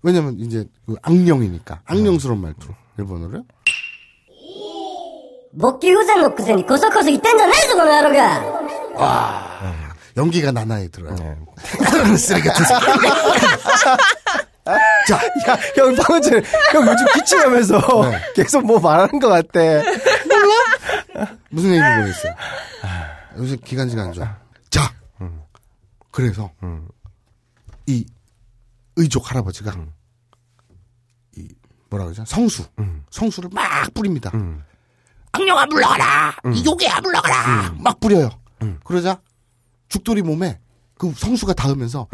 [0.02, 3.44] 왜냐면 이제 그 악령이니까 악령스러운 말투로 일본어로요?
[5.60, 9.80] 勃起不全のくせにこそこそ言ってんじゃねえぞこの野郎が
[10.16, 11.16] 연기가 나나에 들어요.
[11.16, 11.36] 네.
[12.18, 12.86] 쓰레기 같은 새끼.
[14.65, 16.43] 자, 야, 형, 방금 전에,
[16.73, 18.21] 형 요즘 기침하면서 네.
[18.35, 19.83] 계속 뭐 말하는 것 같대.
[21.51, 22.35] 무슨 얘기 모르겠어요.
[23.37, 24.37] 요새 기관지가 안 좋아.
[24.71, 24.93] 자,
[26.11, 26.51] 그래서
[27.87, 28.07] 이
[28.97, 29.93] 의족 할아버지가 음.
[31.37, 31.49] 이
[31.91, 32.25] 뭐라 그러죠?
[32.25, 32.65] 성수.
[32.79, 33.05] 음.
[33.11, 34.31] 성수를 막 뿌립니다.
[34.35, 34.63] 음.
[35.33, 36.37] 악령아 물러가라.
[36.55, 37.75] 이 요괴야 물러가라.
[37.79, 38.31] 막 뿌려요.
[38.63, 38.81] 음.
[38.85, 39.21] 그러자
[39.89, 40.59] 죽돌이 몸에
[40.97, 42.07] 그 성수가 닿으면서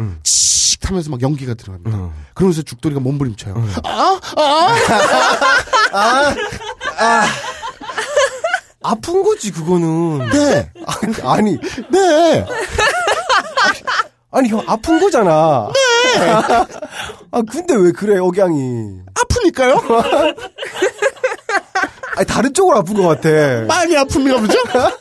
[0.81, 0.83] 음.
[0.83, 1.97] 칙 하면서 막 연기가 들어갑니다.
[1.97, 2.11] 음.
[2.35, 3.55] 그러면서 죽돌이가 몸부림쳐요.
[3.55, 3.73] 음.
[3.85, 4.19] 아,
[6.99, 7.27] 아,
[8.83, 10.29] 아픈 거지 그거는.
[10.31, 10.73] 네,
[11.23, 11.59] 아니
[11.91, 12.47] 네.
[14.33, 15.69] 아니 형 아픈 거잖아.
[15.75, 16.21] 네.
[17.33, 19.01] 아 근데 왜 그래 억양이?
[19.15, 19.81] 아프니까요?
[22.17, 23.29] 아니 다른 쪽으로 아픈 것 같아.
[23.67, 24.59] 많이 아픕니다, 그죠?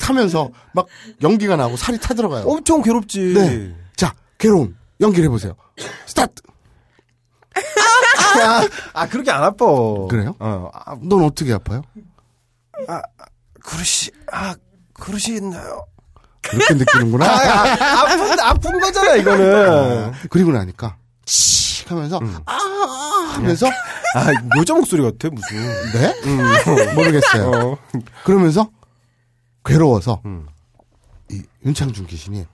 [0.00, 0.86] 하면서 막
[1.22, 2.44] 연기가 나고 살이 타들어가요.
[2.46, 3.34] 엄청 괴롭지.
[3.34, 3.74] 네.
[3.96, 4.76] 자, 괴로움.
[5.00, 5.54] 연기를 해보세요.
[6.06, 6.42] 스타트!
[8.92, 9.64] 아 그렇게 안 아파.
[10.08, 10.34] 그래요?
[10.38, 10.70] 어.
[10.72, 11.82] 아, 넌 어떻게 아파요?
[13.62, 14.54] 그릇이 아
[14.94, 15.86] 그릇이 있나요?
[16.42, 17.26] 그렇게 느끼는구나.
[17.26, 20.12] 아, 아, 아픈 아픈 거잖아 이거는.
[20.30, 20.96] 그리고 나니까,
[21.26, 23.66] 칙 하면서, 아, 아, 하면서,
[24.14, 24.26] 아
[24.58, 25.56] 여자 목소리 같아 무슨.
[25.92, 26.14] 네?
[26.24, 26.94] 음.
[26.94, 27.50] 모르겠어요.
[27.50, 27.78] 어.
[28.24, 28.70] 그러면서,
[29.70, 30.48] 괴로워서, 음.
[31.30, 32.44] 이 윤창중 귀신이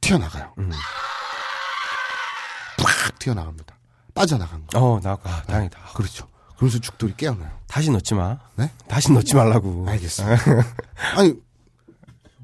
[0.00, 0.52] 튀어나가요.
[0.58, 0.70] 음.
[2.78, 3.74] 팍 튀어나갑니다.
[4.14, 4.78] 빠져나간 거.
[4.78, 5.78] 어 나, 아, 다행이다.
[5.94, 6.28] 그렇죠.
[6.56, 7.50] 그러면서 죽돌이 깨어나요.
[7.66, 8.38] 다시 넣지 마.
[8.54, 8.70] 네?
[8.86, 9.86] 다시 넣지 말라고.
[9.88, 10.36] 알겠습니다.
[11.16, 11.34] 아니,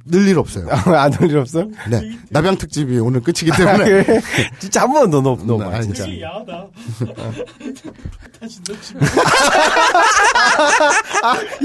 [0.07, 0.67] 늘 일 없어요.
[0.71, 1.65] 안할 일 없어?
[1.89, 2.19] 네.
[2.31, 3.85] 남양 특집이 오늘 끝이기 아, 때문에.
[3.85, 4.21] 그래.
[4.59, 6.05] 진짜 한번더 넣어, 넣어봐, 네, 진짜.
[6.21, 6.67] 야하다.
[8.41, 8.95] 다시 넣지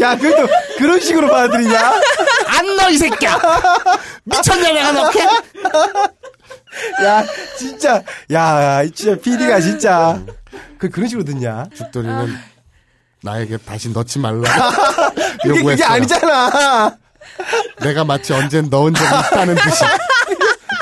[0.01, 1.79] 야, 그래도 그런 식으로 받아들이냐?
[2.47, 3.39] 안 넣어, 이 새끼야!
[4.25, 5.19] 미쳤냐, 내가 넣게?
[7.03, 7.25] 야,
[7.57, 8.03] 진짜.
[8.33, 10.21] 야, 이 진짜 PD가 진짜.
[10.77, 11.67] 그, 그런 식으로 듣냐?
[11.75, 12.35] 죽돌이는
[13.23, 14.41] 나에게 다시 넣지 말라.
[15.41, 15.75] 그게, 요구했어요.
[15.75, 16.97] 그게 아니잖아.
[17.81, 19.83] 내가 마치 언젠 넣은 적이 있다는 듯이.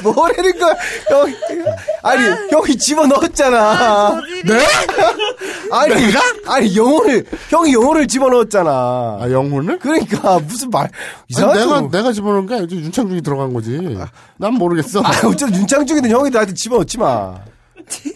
[0.03, 0.73] 뭐라는 거야,
[1.09, 1.33] 형.
[2.01, 4.19] 아니, 형이 집어 넣었잖아.
[4.43, 4.65] 네?
[5.71, 6.19] 아니, 내가?
[6.47, 8.69] 아니, 영혼을, 형이 영혼을 집어 넣었잖아.
[9.21, 9.79] 아, 영혼을?
[9.79, 10.89] 그러니까, 무슨 말.
[11.29, 11.81] 이상한 내가.
[11.89, 12.75] 내가 집어 넣은 게 아니죠.
[12.75, 13.79] 윤창중이 들어간 거지.
[14.37, 15.01] 난 모르겠어.
[15.01, 17.35] 아, 어쨌든 윤창중이든 형이 나한테 집어 넣지 마.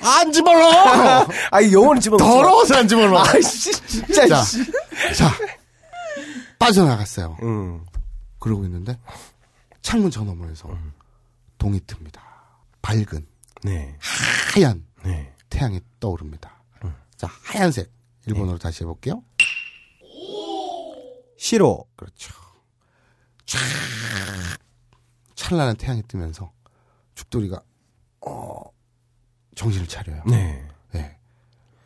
[0.01, 1.27] 안 집어넣어!
[1.51, 2.25] 아니, 영혼을 집어 마.
[2.25, 3.23] 더러워서 안 집어넣어.
[3.27, 4.59] 아이씨, 진짜, 자, 씨.
[5.15, 5.31] 자,
[6.59, 7.37] 빠져나갔어요.
[7.43, 7.79] 응.
[8.39, 8.99] 그러고 있는데,
[9.81, 10.69] 창문 저 너머에서
[11.57, 12.19] 동이 틉니다.
[12.81, 13.27] 밝은,
[13.63, 13.97] 네.
[14.53, 15.33] 하얀 네.
[15.49, 16.57] 태양이 떠오릅니다.
[17.15, 17.91] 자, 하얀색.
[18.27, 19.23] 일본어로 다시 해볼게요.
[21.37, 21.83] 싫어.
[21.95, 22.33] 그렇죠.
[23.45, 23.57] 촤
[25.35, 26.51] 찬란한 태양이 뜨면서
[27.15, 27.61] 죽돌이가
[28.25, 28.63] 어
[29.55, 30.23] 정신을 차려요.
[30.25, 30.67] 네.
[30.91, 31.17] 네.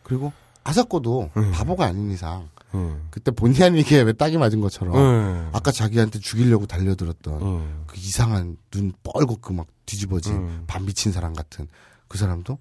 [0.03, 0.33] 그리고
[0.63, 1.51] 아사코도 음.
[1.51, 3.07] 바보가 아닌 이상 응.
[3.11, 5.49] 그때 본의 아니게 왜 딱이 맞은 것처럼 응.
[5.53, 7.83] 아까 자기한테 죽이려고 달려들었던 응.
[7.87, 10.63] 그 이상한 눈 뻘겋고 막 뒤집어진 음.
[10.67, 11.67] 반 미친 사람 같은
[12.07, 12.57] 그 사람도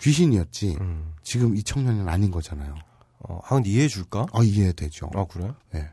[0.00, 1.12] 귀신이었지 응.
[1.22, 2.74] 지금 이 청년은 아닌 거잖아요.
[3.20, 4.26] 어, 아, 근데 이해해 줄까?
[4.32, 5.10] 아 이해되죠.
[5.14, 5.52] 아, 그래?
[5.72, 5.90] 네.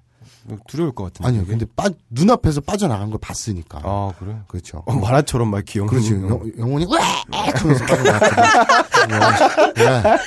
[0.68, 1.28] 두려울 것 같은데.
[1.28, 1.46] 아니요.
[1.46, 3.82] 근데 빠, 눈앞에서 빠져나간 걸 봤으니까.
[3.84, 4.38] 아, 그래?
[4.48, 4.84] 그렇죠.
[4.86, 5.88] 어, 만화처럼 막 귀여운.
[5.90, 6.20] 그렇지.
[6.20, 6.28] 거.
[6.30, 7.00] 영, 영혼이 왜
[7.38, 9.74] 하면서 빠져나갔거든.
[9.76, 10.18] 네.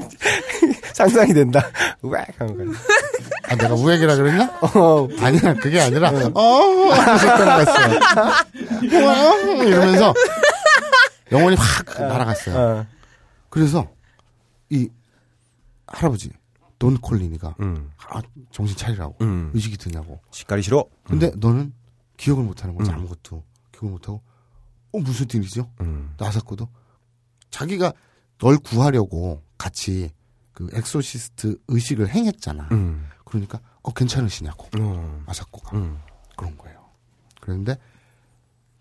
[0.94, 1.66] 상상이 된다.
[2.02, 2.78] 우악 하는 거.
[3.48, 4.58] 아, 내가 우액이라 그랬나?
[4.60, 5.08] 어.
[5.20, 7.98] 아니야, 그게 아니라, 어, 하면서 떠나갔어요.
[8.92, 10.14] 우와, 이러면서
[11.32, 12.56] 영혼이 확 날아갔어요.
[12.56, 12.86] 어.
[13.48, 13.88] 그래서
[14.68, 14.88] 이
[15.86, 16.30] 할아버지
[16.80, 17.90] 돈 콜리니가 응.
[18.08, 19.50] 아, 정신 차리라고 응.
[19.54, 20.18] 의식이 드냐고.
[20.32, 20.86] しっかりしろ.
[21.04, 21.72] 근데 너는
[22.16, 22.96] 기억을 못하는 거지 음.
[22.96, 24.22] 아무것도 기억을 못하고
[24.92, 25.70] 어 무슨 일이죠?
[25.82, 26.14] 응.
[26.18, 26.66] 아사코도
[27.50, 27.92] 자기가
[28.38, 30.10] 널 구하려고 같이
[30.52, 32.68] 그 exorcist 의식을 행했잖아.
[32.72, 33.04] 응.
[33.26, 35.22] 그러니까 어 괜찮으시냐고 어.
[35.26, 36.00] 아사코가 응.
[36.34, 36.82] 그런 거예요.
[37.42, 37.76] 그런데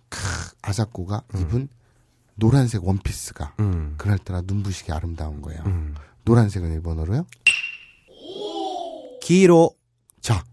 [0.08, 0.20] 크,
[0.62, 1.68] 아사코가 입은
[2.36, 3.96] 노란색 원피스가 응.
[3.98, 5.62] 그날따라 눈부시게 아름다운 거예요.
[5.66, 5.96] 응.
[6.24, 7.26] 노란색은 일본어로요.
[9.30, 9.78] 기로.
[10.22, 10.44] 자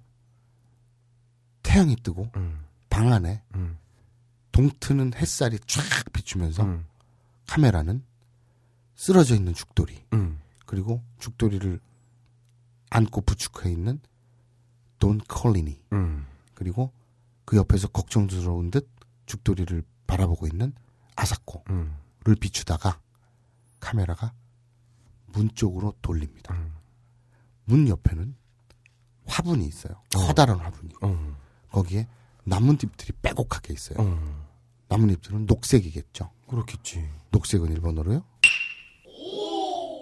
[1.63, 2.63] 태양이 뜨고 응.
[2.91, 3.79] 방 안에 응.
[4.53, 6.85] 동트는 햇살이 쫙 비추면서 응.
[7.47, 8.05] 카메라는
[8.95, 10.39] 쓰러져 있는 죽돌이 응.
[10.67, 11.81] 그리고 죽돌이를
[12.91, 13.99] 안고 부축해 있는
[14.99, 16.27] 돈 컬리니 응.
[16.53, 16.93] 그리고
[17.47, 18.91] 그 옆에서 걱정스러운 듯
[19.25, 20.75] 죽돌이를 바라보고 있는
[21.17, 22.35] 아사코를 응.
[22.39, 23.01] 비추다가
[23.81, 24.35] 카메라가
[25.29, 26.55] 문 쪽으로 돌립니다.
[26.55, 26.73] 응.
[27.65, 28.37] 문 옆에는
[29.27, 29.95] 화분이 있어요.
[30.15, 30.95] 커다란 화분이.
[31.03, 31.37] 어.
[31.71, 32.07] 거기에
[32.45, 33.99] 나뭇잎들이 빼곡하게 있어요.
[34.01, 34.47] 어.
[34.89, 36.31] 나뭇잎들은 녹색이겠죠.
[36.49, 37.09] 그렇겠지.
[37.31, 38.23] 녹색은 일본어로요?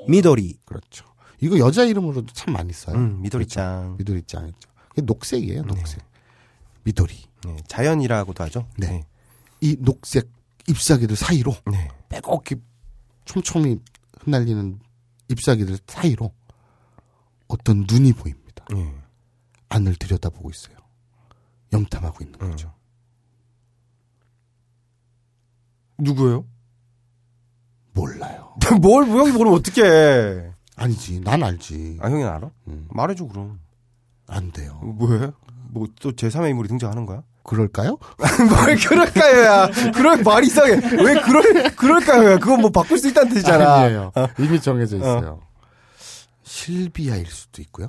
[0.09, 0.59] 미도리.
[0.65, 1.07] 그렇죠.
[1.41, 2.97] 이거 여자 이름으로도 참 많이 써요.
[2.97, 3.21] 응.
[3.23, 3.97] 미도리짱.
[3.99, 4.71] 미도리짱이죠.
[4.93, 6.03] 이게 녹색이에요, 녹색.
[6.85, 7.15] 미도리.
[7.45, 7.57] 네.
[7.67, 8.69] 자연이라고도 하죠.
[8.77, 9.05] 네.
[9.61, 10.31] 이 녹색
[10.69, 11.89] 잎사귀들 사이로 네.
[12.09, 12.57] 빼곡히
[13.25, 13.81] 촘촘히
[14.21, 14.79] 흩날리는
[15.31, 16.33] 잎사귀들 사이로
[17.49, 18.65] 어떤 눈이 보입니다.
[18.75, 18.95] 예.
[19.75, 20.77] 안을 들여다보고 있어요.
[21.73, 22.51] 염탐하고 있는 음.
[22.51, 22.73] 거죠.
[25.99, 26.45] 누구예요?
[27.93, 28.55] 몰라요.
[28.81, 30.53] 뭘 형이 모르면 어떡해.
[30.77, 31.99] 아니지, 난 알지.
[32.01, 32.51] 아, 형이 알아?
[32.69, 33.61] 음, 말해줘, 그럼.
[34.27, 34.79] 안 돼요.
[34.83, 35.31] 뭐해?
[35.71, 37.23] 뭐또 제3의 인물이 등장하는 거야?
[37.43, 37.99] 그럴까요?
[38.49, 39.93] 뭘 그럴까요야.
[39.93, 40.73] 그럴 말 이상해.
[40.73, 42.39] 왜 그럴 그럴까요야.
[42.39, 43.75] 그건 뭐 바꿀 수 있다는 뜻이잖아.
[43.75, 44.13] 아니에요.
[44.39, 45.41] 이미 정해져 있어요.
[46.43, 47.89] 실비아일 수도 있고요.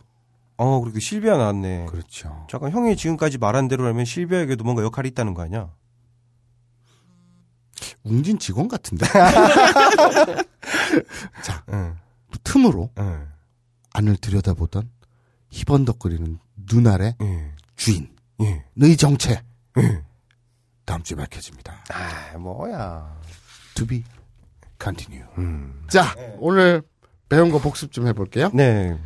[0.57, 1.85] 어, 그리고 실비아 나왔네.
[1.87, 2.45] 그렇죠.
[2.49, 5.69] 잠깐 형이 지금까지 말한 대로라면 실비아에게도 뭔가 역할이 있다는 거 아니야?
[8.03, 9.05] 웅진 직원 같은데.
[11.43, 11.97] 자, 응.
[12.43, 13.27] 틈으로 응.
[13.93, 14.89] 안을 들여다보던
[15.49, 16.37] 희번덕거리는
[16.71, 17.51] 눈알의 예.
[17.75, 18.09] 주인의
[18.41, 18.95] 예.
[18.95, 19.41] 정체.
[19.77, 20.03] 예.
[20.85, 21.83] 다음 주에 밝혀집니다.
[21.91, 23.19] 아, 뭐야.
[23.75, 24.03] To be
[24.81, 25.25] continue.
[25.37, 25.85] 음.
[25.89, 26.83] 자, 오늘
[27.29, 28.49] 배운 거 복습 좀 해볼게요.
[28.53, 28.97] 네.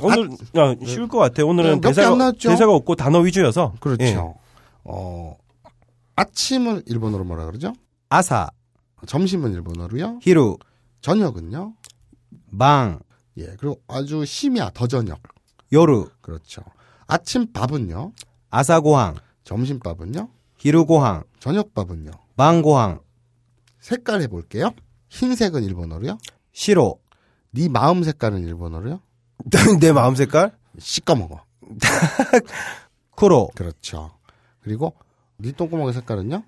[0.00, 1.44] 오늘 야, 쉬울 것 같아.
[1.44, 2.50] 오늘은 네, 대사가 나왔죠?
[2.50, 3.74] 대사가 없고 단어 위주여서.
[3.80, 4.04] 그렇죠.
[4.04, 4.16] 예.
[4.84, 5.36] 어,
[6.16, 7.72] 아침을 일본어로 뭐라 그러죠?
[8.08, 8.48] 아사,
[9.06, 10.20] 점심은 일본어로요.
[10.22, 10.58] 히루,
[11.00, 11.74] 저녁은요.
[12.56, 13.00] 방,
[13.38, 15.20] 예, 그리고 아주 심야 더 저녁.
[15.72, 16.62] 요루, 그렇죠.
[17.06, 18.12] 아침 밥은요.
[18.50, 20.28] 아사고항, 점심밥은요.
[20.58, 22.12] 히루고항, 저녁밥은요.
[22.36, 23.00] 방고항,
[23.80, 24.70] 색깔 해볼게요.
[25.08, 26.18] 흰색은 일본어로요.
[26.52, 27.00] 시로,
[27.54, 29.00] 네 마음 색깔은 일본어로요.
[29.80, 30.52] 내 마음 색깔?
[30.78, 31.44] 시꺼먹어.
[33.12, 34.10] 쿠로, 그렇죠.
[34.60, 34.94] 그리고
[35.36, 36.42] 네 똥구멍의 색깔은요.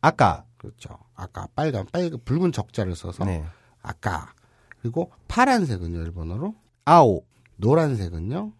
[0.00, 0.98] 아까, 그렇죠.
[1.14, 3.44] 아까 빨간 빨간 붉은 적자를 써서 네.
[3.82, 4.32] 아까
[4.80, 7.22] 그리고 파란색은요 일본어로 아오,
[7.56, 8.52] 노란색은요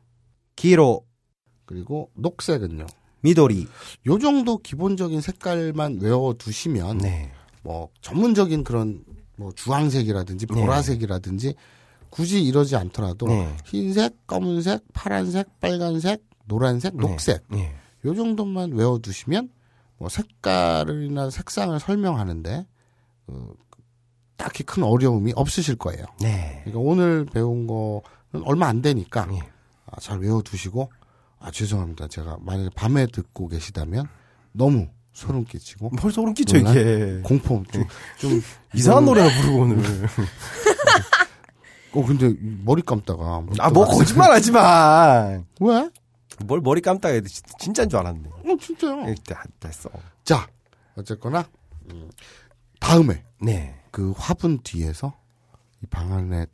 [0.54, 1.04] 기로,
[1.64, 2.86] 그리고 녹색은요
[3.22, 3.66] 미도리,
[4.06, 7.32] 요 정도 기본적인 색깔만 외워 두시면 네.
[7.62, 9.04] 뭐 전문적인 그런
[9.36, 10.60] 뭐 주황색이라든지 네.
[10.60, 11.54] 보라색이라든지
[12.10, 13.56] 굳이 이러지 않더라도 네.
[13.64, 17.72] 흰색, 검은색, 파란색, 빨간색, 노란색, 녹색 네.
[18.04, 19.50] 요 정도만 외워두시면
[19.98, 22.66] 뭐 색깔이나 색상을 설명하는데
[23.28, 23.48] 어,
[24.36, 26.04] 딱히 큰 어려움이 없으실 거예요.
[26.20, 26.62] 네.
[26.64, 29.38] 그러니까 오늘 배운 거는 얼마 안 되니까 예.
[29.86, 30.90] 아, 잘 외워두시고
[31.38, 32.08] 아 죄송합니다.
[32.08, 34.06] 제가 만약에 밤에 듣고 계시다면
[34.52, 37.20] 너무 소름 끼치고 뭘 소름 끼쳐 이게.
[37.22, 37.84] 공포 좀,
[38.18, 38.42] 좀
[38.74, 39.78] 이상한 노래나 부르고 오늘.
[41.92, 42.34] 어 근데
[42.64, 45.40] 머리 감다가 아, 뭐 거짓말 하지 마.
[45.60, 45.90] 왜?
[46.46, 48.28] 뭘 머리 감다가 해도 진- 진짜인 줄 알았네.
[48.28, 49.08] 어 진짜요.
[49.08, 49.90] 예, 다- 됐어.
[50.24, 50.48] 자
[50.96, 51.48] 어쨌거나
[51.90, 52.10] 음,
[52.78, 53.74] 다음에 네.
[53.90, 55.12] 그 화분 뒤에서
[55.82, 56.46] 이 방 안에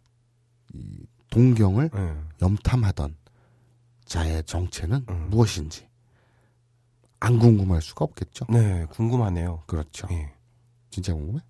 [0.72, 2.14] 이 동경을 네.
[2.40, 3.16] 염탐하던
[4.04, 5.26] 자의 정체는 음.
[5.30, 5.86] 무엇인지
[7.20, 8.46] 안 궁금할 수가 없겠죠.
[8.48, 9.62] 네, 궁금하네요.
[9.66, 10.06] 그렇죠.
[10.12, 10.32] 예.
[10.90, 11.40] 진짜 궁금해?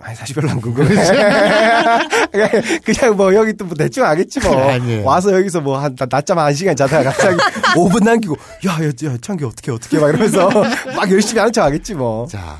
[0.00, 0.88] 아니, 사실 별로 안 궁금해.
[2.84, 4.70] 그냥 뭐 여기 또 뭐 대충 알겠지 뭐.
[4.70, 5.04] 아니에요.
[5.04, 7.36] 와서 여기서 뭐 한, 낮- 낮잠 한 시간 자다가 갑자기
[7.76, 8.36] 5분 남기고,
[8.66, 10.48] 야, 야, 야, 창기 어떻게, 어떻게 막 이러면서
[10.96, 12.26] 막 열심히 하는 척 하겠지 뭐.
[12.26, 12.58] 자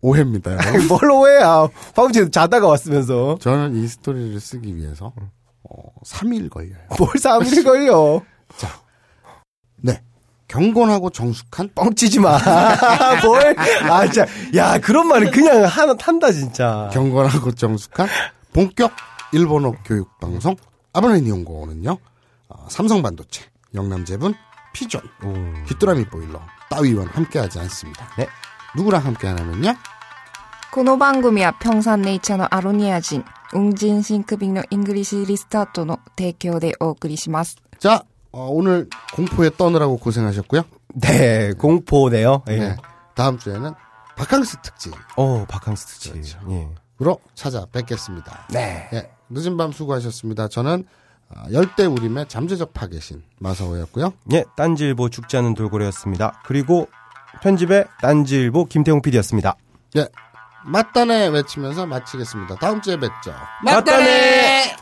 [0.00, 0.52] 오해입니다.
[0.88, 1.66] 뭘 오해야.
[1.96, 3.38] 방금 전에 자다가 왔으면서.
[3.40, 5.12] 저는 이 스토리를 쓰기 위해서
[5.64, 6.76] 어, 3일 걸려요.
[6.98, 8.20] 뭘 3일 걸려.
[9.82, 10.00] 네.
[10.47, 12.37] 경건하고 정숙한 뻥치지 마.
[13.23, 13.55] 뭘.
[13.89, 14.27] 아, 진짜.
[14.55, 16.89] 야, 그런 말은 그냥 하나 탄다, 진짜.
[16.93, 18.07] 경건하고 정숙한
[18.53, 18.91] 본격
[19.31, 20.55] 일본어 교육 방송
[20.93, 21.97] 아브라인 이용고는요.
[22.49, 24.35] 어, 삼성반도체, 영남제분,
[24.73, 25.01] 피존,
[25.67, 28.07] 귀뚜라미 보일러 따위와 함께하지 않습니다.
[28.17, 28.27] 네.
[28.75, 29.75] 누구랑 함께하냐면요.
[30.71, 37.57] この番組はピョンサンネイチャーのアロニア人、ウンジンシンクビンのイングリッシュリスタートの提供でお送りします。
[37.77, 40.62] 자, 어, 오늘 공포에 떠느라고 고생하셨고요.
[40.94, 42.42] 네, 공포네요.
[42.48, 42.56] 예.
[42.58, 42.76] 네.
[43.14, 43.72] 다음 주에는
[44.16, 46.16] 바캉스 특집으로 어, 바캉스 특집.
[46.50, 46.68] 예.
[47.34, 48.46] 찾아뵙겠습니다.
[48.50, 48.88] 네.
[48.92, 50.48] 예, 늦은 밤 수고하셨습니다.
[50.48, 50.84] 저는
[51.30, 54.12] 어, 열대 우림의 잠재적 계신 마사오였고요.
[54.32, 56.42] 예, 딴지일보 죽지 않는 돌고래였습니다.
[56.44, 56.88] 그리고
[57.42, 59.56] 편집의 딴지일보 김태용 PD였습니다.
[59.96, 60.08] 예,
[60.64, 62.56] 맞다네 외치면서 마치겠습니다.
[62.56, 63.32] 다음 주에 뵙죠.
[63.64, 64.76] 맞다네!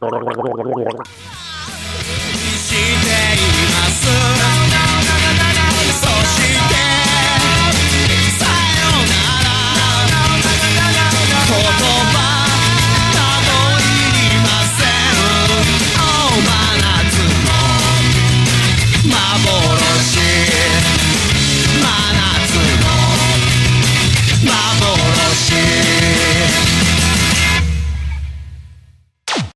[2.68, 2.96] してい
[3.70, 4.67] ます。